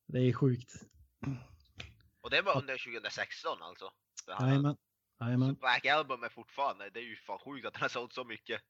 Det 0.08 0.20
är 0.20 0.34
sjukt. 0.34 0.74
Och 2.22 2.30
det 2.30 2.42
var 2.42 2.58
under 2.58 2.78
2016 2.78 3.58
alltså? 3.62 3.92
Jajamän. 4.40 4.76
Jajamän. 5.22 5.56
Black 5.56 5.86
Album 5.86 6.24
är 6.24 6.30
fortfarande, 6.30 6.90
det 6.90 7.00
är 7.00 7.04
ju 7.04 7.16
fan 7.16 7.40
sjukt 7.40 7.68
att 7.68 7.74
den 7.74 7.82
har 7.82 7.90
sålt 7.90 8.14
så 8.14 8.24
mycket. 8.24 8.62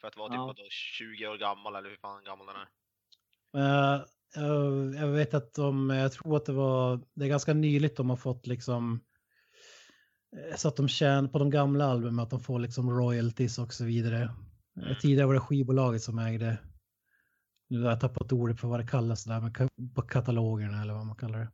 För 0.00 0.08
att 0.08 0.16
vara 0.16 0.28
typ 0.28 0.36
Ja. 0.36 0.46
vadå, 0.46 0.62
20 0.70 1.26
år 1.26 1.36
gammal 1.36 1.74
eller 1.76 1.90
hur 1.90 1.96
fan 1.96 2.24
gammal 2.24 2.46
den 2.46 2.56
är. 2.56 2.68
Eh, 3.56 4.00
eh, 4.36 5.00
jag 5.00 5.08
vet 5.08 5.34
att 5.34 5.54
de, 5.54 5.90
jag 5.90 6.12
tror 6.12 6.36
att 6.36 6.44
det 6.44 6.52
var, 6.52 7.00
det 7.14 7.24
är 7.24 7.28
ganska 7.28 7.54
nyligt 7.54 7.96
de 7.96 8.10
har 8.10 8.16
fått 8.16 8.46
liksom, 8.46 9.00
så 10.56 10.68
att 10.68 10.76
de 10.76 10.88
tjänar 10.88 11.28
på 11.28 11.38
de 11.38 11.50
gamla 11.50 11.84
albumen, 11.86 12.20
att 12.20 12.30
de 12.30 12.40
får 12.40 12.58
liksom 12.58 12.90
royalties 12.90 13.58
och 13.58 13.74
så 13.74 13.84
vidare. 13.84 14.22
Eh, 14.22 14.30
Mm. 14.76 14.94
Tidigare 15.00 15.26
var 15.26 15.34
det 15.34 15.40
skivbolaget 15.40 16.02
som 16.02 16.18
ägde, 16.18 16.58
nu 17.68 17.82
har 17.82 17.90
jag 17.90 18.00
tappat 18.00 18.32
ordet 18.32 18.60
för 18.60 18.68
vad 18.68 18.80
det 18.80 18.86
kallas 18.86 19.24
där, 19.24 19.40
ka- 19.40 19.94
på 19.94 20.02
katalogerna 20.02 20.82
eller 20.82 20.94
vad 20.94 21.06
man 21.06 21.16
kallar 21.16 21.38
det. 21.38 21.48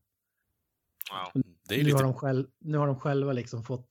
Ja. 1.11 1.33
Det 1.69 1.75
är 1.75 1.85
Nu 1.85 1.93
har, 1.93 1.99
lite, 1.99 2.03
de 2.03 2.15
själv, 2.15 2.47
nu 2.61 2.79
har 2.79 2.87
de 2.87 3.01
själva 3.01 3.33
liksom 3.33 3.65
fått, 3.65 3.89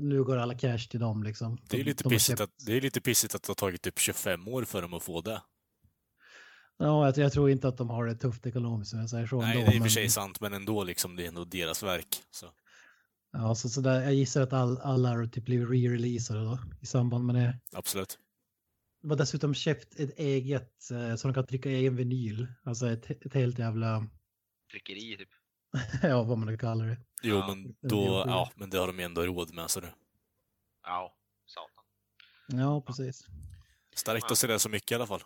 nu 0.00 0.24
går 0.24 0.36
alla 0.36 0.54
cash 0.58 0.78
till 0.90 1.00
dem 1.00 1.22
liksom. 1.22 1.56
det 1.70 1.76
är 1.76 1.78
De- 1.78 1.84
lite 1.84 2.02
de 2.02 2.06
har 2.08 2.10
pissigt 2.10 2.40
att, 2.40 2.50
det 2.66 2.76
är 2.76 2.80
lite 2.80 3.00
pissigt 3.00 3.34
att 3.34 3.42
det 3.42 3.48
har 3.50 3.54
tagit 3.54 3.82
typ 3.82 3.98
25 3.98 4.48
år 4.48 4.64
för 4.64 4.82
dem 4.82 4.94
att 4.94 5.02
få 5.02 5.20
det. 5.20 5.42
Ja, 6.78 7.06
jag, 7.06 7.18
jag 7.18 7.32
tror 7.32 7.50
inte 7.50 7.68
att 7.68 7.76
de 7.76 7.90
har 7.90 8.06
det 8.06 8.14
tufft 8.14 8.46
ekonomiskt 8.46 8.92
om 8.94 9.00
jag 9.00 9.10
säger 9.10 9.26
så. 9.26 9.40
Nej, 9.40 9.50
ändå, 9.58 9.60
det 9.70 9.72
är 9.72 9.74
i 9.74 9.78
och 9.78 9.80
men- 9.80 9.82
för 9.82 9.94
sig 9.94 10.08
sant, 10.08 10.40
men 10.40 10.52
ändå 10.52 10.84
liksom, 10.84 11.16
det 11.16 11.24
är 11.24 11.28
ändå 11.28 11.44
deras 11.44 11.82
verk. 11.82 12.22
Så. 12.30 12.46
Ja, 13.36 13.54
så, 13.54 13.68
så 13.68 13.80
där, 13.80 14.02
jag 14.02 14.14
gissar 14.14 14.42
att 14.42 14.52
all, 14.52 14.78
alla 14.78 15.08
har 15.08 15.26
typ 15.26 15.44
blivit 15.44 15.68
re-releasade 15.68 16.44
då, 16.44 16.58
i 16.80 16.86
samband 16.86 17.26
med 17.26 17.34
det. 17.34 17.58
Absolut. 17.72 18.18
De 19.02 19.10
har 19.10 19.16
dessutom 19.16 19.54
köpt 19.54 20.00
ett 20.00 20.18
eget, 20.18 20.90
eh, 20.90 21.16
så 21.16 21.28
de 21.28 21.34
kan 21.34 21.46
trycka 21.46 21.68
egen 21.70 21.96
vinyl. 21.96 22.46
Alltså 22.62 22.90
ett, 22.90 23.10
ett 23.10 23.34
helt 23.34 23.58
jävla, 23.58 24.06
Tryckeri 24.70 25.16
typ. 25.16 25.28
ja 26.02 26.22
vad 26.22 26.38
man 26.38 26.46
nu 26.48 26.58
kallar 26.58 26.86
det. 26.86 26.96
Jo, 27.22 27.36
Ja, 27.36 27.46
men 27.46 27.74
då, 27.82 28.24
ja, 28.26 28.50
men 28.54 28.70
det 28.70 28.78
har 28.78 28.86
de 28.86 29.00
ändå 29.00 29.22
råd 29.22 29.54
med, 29.54 29.70
så 29.70 29.80
det. 29.80 29.94
Ja, 30.82 31.14
satan. 31.46 31.84
Ja, 32.60 32.80
precis. 32.80 33.26
Starkt 33.94 34.30
att 34.30 34.38
se 34.38 34.46
det 34.46 34.58
så 34.58 34.68
mycket 34.68 34.92
i 34.92 34.94
alla 34.94 35.06
fall. 35.06 35.22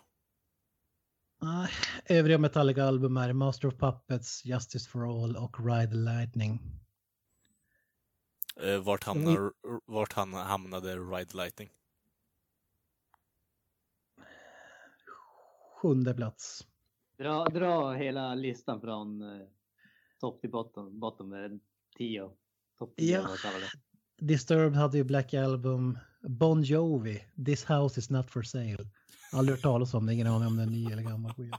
Ah, 1.41 1.67
övriga 2.05 2.37
Metallica-album 2.37 3.17
är 3.17 3.33
Master 3.33 3.67
of 3.67 3.73
Puppets, 3.73 4.45
Justice 4.45 4.89
for 4.89 5.23
All 5.23 5.35
och 5.35 5.65
Ride 5.65 5.91
the 5.91 5.97
Lightning. 5.97 6.61
Eh, 8.61 8.79
vart, 8.83 9.03
hamnar, 9.03 9.51
vart 9.85 10.13
han 10.13 10.33
hamnade 10.33 10.95
Ride 10.95 11.37
Lightning? 11.37 11.69
sjunde 15.81 16.13
plats. 16.13 16.67
Dra, 17.17 17.45
dra 17.45 17.93
hela 17.93 18.35
listan 18.35 18.81
från 18.81 19.21
eh, 19.21 19.47
topp 20.19 20.41
till 20.41 20.51
bottom, 20.51 20.99
bottom 20.99 21.33
är 21.33 21.59
tio. 21.97 22.31
Topp 22.79 22.95
tio, 22.97 23.17
Ja. 23.17 23.27
Disturbed 24.21 24.75
hade 24.75 24.97
ju 24.97 25.03
Black 25.03 25.33
Album. 25.33 25.99
Bon 26.21 26.63
Jovi, 26.63 27.23
This 27.45 27.65
House 27.65 27.99
Is 27.99 28.09
Not 28.09 28.31
For 28.31 28.41
Sale. 28.41 28.89
Aldrig 29.33 29.57
hört 29.57 29.63
talas 29.63 29.93
om 29.93 30.05
det, 30.05 30.13
ingen 30.13 30.27
aning 30.27 30.47
om 30.47 30.57
den 30.57 30.67
är 30.67 30.71
ny 30.71 30.85
eller 30.91 31.03
gammal 31.03 31.33
skiva. 31.33 31.57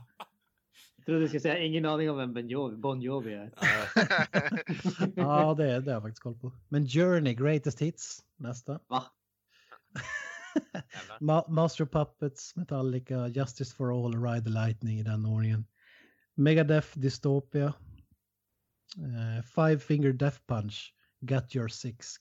Jag 1.01 1.07
trodde 1.07 1.21
du 1.21 1.29
skulle 1.29 1.41
säga 1.41 1.59
ingen 1.59 1.87
aning 1.87 2.11
om 2.11 2.17
vem 2.17 2.35
bon 2.35 2.49
Jovi, 2.49 2.77
bon 2.77 3.03
Jovi 3.03 3.35
är. 3.35 3.53
Ja, 5.17 5.55
det, 5.59 5.65
det 5.65 5.91
har 5.91 5.93
jag 5.93 6.03
faktiskt 6.03 6.23
koll 6.23 6.39
på. 6.39 6.53
Men 6.69 6.87
Journey, 6.87 7.35
Greatest 7.35 7.81
Hits, 7.81 8.25
nästa. 8.37 8.81
Va? 8.89 9.05
Ma 11.21 11.45
Master 11.49 11.85
of 11.85 11.91
Puppets, 11.91 12.57
Metallica, 12.57 13.29
Justice 13.29 13.77
for 13.77 13.93
All, 13.93 14.15
Ride 14.15 14.45
the 14.45 14.51
Lightning 14.51 14.99
i 14.99 15.03
den 15.03 15.27
ordningen. 15.27 15.67
Megadeth, 16.35 16.99
Dystopia. 16.99 17.73
Eh, 18.97 19.43
Five 19.43 19.79
Finger 19.79 20.13
Death 20.13 20.39
Punch, 20.47 20.95
Got 21.21 21.55
Your 21.55 21.69
Six. 21.69 22.17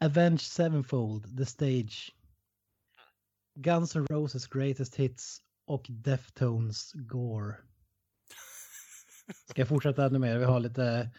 Avenged 0.00 0.46
Sevenfold, 0.46 1.36
The 1.38 1.46
Stage. 1.46 2.12
Guns 3.60 3.96
N' 3.96 4.06
Roses 4.10 4.46
Greatest 4.46 4.94
Hits 4.94 5.45
och 5.66 5.86
Deftones 5.88 6.92
Gore. 6.92 7.54
Ska 9.48 9.60
jag 9.60 9.68
fortsätta 9.68 10.06
ännu 10.06 10.18
mer? 10.18 10.38
Vi 10.38 10.44
har 10.44 10.60
lite 10.60 11.10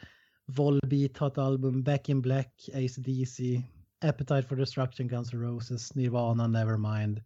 Volbeat 0.46 1.18
har 1.18 1.28
ett 1.28 1.38
album, 1.38 1.84
Back 1.84 2.10
in 2.10 2.22
Black, 2.22 2.70
AC/DC, 2.74 3.64
Appetite 4.02 4.44
for 4.44 4.56
Destruction, 4.56 5.08
Guns 5.08 5.34
N' 5.34 5.42
Roses, 5.42 5.96
Nirvana, 5.96 6.48
Nevermind 6.48 7.24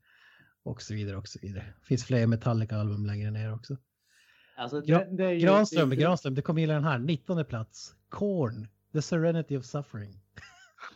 och 0.64 0.82
så 0.82 0.94
vidare 0.94 1.18
och 1.18 1.28
så 1.28 1.40
vidare. 1.42 1.74
finns 1.84 2.06
fler 2.06 2.28
Metallica-album 2.28 3.06
längre 3.06 3.32
ner 3.32 3.54
också. 3.54 3.78
Alltså, 4.58 4.82
Gra- 4.82 5.06
det, 5.06 5.18
det 5.18 5.34
ju, 5.34 5.40
Granström, 5.40 5.90
det 5.90 5.96
Granström, 5.96 6.36
det 6.36 6.42
kommer 6.42 6.62
gilla 6.62 6.74
den 6.74 6.84
här, 6.84 7.00
19 7.00 7.46
plats. 7.46 7.96
Korn, 8.10 8.68
The 8.94 9.02
Serenity 9.02 9.58
of 9.58 9.66
Suffering. 9.66 10.22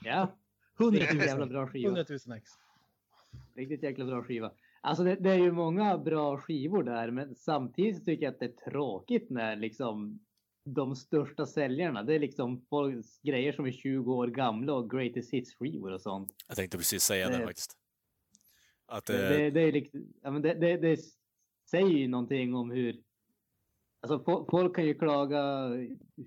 Ja, 0.03 0.35
100 0.79 0.99
riktigt 0.99 1.17
000, 1.17 1.27
jävla 1.27 1.45
bra 1.45 1.67
skiva. 1.67 1.87
100 1.87 2.05
000 2.27 2.37
ex. 2.37 2.51
Riktigt 3.55 3.83
jäkla 3.83 4.05
bra 4.05 4.23
skiva. 4.23 4.51
Alltså 4.85 5.03
det, 5.03 5.15
det 5.15 5.31
är 5.31 5.37
ju 5.37 5.51
många 5.51 5.97
bra 5.97 6.37
skivor 6.37 6.83
där, 6.83 7.11
men 7.11 7.35
samtidigt 7.35 8.05
tycker 8.05 8.23
jag 8.25 8.33
att 8.33 8.39
det 8.39 8.45
är 8.45 8.71
tråkigt 8.71 9.29
när 9.29 9.55
liksom 9.55 10.19
de 10.65 10.95
största 10.95 11.45
säljarna, 11.45 12.03
det 12.03 12.15
är 12.15 12.19
liksom 12.19 12.65
folks 12.69 13.21
grejer 13.21 13.51
som 13.51 13.65
är 13.65 13.71
20 13.71 14.13
år 14.13 14.27
gamla 14.27 14.73
och 14.73 14.89
greatest 14.89 15.33
hits 15.33 15.55
skivor 15.55 15.91
och 15.91 16.01
sånt. 16.01 16.33
Jag 16.47 16.57
tänkte 16.57 16.77
precis 16.77 17.03
säga 17.03 17.29
det 17.29 17.37
Det- 17.37 17.45
faktiskt. 17.45 17.77
Att, 18.87 19.05
Det, 19.05 19.23
eh, 19.23 19.29
det, 19.29 19.49
det, 19.49 19.61
är 19.61 19.71
liksom, 19.71 20.41
det, 20.41 20.53
det, 20.53 20.77
det 20.77 20.97
säger 21.71 21.87
ju 21.97 22.07
någonting 22.07 22.55
om 22.55 22.71
hur... 22.71 23.01
Alltså 24.01 24.17
fo- 24.31 24.47
folk 24.51 24.75
kan 24.75 24.85
ju 24.85 24.93
klaga 24.93 25.67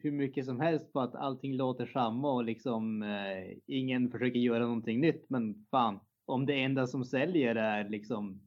hur 0.02 0.10
mycket 0.12 0.44
som 0.46 0.60
helst 0.60 0.92
på 0.92 1.00
att 1.00 1.14
allting 1.14 1.56
låter 1.56 1.86
samma 1.86 2.32
och 2.32 2.44
liksom 2.44 3.02
eh, 3.02 3.56
ingen 3.66 4.10
försöker 4.10 4.38
göra 4.38 4.64
någonting 4.64 5.00
nytt. 5.00 5.24
Men 5.30 5.66
fan, 5.70 6.00
om 6.24 6.46
det 6.46 6.54
enda 6.62 6.86
som 6.86 7.04
säljer 7.04 7.54
är 7.54 7.88
liksom 7.88 8.40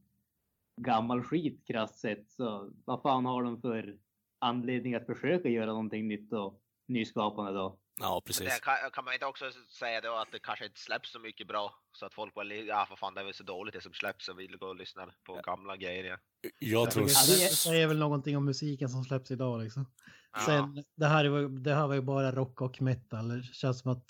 gammal 0.76 1.22
skit 1.22 1.62
krasst 1.66 1.98
sett 1.98 2.30
så 2.30 2.70
vad 2.84 3.02
fan 3.02 3.24
har 3.24 3.42
de 3.42 3.60
för 3.60 3.96
anledning 4.38 4.94
att 4.94 5.06
försöka 5.06 5.48
göra 5.48 5.66
någonting 5.66 6.08
nytt 6.08 6.32
och 6.32 6.60
nyskapande 6.88 7.52
då? 7.52 7.78
ja, 8.00 8.22
precis. 8.24 8.44
det 8.44 8.60
kan, 8.62 8.90
kan 8.92 9.04
man 9.04 9.14
inte 9.14 9.26
också 9.26 9.44
säga 9.78 10.00
då 10.00 10.14
att 10.14 10.32
det 10.32 10.38
kanske 10.38 10.64
inte 10.66 10.80
släpps 10.80 11.12
så 11.12 11.18
mycket 11.18 11.46
bra 11.48 11.74
så 11.92 12.06
att 12.06 12.14
folk 12.14 12.34
bara, 12.34 12.42
li- 12.42 12.66
ja 12.68 12.86
för 12.88 12.96
fan 12.96 13.14
det 13.14 13.20
är 13.20 13.24
väl 13.24 13.34
så 13.34 13.42
dåligt 13.44 13.74
det 13.74 13.80
som 13.80 13.92
släpps 13.92 14.28
och 14.28 14.38
vill 14.38 14.56
gå 14.56 14.66
och 14.66 14.76
lyssna 14.76 15.08
på 15.26 15.40
gamla 15.44 15.76
grejer. 15.76 16.04
Ja. 16.04 16.16
Jag 16.58 16.90
tror... 16.90 17.02
Det 17.02 17.08
det- 17.08 17.54
säger 17.56 17.86
väl 17.86 17.98
någonting 17.98 18.36
om 18.36 18.44
musiken 18.44 18.88
som 18.88 19.04
släpps 19.04 19.30
idag 19.30 19.62
liksom. 19.62 19.86
Ja. 20.32 20.38
Sen, 20.40 20.84
det 20.94 21.06
här, 21.06 21.24
är, 21.24 21.40
ju- 21.40 21.48
det 21.48 21.74
här 21.74 21.86
var 21.86 21.94
ju 21.94 22.00
bara 22.00 22.32
rock 22.32 22.60
och 22.60 22.82
metal. 22.82 23.28
Det 23.28 23.42
känns 23.42 23.80
som 23.80 23.92
att 23.92 24.06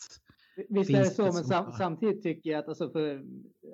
Visst 0.68 0.90
är 0.90 0.98
det 0.98 1.10
så, 1.10 1.22
det 1.24 1.32
men 1.32 1.44
sam, 1.44 1.72
samtidigt 1.72 2.22
tycker 2.22 2.50
jag 2.50 2.58
att 2.58 2.68
alltså 2.68 2.90
för, 2.90 3.22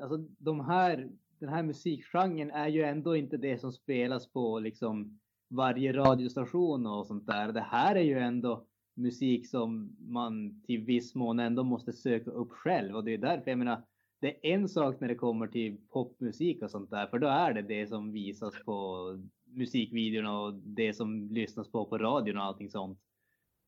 alltså 0.03 0.17
de 0.39 0.61
här, 0.61 1.09
den 1.41 1.49
här 1.49 1.63
musikgenren 1.63 2.51
är 2.51 2.69
ju 2.69 2.83
ändå 2.83 3.17
inte 3.17 3.37
det 3.37 3.59
som 3.59 3.73
spelas 3.73 4.33
på 4.33 4.59
liksom 4.59 5.19
varje 5.51 5.93
radiostation 5.93 6.87
och 6.87 7.07
sånt 7.07 7.27
där. 7.27 7.53
Det 7.53 7.61
här 7.61 7.97
är 7.97 8.03
ju 8.03 8.19
ändå 8.19 8.67
musik 8.95 9.49
som 9.49 9.97
man 9.99 10.63
till 10.67 10.85
viss 10.85 11.15
mån 11.15 11.39
ändå 11.39 11.65
måste 11.65 11.93
söka 11.93 12.31
upp 12.31 12.53
själv 12.53 12.97
och 12.97 13.05
det 13.05 13.15
är 13.15 13.19
därför 13.19 13.51
jag 13.51 13.59
menar 13.59 13.83
det 14.21 14.29
är 14.29 14.55
en 14.55 14.69
sak 14.69 15.01
när 15.01 15.09
det 15.09 15.15
kommer 15.15 15.47
till 15.47 15.77
popmusik 15.89 16.63
och 16.63 16.71
sånt 16.71 16.91
där, 16.91 17.07
för 17.07 17.19
då 17.19 17.27
är 17.27 17.55
det 17.55 17.63
det 17.63 17.87
som 17.87 18.13
visas 18.13 18.55
på 18.65 19.05
musikvideorna 19.45 20.41
och 20.41 20.55
det 20.55 20.95
som 20.95 21.29
lyssnas 21.31 21.71
på 21.71 21.85
på 21.85 21.99
radion 21.99 22.37
och 22.37 22.45
allting 22.45 22.71
sånt. 22.71 22.99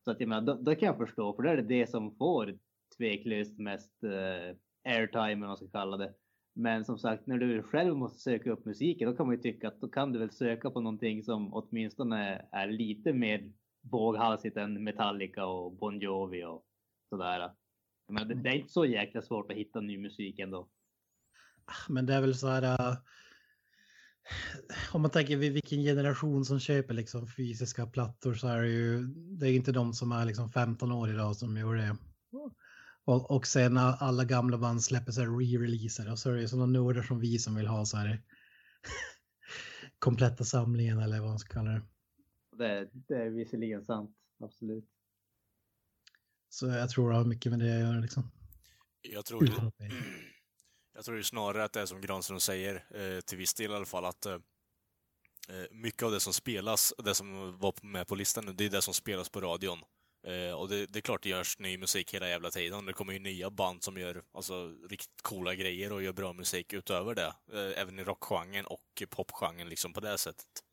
Så 0.03 0.11
att 0.11 0.19
jag 0.19 0.29
menar, 0.29 0.41
då, 0.41 0.53
då 0.61 0.75
kan 0.75 0.87
jag 0.87 0.97
förstå, 0.97 1.33
för 1.33 1.43
då 1.43 1.49
är 1.49 1.57
det 1.57 1.79
det 1.79 1.89
som 1.89 2.15
får 2.15 2.57
tveklöst 2.97 3.59
mest 3.59 4.03
eh, 4.03 4.57
airtime, 4.93 5.31
eller 5.31 5.39
vad 5.39 5.49
man 5.49 5.57
ska 5.57 5.67
kalla 5.67 5.97
det. 5.97 6.13
Men 6.53 6.85
som 6.85 6.97
sagt, 6.97 7.27
när 7.27 7.37
du 7.37 7.63
själv 7.63 7.95
måste 7.95 8.19
söka 8.19 8.51
upp 8.51 8.65
musiken, 8.65 9.09
då 9.09 9.17
kan 9.17 9.25
man 9.25 9.35
ju 9.35 9.41
tycka 9.41 9.67
att 9.67 9.81
då 9.81 9.87
kan 9.87 10.11
du 10.11 10.19
väl 10.19 10.31
söka 10.31 10.71
på 10.71 10.81
någonting 10.81 11.23
som 11.23 11.53
åtminstone 11.53 12.45
är 12.51 12.67
lite 12.67 13.13
mer 13.13 13.51
våghalsigt 13.81 14.57
än 14.57 14.83
Metallica 14.83 15.45
och 15.45 15.73
Bon 15.73 15.99
Jovi 15.99 16.43
och 16.43 16.65
sådär. 17.09 17.51
Men 18.07 18.27
det, 18.27 18.35
det 18.35 18.49
är 18.49 18.53
inte 18.53 18.73
så 18.73 18.85
jäkla 18.85 19.21
svårt 19.21 19.51
att 19.51 19.57
hitta 19.57 19.81
ny 19.81 19.97
musik 19.97 20.39
ändå. 20.39 20.69
Ah, 21.65 21.91
men 21.93 22.05
det 22.05 22.13
är 22.13 22.21
väl 22.21 22.35
så 22.35 22.47
här. 22.47 22.63
Äh, 22.63 22.97
om 24.93 25.01
man 25.01 25.11
tänker 25.11 25.37
vilken 25.37 25.83
generation 25.83 26.45
som 26.45 26.59
köper 26.59 26.93
liksom 26.93 27.27
fysiska 27.27 27.85
plattor 27.85 28.33
så 28.33 28.47
är 28.47 28.61
det 28.61 28.69
ju. 28.69 29.03
Det 29.39 29.47
är 29.47 29.55
inte 29.55 29.71
de 29.71 29.93
som 29.93 30.11
är 30.11 30.25
liksom 30.25 30.49
15 30.49 30.91
år 30.91 31.09
idag 31.09 31.35
som 31.35 31.57
gör 31.57 31.75
det. 31.75 31.97
Och, 33.05 33.31
och 33.31 33.47
sen 33.47 33.73
när 33.73 34.03
alla 34.03 34.25
gamla 34.25 34.57
band 34.57 34.83
släpper 34.83 35.11
så 35.11 35.21
här 35.21 35.27
re-releaser 35.27 36.11
och 36.11 36.19
så 36.19 36.29
är 36.29 36.33
det 36.33 36.41
ju 36.41 36.47
sådana 36.47 36.65
nördar 36.65 37.03
som 37.03 37.19
vi 37.19 37.39
som 37.39 37.55
vill 37.55 37.67
ha 37.67 37.85
så 37.85 37.97
här. 37.97 38.21
kompletta 39.99 40.43
samlingen 40.43 40.99
eller 40.99 41.19
vad 41.19 41.29
man 41.29 41.39
ska 41.39 41.53
kalla 41.53 41.71
det. 41.71 41.81
Det, 42.57 42.89
det 42.93 43.15
är 43.15 43.29
visserligen 43.29 43.85
sant, 43.85 44.15
absolut. 44.43 44.85
Så 46.49 46.67
jag 46.67 46.89
tror 46.89 47.09
det 47.09 47.15
har 47.15 47.25
mycket 47.25 47.51
med 47.51 47.59
det 47.59 47.73
att 47.75 47.81
göra 47.81 47.99
liksom. 47.99 48.31
Jag 49.01 49.25
tror, 49.25 49.45
det- 49.45 49.91
jag 50.93 51.05
tror 51.05 51.17
ju 51.17 51.23
snarare 51.23 51.63
att 51.63 51.73
det 51.73 51.81
är 51.81 51.85
som 51.85 52.01
Granström 52.01 52.39
säger, 52.39 52.75
eh, 52.75 53.21
till 53.21 53.37
viss 53.37 53.53
del 53.53 53.71
i 53.71 53.75
alla 53.75 53.85
fall, 53.85 54.05
att 54.05 54.25
eh, 54.25 54.33
eh, 55.49 55.65
mycket 55.71 56.03
av 56.03 56.11
det 56.11 56.19
som 56.19 56.33
spelas, 56.33 56.93
det 56.97 57.15
som 57.15 57.59
var 57.59 57.73
med 57.85 58.07
på 58.07 58.15
listan 58.15 58.45
nu, 58.45 58.53
det 58.53 58.65
är 58.65 58.69
det 58.69 58.81
som 58.81 58.93
spelas 58.93 59.29
på 59.29 59.41
radion. 59.41 59.79
Uh, 60.27 60.53
och 60.53 60.69
det, 60.69 60.85
det 60.85 60.99
är 60.99 61.01
klart 61.01 61.23
det 61.23 61.29
görs 61.29 61.59
ny 61.59 61.77
musik 61.77 62.13
hela 62.13 62.29
jävla 62.29 62.51
tiden. 62.51 62.85
Det 62.85 62.93
kommer 62.93 63.13
ju 63.13 63.19
nya 63.19 63.49
band 63.49 63.83
som 63.83 63.97
gör 63.97 64.23
alltså, 64.33 64.73
riktigt 64.89 65.21
coola 65.21 65.55
grejer 65.55 65.91
och 65.91 66.03
gör 66.03 66.13
bra 66.13 66.33
musik 66.33 66.73
utöver 66.73 67.15
det. 67.15 67.33
Uh, 67.53 67.79
även 67.79 67.99
i 67.99 68.03
rockgenren 68.03 68.65
och 68.65 69.03
popgenren 69.09 69.69
liksom 69.69 69.93
på 69.93 69.99
det 69.99 70.17
sättet. 70.17 70.63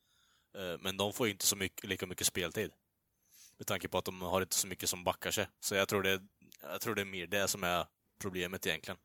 Uh, 0.58 0.76
men 0.80 0.96
de 0.96 1.12
får 1.12 1.26
ju 1.26 1.32
inte 1.32 1.46
så 1.46 1.56
mycket, 1.56 1.84
lika 1.84 2.06
mycket 2.06 2.26
speltid. 2.26 2.72
Med 3.58 3.66
tanke 3.66 3.88
på 3.88 3.98
att 3.98 4.04
de 4.04 4.22
har 4.22 4.40
inte 4.40 4.56
så 4.56 4.66
mycket 4.66 4.88
som 4.88 5.04
backar 5.04 5.30
sig. 5.30 5.48
Så 5.60 5.74
jag 5.74 5.88
tror 5.88 6.02
det, 6.02 6.22
jag 6.62 6.80
tror 6.80 6.94
det 6.94 7.00
är 7.00 7.06
mer 7.06 7.26
det 7.26 7.48
som 7.48 7.64
är 7.64 7.86
problemet 8.18 8.66
egentligen. 8.66 8.98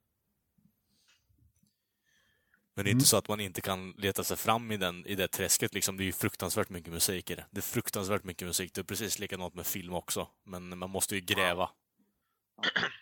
Men 2.75 2.85
det 2.85 2.89
är 2.89 2.91
Mm. 2.91 2.97
inte 2.99 3.07
så 3.09 3.17
att 3.17 3.27
man 3.27 3.39
inte 3.39 3.61
kan 3.61 3.91
leta 3.91 4.23
sig 4.23 4.37
fram 4.37 4.71
i, 4.71 4.77
den, 4.77 5.05
i 5.05 5.15
det 5.15 5.27
träsket. 5.27 5.73
Liksom. 5.73 5.97
Det 5.97 6.03
är 6.03 6.05
ju 6.05 6.11
fruktansvärt 6.13 6.69
mycket 6.69 6.93
musik 6.93 7.29
i 7.31 7.35
det. 7.35 7.45
Det 7.51 7.59
är 7.59 7.61
fruktansvärt 7.61 8.23
mycket 8.23 8.47
musik. 8.47 8.73
Det 8.73 8.81
är 8.81 8.85
precis 8.85 9.19
likadant 9.19 9.53
med 9.53 9.65
film 9.65 9.93
också. 9.93 10.27
Men 10.45 10.77
man 10.77 10.89
måste 10.89 11.15
ju 11.15 11.21
gräva. 11.21 11.69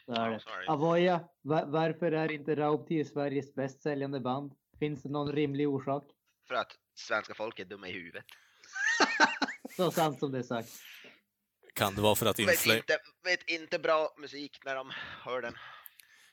Ja. 0.06 0.40
Avoya, 0.68 1.20
va- 1.42 1.66
varför 1.68 2.12
är 2.12 2.32
inte 2.32 2.56
Raubtier 2.56 3.04
Sveriges 3.04 3.54
bäst 3.56 3.82
säljande 3.82 4.20
band? 4.20 4.54
Finns 4.80 5.04
det 5.04 5.10
någon 5.10 5.32
rimlig 5.32 5.70
orsak? 5.70 6.04
För 6.48 6.56
att 6.56 6.72
svenska 6.96 7.34
folket 7.34 7.66
är 7.66 7.70
dumma 7.70 7.88
i 7.88 7.92
huvudet. 7.92 8.26
Så 9.76 9.92
sant 9.92 10.20
som 10.20 10.32
det 10.32 10.40
är 10.40 10.44
sagt. 10.44 10.70
Kan 11.76 11.96
det 11.96 12.02
vara 12.02 12.16
för 12.16 12.26
att 12.26 12.40
Vet 12.40 12.48
Infla- 12.50 12.76
inte, 12.78 12.98
vet 13.24 13.50
inte 13.50 13.80
bra 13.80 14.10
musik 14.18 14.60
när 14.66 14.76
de 14.76 14.92
hör 15.24 15.42
den. 15.42 15.54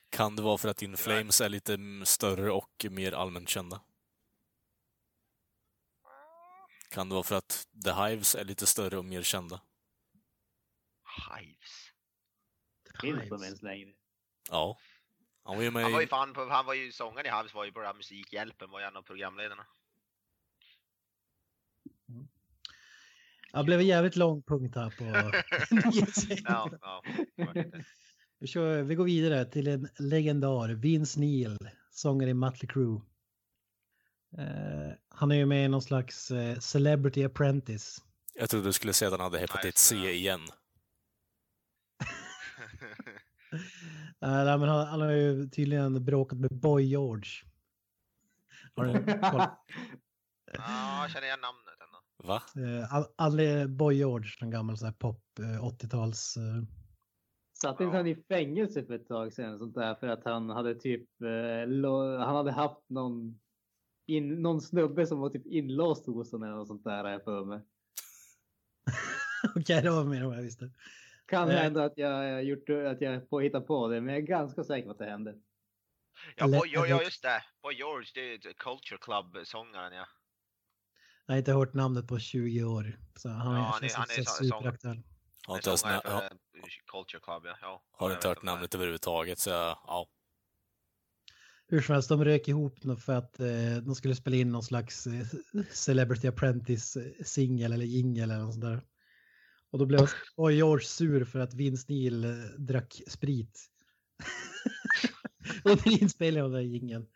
Kan 0.09 0.35
det 0.35 0.41
vara 0.41 0.57
för 0.57 0.69
att 0.69 0.81
In 0.81 0.97
Flames 0.97 1.41
är 1.41 1.49
lite 1.49 1.73
mm, 1.73 2.05
större 2.05 2.51
och 2.51 2.85
mer 2.89 3.11
allmänt 3.11 3.49
kända? 3.49 3.81
Kan 6.89 7.09
det 7.09 7.15
vara 7.15 7.23
för 7.23 7.35
att 7.35 7.67
The 7.85 7.91
Hives 7.91 8.35
är 8.35 8.43
lite 8.43 8.67
större 8.67 8.97
och 8.97 9.05
mer 9.05 9.21
kända? 9.21 9.61
Hives. 11.35 11.91
Finns 13.01 13.29
de 13.29 13.43
ens 13.43 13.61
längre? 13.61 13.93
Ja. 14.49 14.77
Han 15.43 15.55
var 15.55 15.63
ju 15.63 15.71
med 15.71 15.83
Han 15.83 15.91
var 15.91 15.99
ju 15.99 16.05
i... 16.05 16.09
fan 16.09 16.33
på, 16.33 16.49
han 16.49 16.65
var 16.65 16.73
ju 16.73 16.91
sångaren 16.91 17.25
i 17.25 17.37
Hives 17.37 17.53
var 17.53 17.65
ju 17.65 17.71
på 17.71 17.79
den 17.79 17.87
här 17.87 17.95
Musikhjälpen, 17.95 18.69
var 18.69 18.79
ju 18.79 18.85
en 18.85 18.97
av 18.97 19.01
programledarna. 19.01 19.65
Det 23.53 23.63
blev 23.63 23.79
en 23.79 23.87
jävligt 23.87 24.15
lång 24.15 24.41
punkt 24.41 24.75
här 24.75 24.89
på. 24.89 25.03
Ja, 26.45 26.69
ja. 26.81 27.03
Vi, 28.39 28.47
kör, 28.47 28.83
vi 28.83 28.95
går 28.95 29.05
vidare 29.05 29.45
till 29.45 29.67
en 29.67 29.89
legendar, 29.97 30.69
Vince 30.69 31.19
Neil, 31.19 31.57
sångare 31.91 32.29
i 32.29 32.33
Mötley 32.33 32.69
Crüe. 32.69 33.01
Eh, 34.37 34.93
han 35.09 35.31
är 35.31 35.35
ju 35.35 35.45
med 35.45 35.65
i 35.65 35.67
någon 35.67 35.81
slags 35.81 36.31
eh, 36.31 36.59
Celebrity 36.59 37.23
Apprentice. 37.23 38.01
Jag 38.35 38.49
trodde 38.49 38.65
du 38.65 38.73
skulle 38.73 38.93
säga 38.93 39.07
att 39.07 39.19
han 39.19 39.31
hade 39.31 39.39
hepatit. 39.39 39.77
C 39.77 39.95
igen. 39.95 40.41
Eh, 44.21 44.43
nej, 44.43 44.57
men 44.57 44.69
han, 44.69 44.87
han 44.87 45.01
har 45.01 45.11
ju 45.11 45.49
tydligen 45.49 46.05
bråkat 46.05 46.39
med 46.39 46.49
Boy 46.51 46.83
George. 46.83 47.29
Har 48.75 48.85
du 48.85 48.93
koll? 49.03 49.41
Ja, 50.53 51.01
jag 51.01 51.11
känner 51.11 51.27
igen 51.27 51.39
namnet 51.41 51.73
ändå. 51.83 51.99
Va? 52.23 52.41
Eh, 53.61 53.67
Boy 53.67 53.95
George, 53.95 54.31
en 54.41 54.49
gammal 54.49 54.77
så 54.77 54.85
här 54.85 54.93
pop 54.93 55.39
eh, 55.39 55.63
80-tals... 55.63 56.37
Eh, 56.37 56.63
Satt 57.61 57.81
inte 57.81 57.97
han 57.97 58.07
i 58.07 58.15
fängelse 58.15 58.85
för 58.85 58.93
ett 58.93 59.07
tag 59.07 59.33
sedan 59.33 59.59
sånt 59.59 59.75
där 59.75 59.95
för 59.95 60.07
att 60.07 60.23
han 60.25 60.49
hade 60.49 60.75
typ 60.75 61.21
eh, 61.21 62.19
han 62.25 62.35
hade 62.35 62.51
haft 62.51 62.89
någon 62.89 63.39
in, 64.05 64.41
någon 64.41 64.61
snubbe 64.61 65.07
som 65.07 65.19
var 65.19 65.29
typ 65.29 65.45
inlåst 65.45 66.05
hos 66.05 66.31
honom 66.31 66.47
eller 66.47 66.57
något 66.57 66.67
sånt 66.67 66.83
där 66.83 67.03
har 67.03 67.11
jag 67.11 67.23
för 67.23 67.45
mig. 67.45 67.59
Okej, 69.55 69.81
det 69.81 69.89
var 69.91 70.03
mer 70.03 70.21
än 70.21 70.27
vad 70.27 70.37
jag 70.37 70.41
visste. 70.43 70.71
Kan 71.25 71.49
Eh. 71.49 71.55
hända 71.55 71.83
att 71.83 71.93
jag 71.97 72.43
gjort 72.43 72.69
att 72.69 73.01
jag 73.01 73.29
får 73.29 73.41
hitta 73.41 73.61
på 73.61 73.87
det 73.87 74.01
men 74.01 74.13
jag 74.13 74.23
är 74.23 74.27
ganska 74.27 74.63
säker 74.63 74.85
på 74.85 74.91
att 74.91 74.97
det 74.97 75.05
hände. 75.09 75.35
Ja, 76.35 76.47
Boy, 76.47 76.59
ja, 76.73 76.87
ja 76.87 77.01
just 77.03 77.23
det. 77.23 77.43
Boy 77.63 77.73
George, 77.75 78.07
det 78.13 78.33
är 78.33 78.53
Culture 78.53 78.97
Club-sångaren 79.01 79.93
ja. 79.93 80.05
Jag 81.25 81.33
har 81.33 81.37
inte 81.39 81.51
hört 81.53 81.73
namnet 81.73 82.07
på 82.07 82.19
20 82.19 82.63
år. 82.63 82.97
Så 83.15 83.29
han, 83.29 83.55
Ja, 83.55 83.59
är, 83.61 83.63
han 83.63 83.83
är- 83.83 83.87
känns 83.87 83.93
han 83.95 84.05
är 84.19 84.23
superaktuell. 84.23 85.01
Har 85.47 85.55
inte, 85.55 85.69
ens, 85.69 85.83
har, 85.83 86.29
Culture 86.91 87.21
Club 87.21 87.43
ja. 87.45 87.57
ja. 87.61 87.83
har 87.91 88.11
inte 88.11 88.27
hört 88.27 88.41
det 88.41 88.45
namnet 88.45 88.75
överhuvudtaget, 88.75 89.39
så 89.39 89.49
ja. 89.49 90.07
Hur 91.67 91.81
som 91.81 91.93
helst, 91.93 92.09
de 92.09 92.25
rök 92.25 92.47
ihop 92.47 92.79
för 93.05 93.13
att 93.13 93.39
eh, 93.39 93.77
de 93.83 93.95
skulle 93.95 94.15
spela 94.15 94.35
in 94.35 94.51
någon 94.51 94.63
slags 94.63 95.07
eh, 95.07 95.25
Celebrity 95.71 96.27
Apprentice-singel 96.27 97.73
eller 97.73 97.85
jingel 97.85 98.31
eller 98.31 98.43
något 98.43 98.53
sånt 98.53 98.65
där. 98.65 98.81
Och 99.71 99.79
då 99.79 99.85
blev 99.85 100.09
Boy 100.37 100.55
George 100.55 100.85
sur 100.85 101.25
för 101.25 101.39
att 101.39 101.53
Vince 101.53 101.85
Neil 101.89 102.23
eh, 102.23 102.31
drack 102.57 103.01
sprit. 103.07 103.69
Under 105.63 106.01
inspelningen 106.01 106.45
av 106.45 106.51
den 106.51 106.61
här 106.61 106.67
jingeln. 106.67 107.07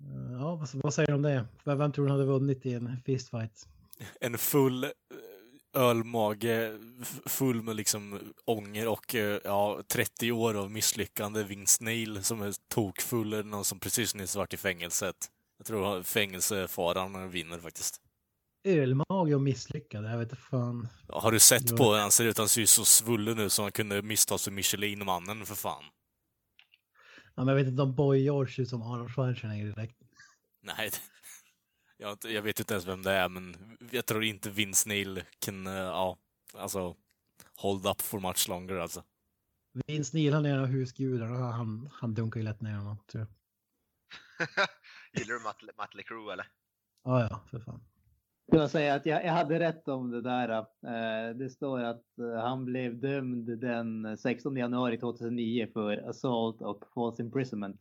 Eh, 0.00 0.32
Ja, 0.32 0.56
vad, 0.56 0.68
vad 0.74 0.94
säger 0.94 1.06
du 1.06 1.14
om 1.14 1.22
det? 1.22 1.46
Vem 1.64 1.78
vem 1.78 1.92
tror 1.92 2.06
du 2.06 2.12
hade 2.12 2.24
vunnit 2.24 2.66
i 2.66 2.74
en 2.74 2.96
fistfight? 3.06 3.68
En 4.20 4.38
full 4.38 4.84
eh, 4.84 4.90
ölmage, 5.76 6.78
full 7.26 7.62
med 7.62 7.76
liksom 7.76 8.20
ånger 8.44 8.88
och 8.88 9.14
eh, 9.14 9.40
ja, 9.44 9.80
30 9.88 10.32
år 10.32 10.54
av 10.54 10.70
misslyckande. 10.70 11.42
Vince 11.44 11.84
Neil 11.84 12.24
som 12.24 12.40
är 12.42 12.54
tokfull, 12.74 13.32
eller 13.32 13.42
någon 13.44 13.64
som 13.64 13.80
precis 13.80 14.14
nyss 14.14 14.36
varit 14.36 14.54
i 14.54 14.56
fängelset. 14.56 15.16
Jag 15.58 15.66
tror 15.66 16.02
fängelsefaran 16.02 17.30
vinner 17.30 17.58
faktiskt. 17.58 18.00
Ölmage 18.64 19.34
och 19.34 19.40
misslyckad, 19.42 20.04
jag 20.04 20.18
vet 20.18 20.30
inte 20.30 20.42
fan. 20.42 20.88
Ja, 21.08 21.20
Har 21.20 21.32
du 21.32 21.40
sett 21.40 21.70
Ja. 21.70 21.76
på 21.76 21.92
hur 21.92 22.00
han 22.00 22.10
ser 22.12 22.24
ut? 22.24 22.38
Han 22.38 22.48
ser 22.48 22.60
ju 22.60 22.66
så 22.66 22.84
svullen 22.84 23.38
ut 23.38 23.52
som 23.52 23.62
han 23.62 23.72
kunde 23.72 24.02
misstas 24.02 24.44
för 24.44 24.50
Michelin-mannen 24.50 25.46
för 25.46 25.54
fan. 25.54 25.84
Ja, 27.34 27.44
men 27.44 27.48
jag 27.48 27.54
vet 27.54 27.66
inte 27.70 27.82
om 27.82 27.94
Boy 27.94 28.18
George 28.22 28.54
ser 28.54 28.62
ut 28.62 28.68
som 28.68 28.82
Arnold 28.82 29.10
Schwarzenegger 29.14 29.66
direkt. 29.66 29.96
Nej, 30.62 30.90
jag, 31.98 32.18
jag 32.24 32.42
vet 32.42 32.60
inte 32.60 32.74
ens 32.74 32.86
vem 32.86 33.02
det 33.02 33.12
är, 33.12 33.28
men 33.28 33.56
jag 33.90 34.06
tror 34.06 34.24
inte 34.24 34.50
Vince 34.50 34.88
Neil 34.88 35.22
kan, 35.38 35.66
eh, 35.66 35.72
ja, 35.72 36.18
alltså, 36.54 36.96
hold 37.56 37.86
up 37.86 38.00
for 38.00 38.20
much 38.20 38.48
longer 38.48 38.74
alltså. 38.74 39.02
Vince 39.86 40.16
Neil, 40.16 40.34
han 40.34 40.46
är 40.46 40.54
en 40.54 40.60
av 40.60 40.66
husgudarna. 40.66 41.52
Han, 41.52 41.90
han 41.92 42.14
dunkar 42.14 42.40
ju 42.40 42.44
lätt 42.44 42.60
ner 42.60 42.76
honom, 42.76 42.96
tror 43.06 43.26
jag. 43.26 43.28
Gillar 45.20 45.34
du 45.34 45.44
Mötley 45.44 45.72
Mötley 45.78 46.04
Crüe 46.04 46.32
eller? 46.32 46.46
Ja, 47.04 47.28
ja, 47.30 47.40
för 47.50 47.60
fan. 47.60 47.80
Jag 48.46 48.70
säga 48.70 48.94
att 48.94 49.06
jag, 49.06 49.24
jag 49.24 49.32
hade 49.32 49.58
rätt 49.58 49.88
om 49.88 50.10
det 50.10 50.22
där. 50.22 50.48
Eh, 50.48 51.36
det 51.36 51.50
står 51.50 51.80
att 51.80 52.18
eh, 52.18 52.42
han 52.42 52.64
blev 52.64 53.00
dömd 53.00 53.58
den 53.58 54.18
16 54.18 54.56
januari 54.56 54.98
2009 54.98 55.68
för 55.72 56.08
assault 56.08 56.62
och 56.62 56.84
false 56.94 57.22
imprisonment. 57.22 57.80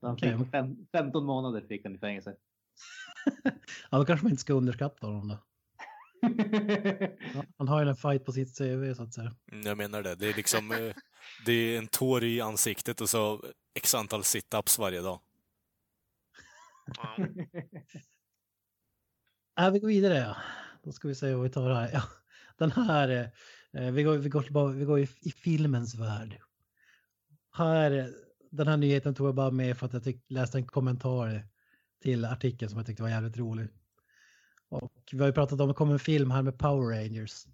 Så 0.00 0.06
han 0.06 0.18
fick 0.18 0.50
fem, 0.50 0.86
15 0.92 1.24
månader 1.24 1.60
fick 1.60 1.84
han 1.84 1.94
i 1.94 1.98
fängelse. 1.98 2.36
Ja, 3.90 3.98
då 3.98 4.04
kanske 4.04 4.24
man 4.24 4.30
inte 4.30 4.40
ska 4.40 4.52
underskatta 4.52 5.06
honom 5.06 5.28
då. 5.28 5.38
Ja, 7.34 7.44
Han 7.58 7.68
har 7.68 7.82
ju 7.82 7.88
en 7.88 7.96
fight 7.96 8.24
på 8.24 8.32
sitt 8.32 8.58
CV 8.58 8.94
så 8.94 9.02
att 9.02 9.14
säga. 9.14 9.34
Mm, 9.52 9.66
Jag 9.66 9.78
menar 9.78 10.02
det. 10.02 10.14
Det 10.14 10.26
är 10.28 10.34
liksom, 10.34 10.72
eh, 10.72 10.94
det 11.46 11.52
är 11.52 11.78
en 11.78 11.86
tår 11.88 12.24
i 12.24 12.40
ansiktet 12.40 13.00
och 13.00 13.10
så 13.10 13.44
x 13.74 13.94
antal 13.94 14.22
sit-ups 14.22 14.78
varje 14.80 15.00
dag. 15.00 15.20
Ja. 16.96 17.16
Ja, 19.56 19.70
vi 19.70 19.78
går 19.78 19.88
vidare. 19.88 20.18
Ja. 20.18 20.36
Då 20.84 20.92
ska 20.92 21.08
vi 21.08 21.14
se 21.14 21.34
vad 21.34 21.42
vi 21.42 21.50
tar 21.50 21.70
här. 21.70 21.90
Ja, 21.92 22.02
den 22.58 22.70
här, 22.72 23.32
eh, 23.72 23.90
vi 23.90 24.02
går, 24.02 24.16
vi 24.16 24.28
går, 24.28 24.42
tillbaka, 24.42 24.72
vi 24.72 24.84
går 24.84 25.00
i, 25.00 25.08
i 25.20 25.30
filmens 25.30 25.94
värld. 25.94 26.40
Här, 27.52 28.10
den 28.50 28.68
här 28.68 28.76
nyheten 28.76 29.14
tog 29.14 29.26
jag 29.26 29.34
bara 29.34 29.50
med 29.50 29.78
för 29.78 29.86
att 29.86 29.92
jag 29.92 30.04
tyck, 30.04 30.24
läste 30.28 30.58
en 30.58 30.66
kommentar 30.66 31.48
till 32.02 32.24
artikeln 32.24 32.70
som 32.70 32.78
jag 32.78 32.86
tyckte 32.86 33.02
var 33.02 33.10
jävligt 33.10 33.36
rolig. 33.36 33.68
Och 34.68 34.92
vi 35.12 35.18
har 35.18 35.26
ju 35.26 35.32
pratat 35.32 35.60
om, 35.60 35.68
det 35.68 35.74
kommer 35.74 35.92
en 35.92 35.98
film 35.98 36.30
här 36.30 36.42
med 36.42 36.58
Power 36.58 36.96
Rangers. 36.96 37.46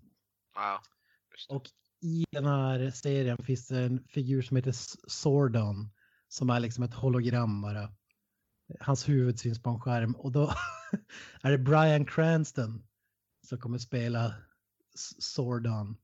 ja, 0.54 0.82
just 1.30 1.48
det. 1.48 1.54
Och 1.54 1.70
i 2.02 2.24
den 2.30 2.46
här 2.46 2.90
serien 2.90 3.38
finns 3.38 3.68
det 3.68 3.78
en 3.78 4.04
figur 4.08 4.42
som 4.42 4.56
heter 4.56 4.74
Sordon. 5.08 5.90
Som 6.28 6.50
är 6.50 6.60
liksom 6.60 6.84
ett 6.84 6.94
hologram 6.94 7.62
bara. 7.62 7.92
Hans 8.80 9.08
huvud 9.08 9.40
syns 9.40 9.62
på 9.62 9.70
en 9.70 9.80
skärm 9.80 10.12
och 10.16 10.32
då 10.32 10.52
är 11.42 11.50
det 11.50 11.58
Brian 11.58 12.06
Cranston 12.06 12.86
som 13.42 13.58
kommer 13.58 13.78
spela 13.78 14.34
Sordon. 15.18 15.96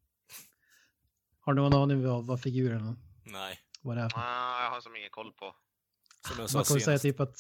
Har 1.40 1.54
du 1.54 1.62
någon 1.62 1.74
aning 1.74 2.06
vad, 2.06 2.26
vad 2.26 2.40
figuren 2.40 2.98
Nej. 3.24 3.58
vad 3.82 3.96
det 3.96 4.02
är? 4.02 4.08
för? 4.08 4.18
Ah, 4.18 4.62
jag 4.62 4.70
har 4.70 4.80
som 4.80 4.96
ingen 4.96 5.10
koll 5.10 5.32
på. 5.32 5.56
Man 6.38 6.64
kommer 6.64 6.80
säga 6.80 6.98
typ 6.98 7.20
att 7.20 7.36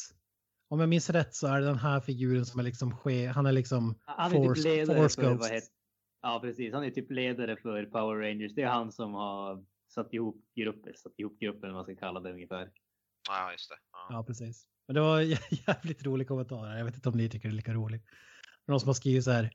om 0.68 0.80
jag 0.80 0.88
minns 0.88 1.10
rätt 1.10 1.34
så 1.34 1.46
är 1.46 1.60
det 1.60 1.66
den 1.66 1.78
här 1.78 2.00
figuren 2.00 2.46
som 2.46 2.60
är 2.60 2.64
liksom 2.64 2.96
ske, 2.96 3.26
han 3.26 3.46
är 3.46 3.52
liksom 3.52 3.98
Han 4.04 4.32
är 4.32 4.36
typ 4.36 4.48
Force- 4.48 4.64
ledare 4.64 4.98
Force 4.98 5.20
för, 5.22 5.34
vad 5.34 5.50
heter, 5.50 5.68
ja 6.22 6.40
precis, 6.42 6.74
han 6.74 6.84
är 6.84 6.90
typ 6.90 7.10
ledare 7.10 7.56
för 7.56 7.84
Power 7.84 8.16
Rangers. 8.28 8.54
Det 8.54 8.62
är 8.62 8.68
han 8.68 8.92
som 8.92 9.14
har 9.14 9.64
satt 9.94 10.12
ihop 10.14 10.44
gruppen, 10.56 10.92
satt 10.96 11.12
ihop 11.18 11.38
gruppen 11.40 11.60
vad 11.60 11.72
man 11.72 11.84
ska 11.84 11.96
kalla 12.06 12.20
det 12.20 12.32
ungefär. 12.32 12.70
Ja, 13.28 13.52
just 13.52 13.68
det. 13.70 13.76
Ja. 13.92 14.06
Ja, 14.10 14.24
precis. 14.24 14.68
Men 14.86 14.94
det 14.94 15.00
var 15.00 15.20
jävligt 15.68 16.02
rolig 16.06 16.28
kommentar. 16.28 16.76
Jag 16.76 16.84
vet 16.84 16.94
inte 16.94 17.08
om 17.08 17.16
ni 17.16 17.28
tycker 17.28 17.48
det 17.48 17.52
är 17.52 17.56
lika 17.56 17.72
roligt. 17.74 18.04
Någon 18.66 18.80
som 18.80 18.86
har 18.88 18.94
skrivit 18.94 19.24
så 19.24 19.30
här. 19.30 19.50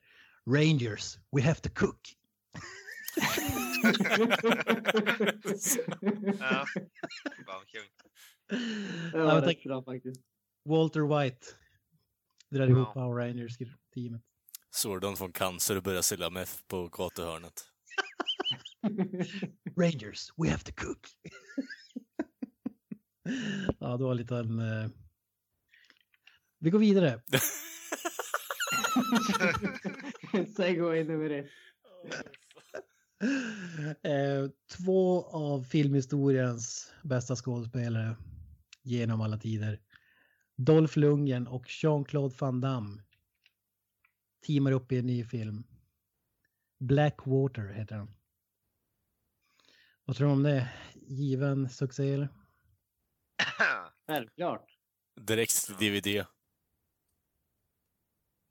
Rangers, 0.49 1.17
we 1.35 1.41
have 1.41 1.55
to 1.59 1.69
cook. 1.75 1.99
Ja. 6.39 6.65
Fan, 7.45 7.65
kul. 7.67 7.81
Det 8.49 9.17
Ja, 9.17 9.25
var 9.25 9.33
men 9.33 9.43
rätt 9.43 9.63
bra 9.63 9.83
faktiskt. 9.83 10.21
Walter 10.65 11.01
White 11.19 11.45
drar 12.51 12.67
ihop 12.67 12.87
Ja. 12.87 12.93
Power 12.93 13.15
Rangers-teamet. 13.27 14.21
Sordon 14.71 15.17
får 15.17 15.31
cancer 15.31 15.75
och 15.77 15.83
börjar 15.83 16.01
sälja 16.01 16.29
meth 16.29 16.53
på 16.67 16.87
gatuhörnet. 16.87 17.63
Rangers, 19.79 20.29
we 20.37 20.49
have 20.49 20.63
to 20.63 20.71
cook. 20.75 21.07
ja, 23.79 23.97
det 23.97 24.03
var 24.03 24.13
lite 24.15 24.35
en... 24.35 24.59
eh, 24.59 24.89
Vi 26.59 26.69
går 26.69 26.79
vidare. 26.79 27.21
Segway 30.55 31.03
nummer 31.03 31.29
ett. 31.29 31.49
Eh, 34.03 34.49
två 34.77 35.23
av 35.25 35.63
filmhistoriens 35.63 36.93
bästa 37.03 37.35
skådespelare 37.35 38.15
genom 38.81 39.21
alla 39.21 39.37
tider. 39.37 39.79
Dolph 40.65 40.97
Lundgren 40.97 41.47
och 41.47 41.65
Jean-Claude 41.69 42.35
Van 42.39 42.61
Damme 42.61 43.01
teamar 44.45 44.71
upp 44.71 44.91
i 44.91 44.97
en 44.99 45.05
ny 45.05 45.25
film. 45.25 45.63
Blackwater 46.79 47.67
heter 47.67 47.97
den. 47.97 48.15
Vad 50.05 50.15
tror 50.15 50.27
du 50.27 50.33
om 50.33 50.43
det? 50.43 50.69
Given 50.95 51.69
succé 51.69 52.13
eller? 52.13 52.29
Självklart. 54.07 54.77
Direkt 55.21 55.65
till 55.65 55.75
DVD. 55.75 56.05
Nej, 56.05 56.25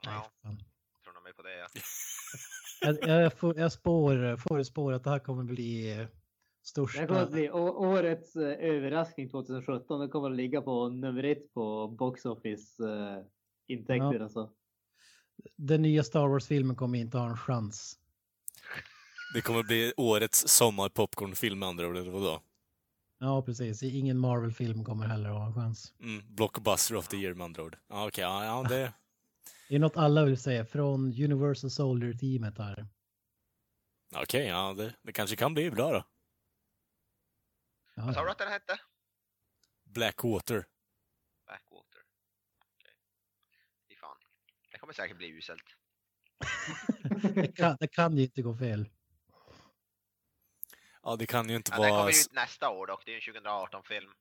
Ja, 0.05 0.31
fan. 0.43 0.65
tror 1.05 1.15
nog 1.15 1.23
mig 1.23 1.33
på 1.35 1.43
det 1.43 1.57
ja. 1.59 1.67
Jag, 3.03 3.23
jag, 3.23 3.33
får, 3.39 3.59
jag 3.59 3.73
spår, 3.73 4.37
förutspår 4.37 4.93
att 4.93 5.05
det 5.05 5.11
här 5.11 5.19
kommer 5.19 5.45
bli 5.45 6.07
Det 6.63 6.69
största... 6.69 7.01
här 7.01 7.07
kommer 7.07 7.23
att 7.23 7.33
bli 7.33 7.51
årets 7.51 8.37
eh, 8.37 8.71
överraskning 8.71 9.29
2017. 9.29 10.01
Det 10.01 10.09
kommer 10.09 10.31
att 10.31 10.37
ligga 10.37 10.63
på 10.63 10.89
nummer 10.89 11.25
ett 11.25 11.55
på 11.55 11.89
box 11.89 12.25
office 12.27 12.85
eh, 12.89 13.25
intäkter 13.67 14.15
Ja. 14.15 14.23
alltså. 14.23 14.51
Den 15.57 15.83
nya 15.83 16.05
Star 16.05 16.29
Wars-filmen 16.29 16.77
kommer 16.77 16.99
inte 16.99 17.19
ha 17.19 17.29
en 17.31 17.37
chans. 17.37 17.99
Det 19.35 19.41
kommer 19.41 19.63
bli 19.63 19.93
årets 19.97 20.49
sommarpopcornfilm 20.49 21.59
med 21.59 21.69
andra 21.69 21.89
ord, 21.89 21.97
eller 21.97 22.11
vadå? 22.11 22.41
Ja, 23.19 23.43
precis. 23.43 23.83
Ingen 23.83 24.19
Marvel-film 24.19 24.85
kommer 24.85 25.07
heller 25.07 25.31
att 25.31 25.37
ha 25.37 25.47
en 25.47 25.55
chans. 25.55 25.95
Mm, 26.01 26.23
blockbuster 26.35 26.97
of 26.97 27.09
the 27.09 27.17
year 27.17 27.35
med 27.35 27.45
andra 27.45 27.63
ord. 27.63 27.77
Ja, 27.89 28.07
okej, 28.07 28.23
ja, 28.23 28.45
ja, 28.45 28.69
det... 28.69 28.93
Det 29.69 29.75
är 29.77 29.79
något 29.79 29.97
alla 29.97 30.25
vill 30.25 30.39
säga 30.39 30.65
från 30.65 31.01
Universal 31.05 31.71
Soldier-teamet 31.71 32.59
här. 32.59 32.87
Okej, 34.17 34.47
ja, 34.47 34.75
det, 34.77 34.95
det 35.03 35.13
kanske 35.13 35.37
kan 35.37 35.55
bli 35.55 35.71
bra 35.71 35.93
då. 35.93 36.05
Vad 37.95 38.15
sa 38.15 38.25
du 38.25 38.31
att 38.31 38.39
den 38.39 38.53
hette? 38.53 38.81
Blackwater. 39.85 40.67
Backwater. 41.47 42.03
Okej. 42.59 42.93
Fy 43.89 43.97
fan. 43.97 44.17
Det 44.73 44.79
kommer 44.79 44.93
säkert 44.93 45.17
bli 45.17 45.29
uselt. 45.29 45.63
Det, 47.35 47.57
kan, 47.57 47.77
det 47.81 47.89
kan 47.89 48.17
ju 48.17 48.23
inte 48.23 48.43
gå 48.43 48.57
fel. 48.57 48.89
Ja, 51.03 51.17
det 51.17 51.27
kan 51.27 51.49
ju 51.49 51.57
inte 51.57 51.73
Ja, 51.73 51.77
den 51.83 51.91
vara... 51.91 52.01
kommer 52.01 52.13
ju 52.13 52.21
ut 52.21 52.33
nästa 52.33 52.71
år 52.71 52.87
dock. 52.87 53.05
Det 53.05 53.11
är 53.11 53.29
ju 53.29 53.37
en 53.37 53.45
2018-film. 53.47 54.13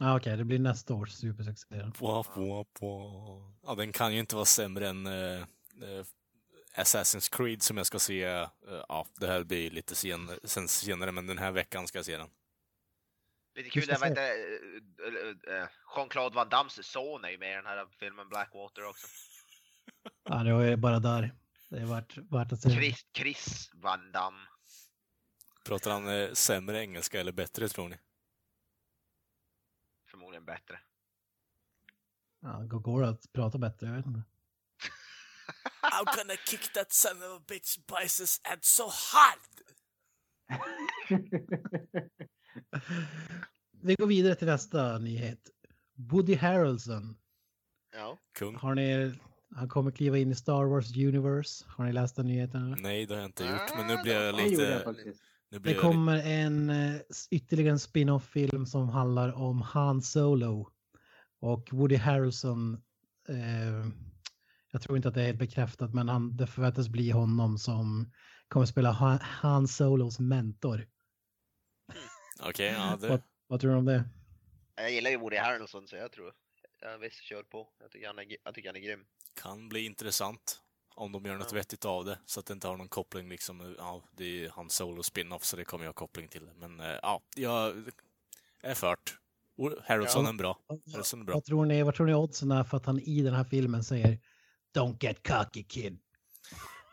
Ja, 0.00 0.16
Okej, 0.16 0.36
det 0.36 0.44
blir 0.44 0.58
nästa 0.58 0.94
års 0.94 1.12
supersuccé. 1.12 1.90
Ja, 3.62 3.74
den 3.76 3.92
kan 3.92 4.12
ju 4.14 4.20
inte 4.20 4.34
vara 4.34 4.44
sämre 4.44 4.88
än 4.88 5.06
eh, 5.06 5.40
eh, 5.82 6.04
Assassin's 6.76 7.36
Creed 7.36 7.62
som 7.62 7.76
jag 7.76 7.86
ska 7.86 7.98
se. 7.98 8.24
eh, 8.24 8.48
ja, 8.88 9.06
det 9.20 9.26
här 9.26 9.44
blir 9.44 9.70
lite 9.70 9.94
sen, 9.94 10.30
sen 10.44 10.68
senare, 10.68 11.12
men 11.12 11.26
den 11.26 11.38
här 11.38 11.52
veckan 11.52 11.86
ska 11.86 11.98
jag 11.98 12.06
se 12.06 12.16
den. 12.16 12.28
Lite 13.54 13.70
kul, 13.70 13.86
det 13.86 13.98
var 14.00 14.06
inte... 14.06 14.22
äh, 14.22 15.56
äh, 15.62 15.68
Jean-Claude 15.96 16.34
Van 16.34 16.48
Dammes 16.48 16.86
son 16.86 17.24
är 17.24 17.28
ju 17.28 17.38
med 17.38 17.52
i 17.52 17.54
den 17.54 17.66
här 17.66 17.86
filmen 17.98 18.28
Blackwater 18.28 18.84
också. 18.84 19.06
Ja, 20.28 20.34
det 20.42 20.50
är 20.50 20.76
bara 20.76 20.98
där. 20.98 21.34
Det 21.68 21.78
är 21.78 21.84
värt, 21.86 22.16
värt 22.16 22.52
att 22.52 22.60
se. 22.60 22.70
Chris, 22.70 23.06
Chris 23.16 23.70
Van 23.74 24.12
Damme. 24.12 24.46
Pratar 25.64 25.90
han 25.90 26.08
eh, 26.08 26.32
sämre 26.32 26.80
engelska 26.80 27.20
eller 27.20 27.32
bättre, 27.32 27.68
tror 27.68 27.88
ni? 27.88 27.96
Förmodligen 30.10 30.44
bättre. 30.44 30.80
Ja, 32.40 32.58
går- 32.64 32.80
går 32.80 33.02
det 33.02 33.08
att 33.08 33.32
prata 33.32 33.58
bättre? 33.58 33.86
Jag 33.86 33.94
vet 33.96 34.06
inte. 34.06 34.22
I'm 35.82 36.04
gonna 36.16 36.36
kick 36.46 36.72
that 36.72 36.92
son 36.92 37.16
of 37.16 37.22
a 37.22 37.40
bitch 37.48 37.78
biceps 37.86 38.40
and 38.44 38.64
so 38.64 38.84
hard! 38.88 39.38
Vi 43.82 43.94
går 43.94 44.06
vidare 44.06 44.34
till 44.34 44.46
nästa 44.46 44.98
nyhet. 44.98 45.38
Woody 45.96 46.34
Harrelson. 46.34 47.16
Ja. 47.92 48.18
Kung? 48.38 48.56
Har 48.56 48.74
ni, 48.74 49.14
han 49.56 49.68
kommer 49.68 49.90
kliva 49.90 50.18
in 50.18 50.30
i 50.30 50.34
Star 50.34 50.64
Wars 50.64 50.96
Universe. 50.96 51.64
Har 51.68 51.84
ni 51.84 51.92
läst 51.92 52.16
den 52.16 52.26
nyheten? 52.26 52.62
Eller? 52.66 52.76
Nej, 52.76 53.06
det 53.06 53.14
har 53.14 53.20
jag 53.20 53.28
inte 53.28 53.44
gjort, 53.44 53.70
Ah, 53.72 53.76
men 53.76 53.86
nu 53.86 53.96
det 53.96 54.02
blir 54.02 54.14
jag 54.14 54.34
lite... 54.34 54.94
Nu 55.50 55.58
blir 55.58 55.74
Det 55.74 55.80
kommer 55.80 56.16
en 56.26 56.70
eh, 56.70 57.00
ytterligare 57.30 57.72
en 57.72 57.78
spin-off-film 57.78 58.66
som 58.66 58.88
handlar 58.88 59.32
om 59.32 59.60
Han 59.62 60.02
Solo. 60.02 60.70
Och 61.40 61.68
Woody 61.72 61.96
Harrelson, 61.96 62.74
eh, 63.28 63.86
jag 64.74 64.82
tror 64.82 64.96
inte 64.96 65.08
att 65.08 65.14
det 65.14 65.20
är 65.22 65.26
helt 65.26 65.38
bekräftat, 65.38 65.94
men 65.94 66.08
han, 66.08 66.36
det 66.36 66.46
förväntas 66.46 66.88
bli 66.88 67.10
honom 67.10 67.58
som 67.58 68.12
kommer 68.48 68.66
spela 68.66 68.90
Han, 68.90 69.18
Han 69.20 69.68
Solos 69.68 70.18
mentor. 70.18 70.86
Okej, 72.42 72.66
ja, 72.66 72.96
det... 73.00 73.08
Vad, 73.08 73.22
vad 73.46 73.60
tror 73.60 73.70
du 73.72 73.76
om 73.78 73.84
det? 73.84 74.04
Jag 74.76 74.92
gillar 74.92 75.10
ju 75.10 75.16
Woody 75.18 75.36
Harrelson 75.36 75.88
så 75.88 75.96
jag 75.96 76.12
tror... 76.12 76.32
Jag 76.80 76.98
visst, 76.98 77.22
kör 77.22 77.42
på. 77.42 77.68
Jag 77.80 77.90
tycker 77.90 78.06
han 78.06 78.18
är, 78.18 78.36
jag 78.44 78.54
tycker 78.54 78.68
han 78.68 78.76
är 78.76 78.80
grym. 78.80 79.04
kan 79.42 79.68
bli 79.68 79.84
intressant 79.84 80.60
om 80.94 81.12
de 81.12 81.24
gör 81.24 81.36
något 81.36 81.52
Ja. 81.52 81.56
vettigt 81.58 81.84
av 81.84 82.04
det 82.04 82.18
så 82.26 82.40
att 82.40 82.46
det 82.46 82.52
inte 82.52 82.68
har 82.68 82.76
någon 82.76 82.88
koppling 82.88 83.28
liksom. 83.28 83.74
Ja, 83.78 84.02
det 84.12 84.24
är 84.24 84.28
ju 84.28 84.48
hans 84.48 84.74
solo 84.74 85.02
spin-off 85.02 85.44
så 85.44 85.56
det 85.56 85.64
kommer 85.64 85.84
jag 85.84 85.88
ha 85.88 85.94
koppling 85.94 86.28
till. 86.28 86.50
Men 86.56 86.80
eh, 86.80 86.86
ja, 87.02 87.22
jag 87.36 87.84
är 88.62 88.74
fört. 88.74 89.18
Harrelson 89.84 90.24
Ja. 90.24 90.30
är 90.30 90.34
bra. 90.34 90.58
Harrelson 90.92 91.20
är 91.20 91.24
bra. 91.24 91.34
Vad 91.34 91.44
tror 91.44 91.64
ni, 91.66 91.82
vad 91.82 91.94
tror 91.94 92.06
ni 92.06 92.14
oddsen 92.14 92.50
är 92.50 92.64
för 92.64 92.76
att 92.76 92.86
han 92.86 93.00
i 93.00 93.22
den 93.22 93.34
här 93.34 93.44
filmen 93.44 93.84
säger 93.84 94.18
Don't 94.76 94.96
get 95.00 95.28
cocky 95.28 95.62
kid. 95.64 95.98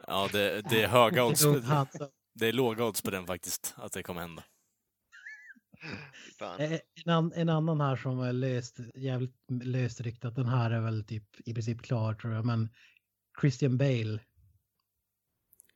Ja, 0.08 0.30
det, 0.32 0.62
det 0.70 0.84
är 0.84 0.88
höga 0.98 1.26
odds. 1.26 1.46
Det 2.34 2.48
är 2.48 2.54
låga 2.54 2.86
odds 2.86 3.02
på 3.02 3.12
den 3.12 3.28
faktiskt, 3.28 3.74
att 3.78 3.92
det 3.92 4.04
kommer 4.04 4.22
hända. 4.22 4.44
Eh, 6.60 6.80
En, 7.06 7.14
an, 7.14 7.32
en 7.36 7.50
annan 7.50 7.82
här 7.82 7.96
som 7.96 8.20
är 8.20 8.34
löst, 8.34 8.80
jävligt 8.96 9.36
löst 9.64 10.02
ryktat, 10.02 10.36
den 10.36 10.46
här 10.48 10.72
är 10.72 10.82
väl 10.82 11.04
typ 11.04 11.24
i 11.46 11.54
princip 11.54 11.82
klar 11.82 12.14
tror 12.14 12.34
jag, 12.34 12.46
men 12.46 12.70
Christian 13.42 13.78
Bale. 13.78 14.20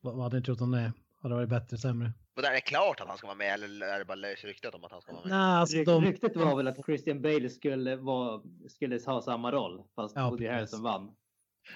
Vad, 0.02 0.16
vad 0.16 0.24
hade 0.24 0.38
ni 0.40 0.44
trott 0.46 0.62
om 0.62 0.72
det? 0.72 0.94
Hade 1.22 1.34
det 1.34 1.36
varit 1.36 1.50
bättre, 1.50 1.78
sämre? 1.78 2.14
Och 2.36 2.42
där 2.42 2.50
är 2.50 2.54
det 2.54 2.62
klart 2.62 3.02
att 3.02 3.08
han 3.08 3.18
ska 3.18 3.28
vara 3.28 3.38
med 3.38 3.54
eller 3.54 3.88
är 3.88 4.00
det 4.00 4.06
bara 4.06 4.16
lösryktat 4.16 4.76
om 4.76 4.84
att 4.84 4.92
han 4.92 5.02
ska 5.02 5.14
vara 5.14 5.24
med? 5.24 5.32
Nej, 5.38 5.56
alltså 5.58 5.84
de... 5.84 6.06
Ryktet 6.06 6.36
var 6.36 6.56
väl 6.56 6.68
att 6.68 6.86
Christian 6.86 7.22
Bale 7.22 7.50
skulle, 7.50 7.96
vara, 7.96 8.42
skulle 8.70 9.00
ha 9.06 9.22
samma 9.22 9.52
roll 9.52 9.84
fast 9.96 10.16
Ja, 10.16 10.30
Woody. 10.30 10.48
Harrelson 10.48 10.84
vann. 10.84 11.16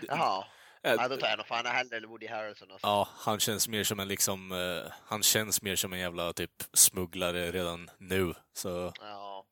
Jaha. 0.08 0.46
Eh, 0.84 0.94
Ja, 0.94 1.08
då 1.08 1.18
tar 1.18 1.28
jag 1.28 1.38
nog 1.38 1.48
fan 1.48 1.66
hellre 1.66 2.08
Woody 2.08 2.28
Harrelson 2.28 2.72
alltså. 2.72 2.88
Ja, 2.88 3.08
han 3.12 3.40
känns 3.40 3.68
mer 3.68 3.84
som 3.84 4.00
en 4.00 4.08
liksom, 4.08 4.52
eh, 4.52 4.92
han 5.06 5.24
känns 5.24 5.62
mer 5.62 5.76
som 5.76 5.94
en 5.94 6.00
jävla 6.00 6.34
typ 6.34 6.52
smugglare 6.74 7.52
redan 7.52 7.90
nu. 7.98 8.34
Så 8.54 8.94
Ja. 9.00 9.46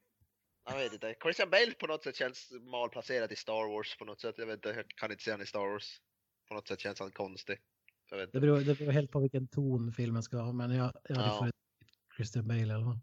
Jag 0.70 0.78
vet 0.78 0.94
inte. 0.94 1.16
Christian 1.24 1.50
Bale 1.50 1.72
på 1.80 1.88
något 1.88 2.04
sätt 2.04 2.16
känns 2.16 2.52
malplacerad 2.72 3.32
i 3.32 3.36
Star 3.36 3.76
Wars 3.76 3.98
på 3.98 4.06
något 4.06 4.22
sätt. 4.22 4.36
Jag 4.38 4.46
vet 4.46 4.56
inte, 4.56 4.70
jag 4.70 4.88
kan 4.88 5.12
inte 5.12 5.24
se 5.24 5.32
han 5.32 5.42
i 5.42 5.46
Star 5.46 5.72
Wars. 5.72 5.98
På 6.48 6.54
något 6.54 6.68
sätt 6.68 6.80
känns 6.80 7.00
han 7.00 7.12
konstig. 7.12 7.58
Jag 8.10 8.18
vet 8.18 8.32
Det 8.32 8.40
beror, 8.40 8.60
det 8.60 8.76
beror 8.78 8.92
helt 8.92 9.12
på 9.12 9.20
vilken 9.20 9.48
ton 9.48 9.94
filmen 9.94 10.24
ska 10.24 10.38
ha, 10.38 10.54
men 10.54 10.72
jag, 10.72 10.94
jag 11.10 11.16
hade 11.16 11.28
Ja. 11.28 11.52
Christian 12.16 12.48
Bale 12.48 12.60
i 12.60 12.72
alla 12.72 12.86
fall. 12.86 13.00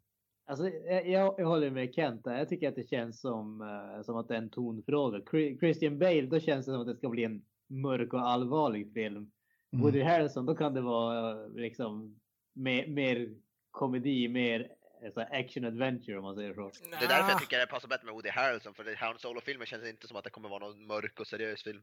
Alltså, 0.47 0.69
jag, 0.69 1.07
jag 1.39 1.47
håller 1.47 1.71
med 1.71 1.95
Kent 1.95 2.25
där. 2.25 2.39
Jag 2.39 2.49
tycker 2.49 2.69
att 2.69 2.75
det 2.75 2.89
känns 2.89 3.21
som, 3.21 3.61
eh, 3.61 4.03
som 4.03 4.17
att 4.17 4.29
det 4.29 4.35
är 4.35 4.39
en 4.39 4.51
tonfråga. 4.51 5.19
Chri- 5.19 5.59
Christian 5.59 5.99
Bale, 5.99 6.23
då 6.23 6.41
känns 6.41 6.67
det 6.67 6.73
som 6.73 6.81
att 6.81 6.87
det 6.87 6.97
ska 6.97 7.09
bli 7.09 7.25
en 7.25 7.45
mörk 7.67 8.13
och 8.13 8.21
allvarlig 8.21 8.93
film. 8.93 9.31
Mm. 9.73 9.83
Woody 9.85 10.03
Harrelson, 10.03 10.47
då 10.47 10.55
kan 10.55 10.75
det 10.75 10.81
vara 10.81 11.45
eh, 11.45 11.51
liksom 11.55 12.21
mer, 12.53 12.87
mer 12.87 13.35
komedi, 13.71 14.29
mer 14.29 14.69
så 15.15 15.21
här 15.21 15.41
action 15.41 15.65
adventure 15.65 16.19
om 16.19 16.23
man 16.25 16.35
säger 16.35 16.55
så. 16.55 16.71
Det 17.01 17.05
är 17.05 17.09
därför 17.09 17.31
jag 17.31 17.41
tycker 17.41 17.59
det 17.59 17.67
passar 17.67 17.89
bättre 17.89 18.05
med 18.05 18.15
Woody 18.15 18.31
Harrelson. 18.31 18.75
För 18.75 18.97
Han 18.97 19.19
Solo-filmen 19.19 19.67
känns 19.67 19.85
inte 19.85 20.09
som 20.09 20.17
att 20.17 20.25
det 20.25 20.31
kommer 20.31 20.49
vara 20.49 20.67
någon 20.67 20.87
mörk 20.87 21.21
och 21.21 21.27
seriös 21.27 21.63
film. 21.63 21.83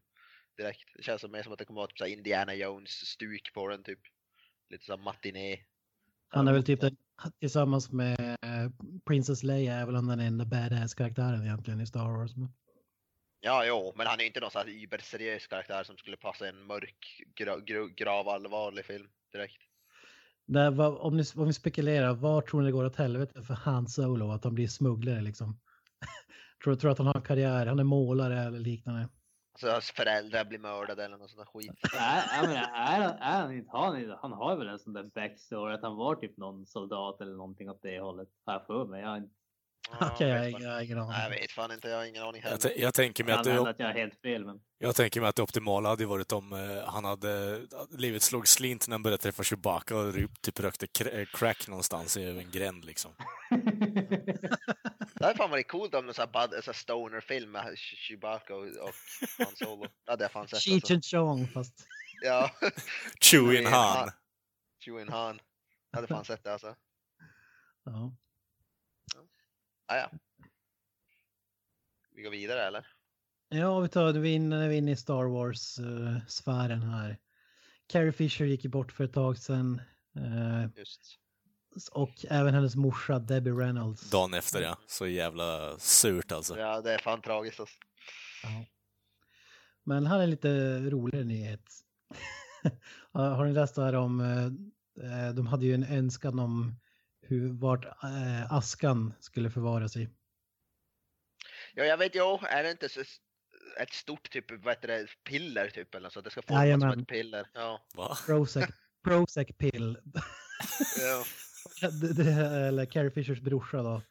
Direkt. 0.57 0.89
Det 0.95 1.03
känns 1.03 1.23
mer 1.27 1.43
som 1.43 1.53
att 1.53 1.59
det 1.59 1.65
kommer 1.65 1.79
vara 1.79 1.87
typ 1.87 1.97
så 1.97 2.03
här 2.03 2.11
Indiana 2.11 2.55
Jones-stuk 2.55 3.53
på 3.53 3.67
den 3.67 3.83
typ. 3.83 3.99
Lite 4.69 4.85
såhär 4.85 5.03
matiné. 5.03 5.57
Han 6.27 6.47
är 6.47 6.53
väl 6.53 6.63
typ 6.63 6.81
den, 6.81 6.97
tillsammans 7.39 7.91
med 7.91 8.30
Princess 9.05 9.43
Leia 9.43 9.73
är 9.73 9.85
väl 9.85 10.07
den 10.07 10.19
enda 10.19 10.45
badass-karaktären 10.45 11.43
egentligen 11.43 11.81
i 11.81 11.85
Star 11.85 12.17
Wars. 12.17 12.35
Men, 12.35 12.49
Ja, 13.43 13.65
jo, 13.65 13.93
men 13.95 14.07
han 14.07 14.19
är 14.19 14.25
inte 14.25 14.39
någon 14.39 14.51
sån 14.51 14.61
här 14.61 14.83
überseriös 14.83 15.47
karaktär 15.47 15.83
som 15.83 15.97
skulle 15.97 16.17
passa 16.17 16.49
en 16.49 16.65
mörk, 16.65 17.21
gra, 17.35 17.59
gra, 17.59 17.87
gravallvarlig 17.87 18.85
film 18.85 19.07
direkt. 19.31 19.57
där, 20.45 20.71
vad, 20.71 20.97
om, 20.97 21.17
ni, 21.17 21.23
om 21.35 21.47
vi 21.47 21.53
spekulerar, 21.53 22.13
var 22.13 22.41
tror 22.41 22.61
ni 22.61 22.65
det 22.65 22.71
går 22.71 22.85
åt 22.85 22.95
helvete 22.95 23.43
för 23.43 23.53
Han 23.53 23.87
Solo? 23.87 24.31
Att 24.31 24.43
han 24.43 24.55
blir 24.55 24.67
smugglare 24.67 25.21
liksom? 25.21 25.59
tror, 26.63 26.75
tror 26.75 26.91
att 26.91 26.97
han 26.97 27.07
har 27.07 27.15
en 27.15 27.21
karriär, 27.21 27.65
han 27.65 27.79
är 27.79 27.83
målare 27.83 28.43
eller 28.43 28.59
liknande? 28.59 29.09
Alltså 29.53 29.69
hans 29.69 29.91
föräldrar 29.91 30.45
blir 30.45 30.59
mördade 30.59 31.05
eller 31.05 31.17
något 31.17 31.29
sånt 31.31 31.47
skit. 31.47 31.71
Nej, 31.93 32.23
men 32.41 32.51
är, 32.51 33.01
han- 33.01 33.17
är 33.17 33.41
han 33.41 33.51
inte, 33.53 33.71
har 33.71 33.85
han, 33.85 34.17
han 34.21 34.31
har 34.33 34.55
väl 34.55 34.67
en 34.67 34.79
sån 34.79 34.93
där 34.93 35.03
backstory 35.03 35.73
att 35.73 35.81
han 35.81 35.95
var 35.95 36.15
typ 36.15 36.37
någon 36.37 36.65
soldat 36.65 37.21
eller 37.21 37.35
någonting 37.35 37.69
åt 37.69 37.81
det 37.81 37.99
hållet. 37.99 38.29
Har 38.45 38.53
jag 38.53 38.65
för 38.65 38.85
mig. 38.85 39.01
Jag, 39.01 39.09
har 39.09 39.17
inte- 39.17 39.35
Okej, 40.01 40.27
jag, 40.27 40.49
ingen- 40.49 40.61
fan. 40.61 40.61
jag 40.69 40.71
har 40.75 40.81
ingen 40.81 40.97
aning. 40.97 41.11
Nej, 41.11 41.23
jag 41.23 41.29
vet 41.29 41.51
fan 41.51 41.71
inte, 41.71 41.87
jag 41.89 41.97
har 41.97 42.05
ingen 42.05 42.23
aning 42.23 42.41
heller. 42.41 42.59
jag, 42.63 42.77
jag, 42.77 42.93
tänker 42.93 43.23
mig 43.23 43.33
att 43.33 43.43
det, 43.43 43.69
att 43.69 43.79
jag 43.79 43.85
har 43.87 43.93
helt 43.93 44.21
fel 44.21 44.45
men. 44.45 44.61
jag 44.77 44.95
tänker 44.95 45.21
mig 45.21 45.29
att 45.29 45.35
det 45.35 45.41
optimala 45.41 45.89
hade 45.89 46.05
varit 46.05 46.31
om 46.31 46.53
eh, 46.53 46.83
han 46.85 47.05
hade, 47.05 47.61
livet 47.89 48.21
slog 48.21 48.47
slint 48.47 48.87
när 48.87 48.93
han 48.93 49.03
började 49.03 49.23
träffa 49.23 49.43
Chewbacca 49.43 49.95
och 49.97 50.13
typ 50.41 50.59
rökte 50.59 51.11
eh, 51.11 51.25
crack 51.33 51.67
någonstans 51.67 52.17
i 52.17 52.23
en 52.23 52.51
gränd 52.51 52.85
liksom. 52.85 53.11
Det 55.13 55.25
hade 55.25 55.37
fan 55.37 55.49
varit 55.49 55.67
coolt 55.67 55.95
om 55.95 56.07
en 56.07 56.13
sån 56.13 56.27
här, 56.33 56.73
stoner-film 56.73 57.51
med 57.51 57.65
Ch- 57.65 57.95
Chewbacca 57.95 58.55
och, 58.55 58.63
och 58.63 58.91
Han 59.37 59.55
Solo. 59.55 59.87
Det 60.05 60.11
hade 60.11 60.23
jag 60.23 60.31
fan 60.31 60.47
sett 60.47 60.59
Cheech 60.61 60.91
alltså. 60.91 60.93
and 60.93 61.05
Chong 61.05 61.47
fast... 61.47 61.87
Ja. 62.23 62.51
Chewin' 63.21 63.67
Han. 63.69 64.09
Chewin' 64.85 65.11
Han. 65.11 65.39
Jag 65.91 65.97
hade 65.97 66.07
fan 66.07 66.25
sett 66.25 66.43
det 66.43 66.53
alltså. 66.53 66.75
Ja. 67.85 68.13
Ah, 69.91 69.97
ja. 69.97 70.11
Vi 72.15 72.21
går 72.21 72.31
vidare 72.31 72.63
eller? 72.67 72.87
Ja, 73.49 73.79
vi 73.79 73.89
tar 73.89 74.13
vi 74.13 74.29
inne, 74.33 74.67
vi 74.67 74.75
inne 74.75 74.91
i 74.91 74.95
Star 74.95 75.23
Wars-sfären 75.25 76.81
här. 76.81 77.17
Carrie 77.87 78.11
Fisher 78.11 78.45
gick 78.45 78.63
ju 78.63 78.69
bort 78.69 78.91
för 78.91 79.03
ett 79.03 79.13
tag 79.13 79.37
sedan. 79.37 79.81
eh, 80.15 80.69
Just. 80.77 81.01
och 81.91 82.25
även 82.29 82.53
hennes 82.53 82.75
morsa 82.75 83.19
Debbie 83.19 83.51
Reynolds. 83.51 84.09
Dagen 84.09 84.33
efter 84.33 84.61
ja. 84.61 84.77
Så 84.87 85.07
jävla 85.07 85.79
surt 85.79 86.31
alltså. 86.31 86.59
Ja, 86.59 86.81
det 86.81 86.93
är 86.93 86.97
fan 86.99 87.21
tragiskt 87.21 87.59
alltså. 87.59 87.75
Ja. 88.43 88.65
Men 89.83 90.05
här 90.05 90.19
är 90.19 90.23
en 90.23 90.29
lite 90.29 90.79
roligare 90.79 91.25
nyhet. 91.25 91.65
Har 93.11 93.45
ni 93.45 93.53
läst 93.53 93.75
det 93.75 93.83
här 93.83 93.95
om, 93.95 94.21
eh, 94.21 95.33
de 95.33 95.47
hade 95.47 95.65
ju 95.65 95.73
en 95.73 95.83
önskan 95.83 96.39
om 96.39 96.75
hur, 97.31 97.53
vart 97.53 97.85
eh, 97.85 98.53
askan 98.53 99.13
skulle 99.19 99.49
förvaras 99.49 99.95
i. 99.97 100.09
Ja, 101.73 101.83
jag 101.83 101.97
vet 101.97 102.15
ju, 102.15 102.37
är 102.49 102.63
det 102.63 102.71
inte 102.71 102.89
så 102.89 103.01
ett 103.79 103.93
stort 103.93 104.29
typ, 104.31 104.51
vad 104.51 104.73
heter 104.75 104.87
det, 104.87 105.07
piller 105.29 105.69
typ 105.69 105.95
eller 105.95 106.09
så 106.09 106.19
att 106.19 106.25
det 106.25 106.31
ska 106.31 106.41
formas 106.41 106.81
som 106.81 107.01
ett 107.01 107.07
piller? 107.07 107.47
Ja. 107.53 107.85
Va? 107.95 108.17
Prozac, 108.25 108.69
Prozac 109.03 109.47
pill. 109.57 109.97
ja. 110.99 111.23
det, 112.01 112.13
det, 112.13 112.31
eller 112.31 112.85
Carrie 112.85 113.11
Fishers 113.11 113.39
brorsa 113.39 113.81
då. 113.83 114.01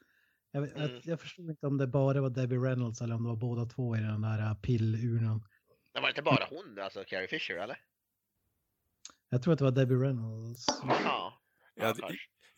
Jag, 0.53 0.69
Mm. 0.69 0.81
jag, 0.81 1.01
jag 1.05 1.21
förstod 1.21 1.51
inte 1.51 1.67
om 1.67 1.79
det 1.79 1.87
bara 1.87 2.21
var 2.21 2.31
Debbie 2.31 2.57
Reynolds 2.57 3.01
eller 3.01 3.15
om 3.15 3.23
det 3.23 3.29
var 3.29 3.37
båda 3.37 3.65
två 3.65 3.97
i 3.97 4.01
den 4.01 4.21
där 4.23 4.39
äh, 4.41 4.55
pillurnan. 4.55 5.45
Det 5.95 6.01
var 6.01 6.09
inte 6.09 6.23
bara 6.23 6.47
hon, 6.51 6.79
alltså 6.83 7.05
Carrie 7.05 7.29
Fisher 7.29 7.55
eller? 7.57 7.79
Jag 9.29 9.43
tror 9.43 9.53
att 9.53 9.59
det 9.59 9.65
var 9.65 9.71
Debbie 9.73 9.95
Reynolds. 9.95 10.67
Jag 10.83 10.97
Ja, 11.05 11.41
kanske. 11.81 12.03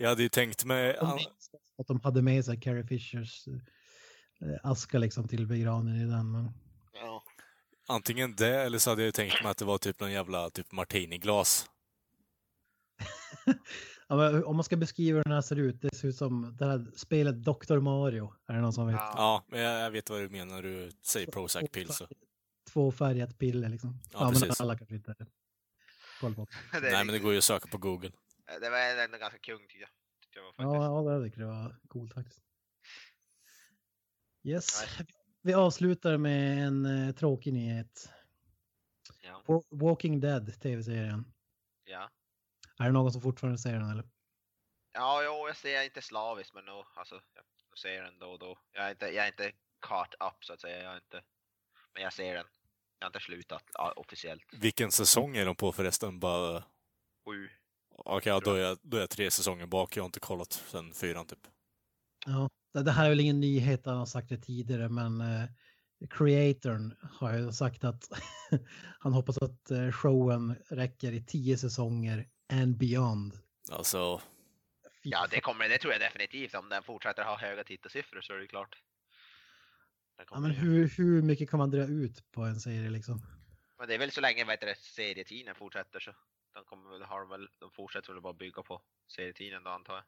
Jag 0.02 0.08
hade 0.08 0.22
ju 0.22 0.28
tänkt 0.28 0.64
mig... 0.64 0.98
Minns 1.02 1.50
att 1.78 1.86
de 1.86 2.00
hade 2.00 2.22
med 2.22 2.44
sig 2.44 2.60
Carrie 2.60 2.86
Fishers 2.86 3.48
eh, 3.48 3.54
aska 4.62 4.98
liksom 4.98 5.28
till 5.28 5.46
begravningen 5.46 6.08
i 6.08 6.10
den. 6.10 6.32
Men... 6.32 6.50
Ja. 6.92 7.22
Antingen 7.88 8.36
det, 8.36 8.62
eller 8.62 8.78
så 8.78 8.90
hade 8.90 9.02
jag 9.02 9.06
ju 9.06 9.12
tänkt 9.12 9.42
mig 9.42 9.50
att 9.50 9.58
det 9.58 9.64
var 9.64 9.78
typ 9.78 10.00
någon 10.00 10.12
jävla 10.12 10.50
typ 10.50 10.72
martiniglas. 10.72 11.66
Ja, 14.08 14.16
men 14.16 14.44
om 14.44 14.56
man 14.56 14.64
ska 14.64 14.76
beskriva 14.76 15.16
hur 15.16 15.24
den 15.24 15.32
här 15.32 15.40
ser 15.40 15.56
ut, 15.56 15.80
det 15.80 15.94
ser 15.94 16.08
ut 16.08 16.16
som 16.16 16.56
det 16.58 16.66
här 16.66 16.86
spelet 16.96 17.44
Dr. 17.44 17.78
Mario. 17.78 18.34
Är 18.46 18.54
det 18.54 18.60
någon 18.60 18.72
som 18.72 18.86
vet? 18.86 18.96
Ja. 18.96 19.12
Ja, 19.16 19.44
men 19.48 19.60
jag, 19.60 19.90
vet 19.90 20.10
vad 20.10 20.20
du 20.20 20.28
menar 20.28 20.54
när 20.54 20.62
du 20.62 20.90
säger 21.02 21.26
Prozac 21.26 21.70
pill 21.72 21.88
så. 21.88 22.06
Tvåfärgat 22.72 23.38
piller 23.38 23.68
liksom. 23.68 24.00
Ja, 24.12 24.24
men 24.24 24.32
precis. 24.32 24.60
alla 24.60 24.78
kanske 24.78 24.94
inte 24.94 25.14
har 25.18 25.26
koll 26.20 26.34
på. 26.34 26.46
Nej, 26.82 27.04
men 27.04 27.06
det 27.06 27.18
går 27.18 27.32
ju 27.32 27.38
att 27.38 27.44
söka 27.44 27.68
på 27.68 27.78
Google. 27.78 28.10
Det 28.60 28.70
var 28.70 28.78
ändå 28.78 29.18
ganska 29.18 29.38
kung 29.38 29.58
tycker 29.68 29.80
jag. 29.80 29.90
Tyckte 30.22 30.38
jag. 30.38 30.54
Ja, 30.56 30.84
ja, 31.12 31.18
det 31.18 31.24
tycker 31.24 31.40
jag 31.40 31.48
var 31.48 31.76
coolt 31.88 32.14
faktiskt. 32.14 32.42
Yes, 34.44 34.84
Nej. 34.98 35.06
vi 35.42 35.54
avslutar 35.54 36.16
med 36.16 36.66
en 36.66 36.86
eh, 36.86 37.14
tråkig 37.14 37.52
nyhet. 37.52 38.12
Ja. 39.20 39.42
Wa- 39.46 39.64
Walking 39.70 40.20
Dead, 40.20 40.60
tv-serien. 40.60 41.24
Ja. 41.84 42.10
Är 42.78 42.84
det 42.84 42.92
någon 42.92 43.12
som 43.12 43.20
fortfarande 43.22 43.58
ser 43.58 43.72
den 43.72 43.90
eller? 43.90 44.04
Ja, 44.92 45.22
jo, 45.24 45.46
jag 45.48 45.56
ser 45.56 45.82
inte 45.82 46.02
slaviskt 46.02 46.54
men 46.54 46.64
nog, 46.64 46.84
alltså, 46.94 47.20
jag 47.70 47.78
ser 47.78 48.02
den 48.02 48.18
då 48.18 48.26
och 48.26 48.38
då. 48.38 48.58
Jag 48.72 48.86
är 48.86 48.90
inte, 48.90 49.06
jag 49.06 49.24
är 49.24 49.26
inte 49.26 49.52
caught 49.80 50.14
up 50.14 50.44
så 50.44 50.52
att 50.52 50.60
säga, 50.60 50.82
jag 50.82 50.92
är 50.92 50.96
inte, 50.96 51.22
men 51.94 52.02
jag 52.02 52.12
ser 52.12 52.34
den. 52.34 52.46
Jag 52.98 53.04
har 53.06 53.08
inte 53.08 53.20
slutat 53.20 53.64
officiellt. 53.96 54.44
Vilken 54.52 54.90
säsong 54.92 55.36
är 55.36 55.46
de 55.46 55.56
på 55.56 55.72
förresten? 55.72 56.20
Bara... 56.20 56.64
Sju. 57.24 57.48
Okej, 57.96 58.30
ja, 58.30 58.40
då, 58.40 58.52
är 58.54 58.58
jag, 58.60 58.78
då 58.82 58.96
är 58.96 59.00
jag 59.00 59.10
tre 59.10 59.30
säsonger 59.30 59.66
bak. 59.66 59.96
Jag 59.96 60.02
har 60.02 60.06
inte 60.06 60.20
kollat 60.20 60.52
sen 60.52 60.94
fyran 60.94 61.26
typ. 61.26 61.38
Ja, 62.26 62.48
det 62.82 62.90
här 62.90 63.04
är 63.04 63.08
väl 63.08 63.20
ingen 63.20 63.40
nyhet, 63.40 63.86
han 63.86 63.96
har 63.96 64.06
sagt 64.06 64.28
det 64.28 64.38
tidigare, 64.38 64.88
men 64.88 65.20
eh, 65.20 65.48
creatorn 66.10 66.94
har 67.12 67.38
ju 67.38 67.52
sagt 67.52 67.84
att 67.84 68.08
han 68.98 69.12
hoppas 69.12 69.38
att 69.38 69.70
eh, 69.70 69.90
showen 69.90 70.54
räcker 70.68 71.12
i 71.12 71.24
tio 71.24 71.58
säsonger 71.58 72.28
and 72.52 72.76
beyond. 72.78 73.38
Alltså, 73.70 74.20
Ja, 75.02 75.26
det 75.30 75.40
kommer, 75.40 75.68
det 75.68 75.78
tror 75.78 75.92
jag 75.92 76.00
definitivt. 76.00 76.54
Om 76.54 76.68
den 76.68 76.82
fortsätter 76.82 77.24
ha 77.24 77.38
höga 77.38 77.64
tittarsiffror 77.64 78.20
så 78.20 78.32
är 78.32 78.38
det 78.38 78.46
klart. 78.46 78.76
Ja, 80.30 80.40
men 80.40 80.50
ju- 80.50 80.56
hur, 80.56 80.88
hur 80.88 81.22
mycket 81.22 81.50
kan 81.50 81.58
man 81.58 81.70
dra 81.70 81.82
ut 81.84 82.32
på 82.32 82.42
en 82.42 82.60
serie 82.60 82.90
liksom? 82.90 83.26
men 83.78 83.88
det 83.88 83.94
är 83.94 83.98
väl 83.98 84.10
så 84.10 84.20
länge 84.20 84.44
vad 84.44 84.52
heter 84.52 84.66
det, 84.66 84.76
serietiden 84.78 85.54
fortsätter 85.54 86.00
så. 86.00 86.14
De, 86.52 86.64
kommer, 86.64 86.90
väl- 86.90 87.02
har 87.02 87.20
de, 87.20 87.28
väl, 87.28 87.48
de 87.58 87.70
fortsätter 87.70 88.12
väl 88.12 88.22
bara 88.22 88.32
bygga 88.32 88.62
på 88.62 88.82
serietiden 89.06 89.64
då 89.64 89.70
antar 89.70 89.94
jag. 89.94 90.04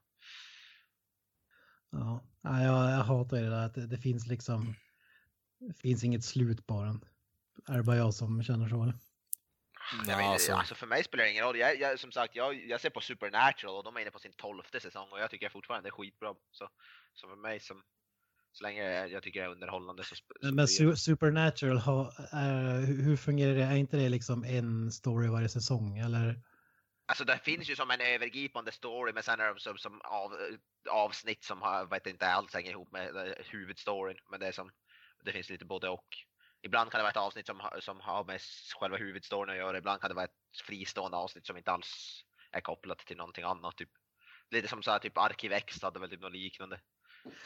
Ja, 1.90 2.24
ja, 2.42 2.62
jag, 2.62 2.90
jag 2.90 3.04
hatar 3.04 3.36
det 3.36 3.50
där 3.50 3.66
att 3.66 3.74
det, 3.74 3.86
det 3.86 3.98
finns 3.98 4.26
liksom, 4.26 4.74
det 5.58 5.74
finns 5.74 6.04
inget 6.04 6.24
slut 6.24 6.66
på 6.66 6.82
den. 6.82 7.04
Är 7.68 7.76
det 7.76 7.82
bara 7.82 7.96
jag 7.96 8.14
som 8.14 8.42
känner 8.42 8.68
så? 8.68 8.92
Ja, 10.06 10.16
vet, 10.16 10.26
alltså. 10.26 10.52
alltså. 10.52 10.74
för 10.74 10.86
mig 10.86 11.04
spelar 11.04 11.24
det 11.24 11.30
ingen 11.30 11.44
roll. 11.44 11.58
Jag, 11.58 11.80
jag, 11.80 12.00
som 12.00 12.12
sagt, 12.12 12.36
jag, 12.36 12.66
jag 12.66 12.80
ser 12.80 12.90
på 12.90 13.00
Supernatural 13.00 13.76
och 13.76 13.84
de 13.84 13.96
är 13.96 14.00
inne 14.00 14.10
på 14.10 14.18
sin 14.18 14.32
tolfte 14.32 14.80
säsong 14.80 15.08
och 15.12 15.20
jag 15.20 15.30
tycker 15.30 15.48
fortfarande 15.48 15.86
det 15.86 15.88
är 15.88 16.02
skitbra. 16.02 16.34
Så, 16.50 16.68
så 17.14 17.28
för 17.28 17.36
mig 17.36 17.60
som, 17.60 17.82
så 18.54 18.64
länge 18.64 19.06
jag, 19.06 19.22
tycker 19.22 19.40
det 19.40 19.46
är 19.46 19.50
underhållande 19.50 20.04
så... 20.04 20.14
Men 20.52 20.68
su 20.68 20.96
Supernatural, 20.96 21.78
har, 21.78 22.12
är, 22.32 22.80
hur 22.80 23.02
hur 23.02 23.16
fungerar 23.16 23.54
det? 23.54 23.62
Är 23.62 23.76
inte 23.76 23.96
det 23.96 24.08
liksom 24.08 24.44
en 24.44 24.92
story 24.92 25.28
varje 25.28 25.48
säsong? 25.48 25.98
Eller? 25.98 26.40
Alltså 27.06 27.24
det 27.24 27.38
finns 27.38 27.70
ju 27.70 27.76
som 27.76 27.90
en 27.90 28.00
övergripande 28.00 28.72
story 28.72 29.12
men 29.12 29.22
sen 29.22 29.40
är 29.40 29.54
de 29.54 29.60
som, 29.60 29.78
som 29.78 30.00
av, 30.04 30.36
avsnitt 30.90 31.44
som 31.44 31.62
har, 31.62 31.86
vet 31.86 32.06
inte 32.06 32.26
alls 32.26 32.54
hänger 32.54 32.70
ihop 32.70 32.92
med 32.92 33.16
eh, 33.16 33.32
huvudstoryn. 33.38 34.16
Men 34.30 34.40
det 34.40 34.46
är 34.46 34.52
som, 34.52 34.70
det 35.24 35.32
finns 35.32 35.50
lite 35.50 35.64
både 35.64 35.88
och. 35.88 36.08
Ibland 36.62 36.90
kan 36.90 36.98
det 36.98 37.02
vara 37.02 37.10
ett 37.10 37.16
avsnitt 37.16 37.46
som, 37.46 37.62
som 37.80 38.00
har 38.00 38.24
med 38.24 38.40
själva 38.80 38.96
huvudstoryn 38.96 39.50
att 39.50 39.56
göra, 39.56 39.78
ibland 39.78 40.00
kan 40.00 40.10
det 40.10 40.14
vara 40.14 40.24
ett 40.24 40.60
fristående 40.66 41.16
avsnitt 41.16 41.46
som 41.46 41.56
inte 41.56 41.70
alls 41.70 42.24
är 42.50 42.60
kopplat 42.60 42.98
till 42.98 43.16
någonting 43.16 43.44
annat. 43.44 43.76
Typ. 43.76 43.90
Lite 44.50 44.68
som 44.68 44.82
så 44.82 44.90
här, 44.90 44.98
typ 44.98 45.18
Arkiv 45.18 45.52
X 45.52 45.82
hade 45.82 46.00
väl 46.00 46.10
typ 46.10 46.20
något 46.20 46.32
liknande. 46.32 46.80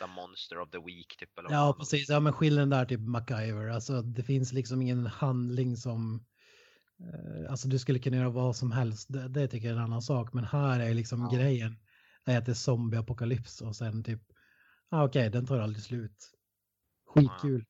Här 0.00 0.06
Monster 0.06 0.58
of 0.58 0.70
the 0.70 0.78
Week 0.78 1.16
typ. 1.18 1.38
Eller 1.38 1.50
Ja, 1.50 1.76
precis. 1.78 2.08
Ja, 2.08 2.20
men 2.20 2.32
skillnaden 2.32 2.70
där 2.70 2.84
typ 2.84 3.00
MacGyver. 3.00 3.68
Alltså 3.68 4.02
det 4.02 4.22
finns 4.22 4.52
liksom 4.52 4.82
ingen 4.82 5.06
handling 5.06 5.76
som... 5.76 6.24
Eh, 7.00 7.50
alltså 7.50 7.68
du 7.68 7.78
skulle 7.78 7.98
kunna 7.98 8.16
göra 8.16 8.30
vad 8.30 8.56
som 8.56 8.72
helst. 8.72 9.06
Det, 9.12 9.28
det 9.28 9.48
tycker 9.48 9.68
jag 9.68 9.74
är 9.74 9.78
en 9.78 9.84
annan 9.84 10.02
sak. 10.02 10.32
Men 10.32 10.44
här 10.44 10.80
är 10.80 10.94
liksom 10.94 11.28
Ja. 11.32 11.38
grejen. 11.38 11.76
Är 12.24 12.38
att 12.38 12.46
det 12.46 12.52
är 12.52 12.54
zombieapokalyps 12.54 13.60
och 13.60 13.76
sen 13.76 14.04
typ... 14.04 14.22
Ah, 14.90 15.04
Okej, 15.04 15.30
den 15.30 15.46
tar 15.46 15.58
aldrig 15.60 15.82
slut. 15.84 16.30
Skitkul. 17.06 17.64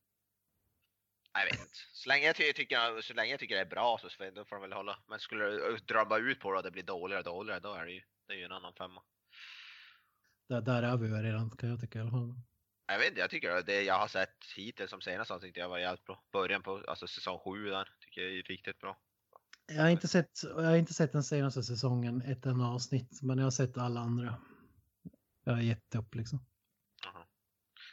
Jag 1.33 1.45
vet 1.45 1.53
inte. 1.59 1.71
Så 1.93 2.09
länge 2.09 2.25
jag, 2.25 2.35
ty 2.35 2.53
tycker, 2.53 3.01
så 3.01 3.13
länge 3.13 3.31
jag 3.31 3.39
tycker 3.39 3.55
det 3.55 3.61
är 3.61 3.65
bra 3.65 3.97
så 4.01 4.09
får- 4.09 4.55
de 4.55 4.61
väl 4.61 4.73
hålla. 4.73 4.99
Men 5.09 5.19
skulle 5.19 5.43
det 5.45 5.87
drabba 5.87 6.17
ut 6.17 6.39
på 6.39 6.51
det 6.51 6.57
och 6.57 6.63
det 6.63 6.71
blir 6.71 6.83
dåligare 6.83 7.19
och 7.19 7.25
dåligare 7.25 7.59
då 7.59 7.73
är 7.73 7.85
det 7.85 7.91
ju, 7.91 8.01
det 8.27 8.33
är 8.33 8.37
ju 8.37 8.43
en 8.43 8.51
annan 8.51 8.73
femma. 8.73 9.01
Där, 10.49 10.61
där 10.61 10.83
är 10.83 10.97
vi 10.97 11.07
ju 11.07 11.13
redan 11.13 11.49
kan 11.49 11.69
jag 11.69 11.79
tycka 11.79 11.99
i 11.99 12.01
alla 12.01 12.11
fall. 12.11 12.33
Jag 12.87 12.99
vet 12.99 13.07
inte, 13.07 13.19
jag 13.19 13.29
tycker 13.29 13.61
det 13.61 13.81
jag 13.81 13.99
har 13.99 14.07
sett 14.07 14.45
hittills 14.55 14.89
som 14.89 15.01
senaste 15.01 15.39
tyckte 15.39 15.59
jag 15.59 15.69
var 15.69 15.77
jävligt 15.77 16.05
bra. 16.05 16.23
Början 16.31 16.63
på 16.63 16.83
alltså 16.87 17.07
säsong 17.07 17.39
7 17.39 17.69
där 17.69 17.89
tycker 17.99 18.21
jag 18.21 18.31
är 18.31 18.43
riktigt 18.43 18.79
bra. 18.79 18.97
Jag 19.67 19.81
har 19.81 19.89
inte 19.89 20.07
sett, 20.07 20.43
jag 20.43 20.63
har 20.63 20.75
inte 20.75 20.93
sett 20.93 21.11
den 21.11 21.23
senaste 21.23 21.63
säsongen, 21.63 22.21
ett 22.21 22.45
enda 22.45 22.65
avsnitt, 22.65 23.21
men 23.21 23.37
jag 23.37 23.45
har 23.45 23.51
sett 23.51 23.77
alla 23.77 23.99
andra. 23.99 24.35
Jag 25.43 25.53
har 25.53 25.61
gett 25.61 25.95
upp 25.95 26.15
liksom. 26.15 26.45
Jaha. 27.03 27.25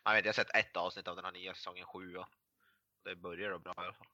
Jag, 0.05 0.15
vet, 0.15 0.25
jag 0.25 0.33
har 0.33 0.45
sett 0.45 0.55
ett 0.55 0.77
avsnitt 0.77 1.09
av 1.09 1.17
den 1.17 1.25
här 1.25 1.33
nya 1.33 1.55
säsongen 1.55 1.85
7 1.85 2.17
och 2.17 2.27
det 3.05 3.17
börjar 3.17 3.51
då 3.51 3.59
bra 3.59 3.75
i 3.77 3.81
alla 3.81 3.93
fall. 3.93 4.09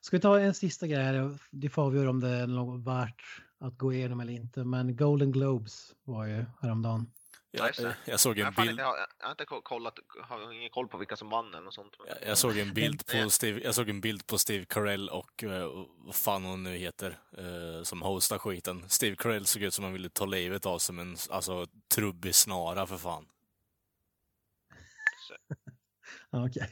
Ska 0.00 0.16
vi 0.16 0.20
ta 0.20 0.40
en 0.40 0.54
sista 0.54 0.86
grej 0.86 1.02
här? 1.02 1.38
Det 1.50 1.68
får 1.68 1.82
avgöra 1.82 2.10
om 2.10 2.20
det 2.20 2.28
är 2.28 2.46
något 2.46 2.86
värt 2.86 3.45
att 3.60 3.78
gå 3.78 3.92
igenom 3.92 4.20
eller 4.20 4.32
inte. 4.32 4.64
Men 4.64 4.96
Golden 4.96 5.32
Globes 5.32 5.94
var 6.04 6.26
ju 6.26 6.44
häromdagen. 6.62 7.06
Jag, 7.50 7.70
jag 8.06 8.20
såg 8.20 8.38
en 8.38 8.54
bild. 8.54 8.80
jag 8.80 9.06
har 9.18 9.30
inte 9.30 9.44
ko- 9.44 9.62
kollat, 9.62 9.94
har 10.22 10.52
ingen 10.52 10.70
koll 10.70 10.88
på 10.88 10.98
vilka 10.98 11.16
som 11.16 11.28
vann 11.28 11.48
eller 11.54 11.60
något 11.64 11.74
sånt. 11.74 11.94
men- 11.98 12.08
Jag, 12.08 12.28
jag 12.30 12.38
såg 12.38 12.58
en 12.58 12.74
bild 12.74 13.06
på 13.06 13.30
Steve, 13.30 13.60
jag 13.64 13.74
såg 13.74 13.88
en 13.88 14.00
bild 14.00 14.26
på 14.26 14.38
Steve 14.38 14.64
Carell 14.64 15.08
och 15.08 15.42
uh, 15.44 15.86
vad 15.98 16.14
fan 16.14 16.44
hon 16.44 16.62
nu 16.62 16.76
heter, 16.76 17.18
eh, 17.38 17.82
som 17.82 18.02
hostar 18.02 18.38
skiten. 18.38 18.84
Steve 18.88 19.16
Carell 19.16 19.46
såg 19.46 19.62
ut 19.62 19.74
som 19.74 19.84
han 19.84 19.92
ville 19.92 20.08
ta 20.08 20.26
livet 20.26 20.66
av 20.66 20.78
sig 20.78 20.94
med 20.94 21.02
en 21.02 21.16
alltså, 21.30 21.66
trubbig 21.94 22.34
snara 22.34 22.86
för 22.86 22.96
fan. 22.96 23.26
Okej. 26.30 26.70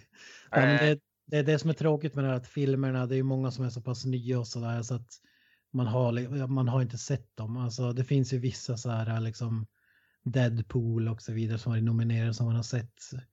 Ja, 0.51 0.57
men 0.61 0.74
Eh. 0.74 0.80
det, 0.80 1.01
det 1.26 1.37
är 1.39 1.43
det 1.43 1.59
som 1.59 1.70
är 1.70 1.74
tråkigt 1.74 2.14
med 2.14 2.24
det 2.24 2.28
här 2.28 2.37
att 2.37 2.49
filmerna, 2.49 3.07
det 3.07 3.14
är 3.14 3.16
ju 3.16 3.22
många 3.22 3.51
som 3.51 3.64
är 3.64 3.70
så 3.70 3.80
pass 3.82 4.05
nya 4.05 4.39
och 4.39 4.49
sådär 4.49 4.82
så 4.82 4.95
att 4.95 5.20
man 5.75 5.87
har, 5.87 6.47
man 6.47 6.68
har 6.68 6.83
inte 6.83 6.99
sett 6.99 7.37
dem. 7.37 7.57
Alltså 7.57 7.93
det 7.93 8.05
finns 8.05 8.33
ju 8.33 8.39
vissa 8.39 8.77
så 8.77 8.91
här 8.91 9.20
liksom 9.20 9.66
Deadpool 10.25 11.09
och 11.09 11.22
så 11.22 11.33
vidare 11.33 11.59
som 11.59 11.72
är 11.72 11.81
nominerade 11.81 12.35
som 12.35 12.47
man 12.47 12.57
har 12.57 12.62
sett. 12.62 13.12
Mm. 13.12 13.25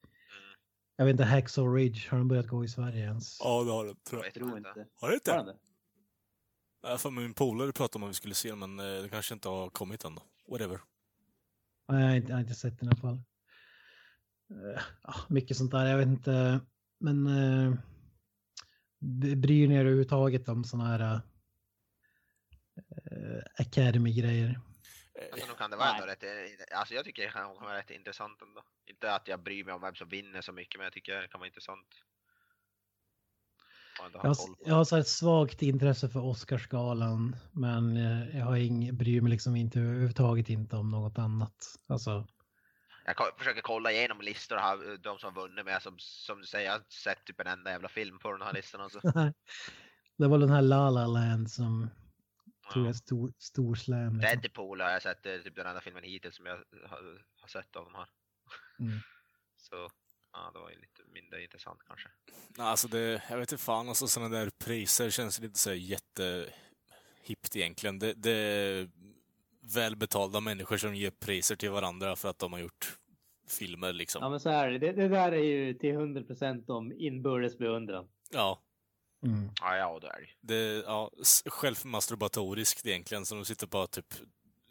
Jag 0.96 1.06
vet 1.06 1.12
inte, 1.12 1.24
Hacksaw 1.24 1.78
Ridge, 1.78 2.10
har 2.10 2.18
de 2.18 2.28
börjat 2.28 2.48
gå 2.48 2.66
i 2.66 2.68
Sverige 2.68 3.04
ens? 3.04 3.38
Ja, 3.40 3.64
det 3.64 3.72
har. 3.72 3.86
Jag 3.86 4.04
Tror 4.04 4.20
jag. 4.20 4.26
vet 4.26 4.34
Tror 4.34 4.58
inte. 4.58 4.88
Har 4.96 5.10
det 5.10 5.14
inte? 5.14 5.32
Har 5.32 5.44
det? 5.44 5.56
Nej, 6.84 6.98
för 6.98 7.12
min 7.12 7.34
polare 7.34 7.72
pratade 7.72 8.04
om 8.04 8.10
att 8.10 8.10
vi 8.10 8.14
skulle 8.18 8.34
se 8.34 8.50
den, 8.50 8.60
men 8.60 8.80
eh, 8.80 9.02
det 9.02 9.10
kanske 9.10 9.34
inte 9.34 9.50
har 9.50 9.70
kommit 9.70 10.04
än 10.04 10.16
då. 10.16 10.24
Whatever. 10.48 10.80
Nej, 11.88 12.02
jag 12.02 12.10
har 12.10 12.16
inte, 12.16 12.30
jag 12.30 12.36
har 12.36 12.42
inte 12.42 12.56
sett 12.56 12.80
den 12.80 12.88
i 12.88 12.92
alla 12.92 13.02
fall. 13.02 13.22
Eh, 14.52 14.82
ja, 15.04 15.14
mycket 15.30 15.58
sånt 15.58 15.72
där, 15.72 15.86
jag 15.86 15.98
vet 15.98 16.08
inte. 16.08 16.60
Men 17.00 17.28
uh, 17.28 17.76
bryr 19.36 19.68
ni 19.68 19.76
er 19.76 19.80
överhuvudtaget 19.80 20.50
om 20.50 20.64
sådana 20.64 20.90
här 20.90 21.22
Academy-grejer? 23.58 24.50
Eh, 24.50 25.28
Alltså, 25.32 25.48
nog 25.48 25.58
kan 25.58 25.72
det 25.72 25.78
vara 25.78 25.94
ändå 25.94 26.06
rätt, 26.06 26.24
eh, 26.24 26.80
alltså 26.80 26.94
jag 26.94 27.06
tycker 27.06 27.24
det 27.24 27.32
kan 27.32 27.56
vara 27.56 27.78
rätt 27.78 27.92
intressant 27.92 28.42
ändå. 28.42 28.64
Inte 28.90 29.14
att 29.14 29.28
jag 29.28 29.44
bryr 29.44 29.64
mig 29.64 29.74
om 29.74 29.82
vem 29.82 29.96
som 29.96 30.10
vinner 30.10 30.42
så 30.42 30.52
mycket, 30.52 30.80
men 30.80 30.84
jag 30.84 30.94
tycker 30.94 31.22
det 31.22 31.28
kan 31.28 31.40
vara 31.40 31.48
intressant. 31.48 31.88
Jag 34.14 34.20
har, 34.20 34.36
jag 34.66 34.76
har 34.76 34.84
så 34.84 34.98
ett 34.98 35.08
svagt 35.08 35.62
intresse 35.62 36.10
för 36.10 36.20
Oscarsgalan, 36.20 37.36
men 37.52 37.98
eh, 37.98 38.38
jag 38.38 38.46
har 38.46 38.56
ing, 38.56 38.98
bryr 38.98 39.22
mig 39.22 39.32
liksom 39.32 39.56
inte 39.56 39.80
överhuvudtaget 39.80 40.50
inte 40.50 40.76
om 40.76 40.92
något 40.92 41.18
annat. 41.18 41.56
Alltså, 41.88 42.28
Jag 43.06 43.16
försöker 43.38 43.62
kolla 43.62 43.92
igenom 43.92 44.22
listor 44.22 44.56
här, 44.56 44.98
de 44.98 45.20
som 45.20 45.36
har 45.36 45.42
vunnit 45.42 45.66
med 45.66 45.82
som, 45.82 45.96
som 46.00 46.42
du 46.42 46.48
säger, 46.48 46.66
jag 46.66 46.74
har 46.74 46.84
sett 46.90 47.26
typ 47.26 47.40
en 47.40 47.48
enda 47.48 47.72
jävla 47.72 47.90
film 47.90 48.20
på 48.20 48.32
den 48.32 48.42
här 48.42 48.54
listan. 48.54 48.82
Alltså. 48.82 49.00
det 50.18 50.28
var 50.28 50.38
den 50.38 50.50
här 50.50 50.62
La 50.62 50.90
La 50.90 51.08
Land 51.08 51.52
som 51.52 51.90
tog 52.74 52.84
Ja. 52.84 52.88
en 52.88 52.94
stor, 52.94 53.34
stor 53.38 53.76
slam. 53.76 54.18
Liksom. 54.20 54.40
Deadpool 54.42 54.82
har 54.82 54.90
jag 54.90 55.02
sett, 55.02 55.24
det 55.24 55.32
är 55.32 55.40
typ 55.40 55.56
den 55.56 55.68
enda 55.68 55.82
filmen 55.82 56.04
hittills 56.04 56.36
som 56.36 56.46
jag 56.46 56.56
har, 56.90 57.26
har 57.42 57.48
sett 57.48 57.76
av 57.76 57.86
de 57.86 57.96
här. 57.96 58.08
Mm. 58.80 59.00
Så 59.58 59.90
ja, 60.34 60.52
det 60.54 60.60
var 60.60 60.70
ju 60.70 60.76
lite 60.76 61.02
mindre 61.14 61.44
intressant 61.44 61.80
kanske. 61.88 62.10
Nej, 62.58 62.68
Alltså 62.68 62.88
det, 62.88 63.22
jag 63.30 63.38
vet 63.38 63.52
inte 63.52 63.64
fan, 63.64 63.90
alltså 63.90 64.08
sådana 64.08 64.38
där 64.38 64.50
priser 64.66 65.10
känns 65.10 65.40
lite 65.40 65.60
så 65.60 65.74
jättehippt 65.74 67.56
egentligen. 67.56 68.00
Det, 68.00 68.14
det 68.14 68.32
är 68.32 68.90
välbetalda 69.76 70.40
människor 70.40 70.78
som 70.78 70.96
ger 70.96 71.12
priser 71.12 71.56
till 71.56 71.70
varandra 71.72 72.16
för 72.16 72.30
att 72.30 72.40
de 72.40 72.54
har 72.54 72.60
gjort 72.60 72.98
filmer 73.50 73.94
liksom. 73.94 74.24
Ja, 74.24 74.30
men 74.30 74.40
så 74.40 74.50
här 74.50 74.68
är 74.68 74.72
det. 74.72 74.80
det. 74.80 74.92
Det 74.92 75.08
där 75.08 75.32
är 75.32 75.44
ju 75.44 75.74
till 75.74 75.92
100 75.92 76.24
procent 76.24 76.70
om 76.70 76.92
inbördes 76.92 77.58
beundran. 77.58 78.08
Ja, 78.32 78.62
Mm. 79.24 79.50
Ja, 79.62 79.76
ja, 79.78 80.00
det 80.00 80.08
är 80.08 80.36
det 80.42 80.84
ja, 80.86 81.12
självmasturbatoriskt 81.46 82.86
egentligen, 82.86 83.26
så 83.26 83.36
de 83.36 83.46
sitter 83.46 83.68
bara 83.68 83.88
typ 83.88 84.14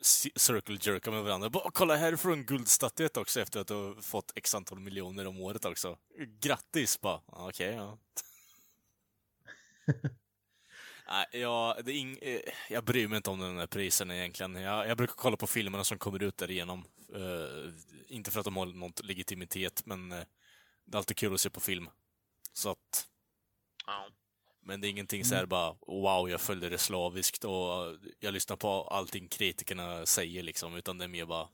ci- 0.02 0.38
circle 0.38 0.78
jerka 0.80 1.10
med 1.10 1.22
varandra. 1.22 1.50
Bara, 1.50 1.70
kolla 1.70 1.96
här 1.96 2.16
får 2.16 2.32
en 2.32 2.44
guldstatyett 2.46 3.16
också 3.16 3.40
efter 3.40 3.60
att 3.60 3.66
du 3.66 3.74
har 3.74 4.02
fått 4.02 4.32
x 4.34 4.54
antal 4.54 4.80
miljoner 4.80 5.26
om 5.26 5.40
året 5.40 5.64
också. 5.64 5.98
Grattis 6.40 7.00
bara. 7.00 7.20
Ja, 7.26 7.48
Okej, 7.48 7.74
ja. 7.74 7.98
Nej, 11.08 11.26
jag, 11.32 11.84
det 11.84 11.92
ing, 11.92 12.18
eh, 12.22 12.40
jag 12.68 12.84
bryr 12.84 13.08
mig 13.08 13.16
inte 13.16 13.30
om 13.30 13.38
den 13.40 13.56
där 13.56 13.66
prisen 13.66 14.10
egentligen. 14.10 14.54
Jag, 14.54 14.88
jag 14.88 14.96
brukar 14.96 15.14
kolla 15.14 15.36
på 15.36 15.46
filmerna 15.46 15.84
som 15.84 15.98
kommer 15.98 16.22
ut 16.22 16.36
därigenom. 16.36 16.84
Uh, 17.16 17.72
inte 18.08 18.30
för 18.30 18.40
att 18.40 18.44
de 18.44 18.56
har 18.56 18.66
någon 18.66 18.92
legitimitet, 19.02 19.86
men 19.86 20.12
eh, 20.12 20.24
det 20.84 20.96
är 20.96 20.98
alltid 20.98 21.16
kul 21.16 21.34
att 21.34 21.40
se 21.40 21.50
på 21.50 21.60
film. 21.60 21.90
Så 22.52 22.70
att, 22.70 23.06
Ja. 23.86 24.06
Men 24.62 24.80
det 24.80 24.88
är 24.88 24.90
ingenting 24.90 25.24
så 25.24 25.34
här 25.34 25.46
bara 25.46 25.76
wow, 25.86 26.30
jag 26.30 26.40
följde 26.40 26.68
det 26.68 26.78
slaviskt 26.78 27.44
och 27.44 27.96
jag 28.20 28.34
lyssnar 28.34 28.56
på 28.56 28.82
allting 28.82 29.28
kritikerna 29.28 30.06
säger 30.06 30.42
liksom, 30.42 30.74
utan 30.74 30.98
det 30.98 31.04
är 31.04 31.08
mer 31.08 31.26
bara 31.26 31.48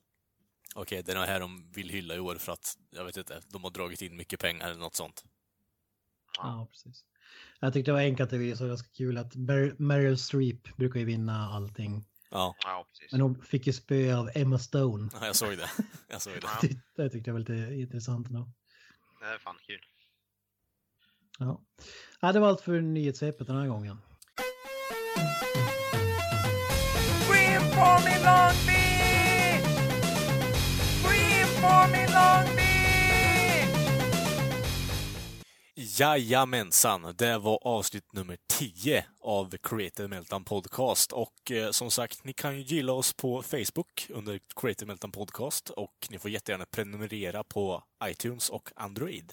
okej, 0.75 1.03
det 1.03 1.13
är 1.13 1.17
det 1.17 1.27
här 1.27 1.41
de 1.41 1.71
vill 1.73 1.89
hylla 1.89 2.15
i 2.15 2.21
år 2.21 2.37
för 2.37 2.53
att, 2.53 2.77
jag 2.91 3.05
vet 3.05 3.17
inte, 3.17 3.43
de 3.49 3.65
har 3.65 3.71
dragit 3.71 4.03
in 4.03 4.17
mycket 4.17 4.41
pengar 4.41 4.67
eller 4.71 4.81
något 4.81 4.97
sånt. 4.97 5.25
Ja, 6.39 6.69
precis. 6.71 7.05
Jag 7.61 7.73
tyckte 7.73 7.91
det 7.91 7.93
var 7.95 8.01
enkelt 8.01 8.27
att 8.27 8.31
det 8.41 8.49
var 8.49 8.57
så 8.57 8.67
ganska 8.69 8.89
kul 8.89 9.19
att 9.19 9.35
Mer- 9.35 9.75
Meryl 9.79 10.19
Streep 10.19 10.77
brukar 10.77 11.01
ju 11.01 11.07
vinna 11.07 11.49
allting. 11.49 12.05
Ja, 12.31 12.55
ja, 12.65 12.87
precis. 12.89 13.13
Men 13.13 13.21
hon 13.21 13.43
fick 13.45 13.67
ju 13.67 13.73
spö 13.73 14.17
av 14.17 14.31
Emma 14.35 14.59
Stone. 14.59 15.11
ja, 15.21 15.27
jag 15.27 15.37
såg 15.37 15.57
det. 15.57 15.71
Jag 16.09 16.23
såg 16.23 16.33
det. 16.33 16.41
Ja. 16.43 16.69
Det 16.97 17.11
tyckte 17.11 17.31
jag 17.31 17.33
var 17.33 17.41
lite 17.41 17.75
intressant. 17.75 18.29
Då. 18.29 18.49
Det 19.21 19.27
är 19.27 19.39
fan 19.39 19.57
kul. 19.67 19.81
Ja. 21.39 21.63
Ja, 22.21 22.33
det 22.33 22.41
var 22.41 22.49
allt 22.49 22.61
för 22.61 22.81
nyhetssvepet 22.81 23.47
den 23.47 23.57
här 23.57 23.67
gången. 23.67 23.99
Jajamensan, 35.99 37.15
det 37.19 37.39
var 37.39 37.59
avsnitt 37.63 38.13
nummer 38.13 38.39
10 38.47 39.05
av 39.21 39.57
Creative 39.63 40.09
Meltdown 40.09 40.45
Podcast. 40.45 41.13
Och 41.13 41.51
eh, 41.51 41.71
som 41.71 41.91
sagt, 41.91 42.25
ni 42.25 42.33
kan 42.33 42.57
ju 42.57 42.63
gilla 42.63 42.93
oss 42.93 43.15
på 43.15 43.43
Facebook 43.43 44.07
under 44.11 44.41
Creative 44.57 44.87
Meltdown 44.87 45.13
Podcast 45.13 45.71
och 45.71 46.09
ni 46.11 46.19
får 46.19 46.31
jättegärna 46.31 46.67
prenumerera 46.67 47.45
på 47.45 47.83
iTunes 48.05 48.51
och 48.51 48.71
Android. 48.77 49.33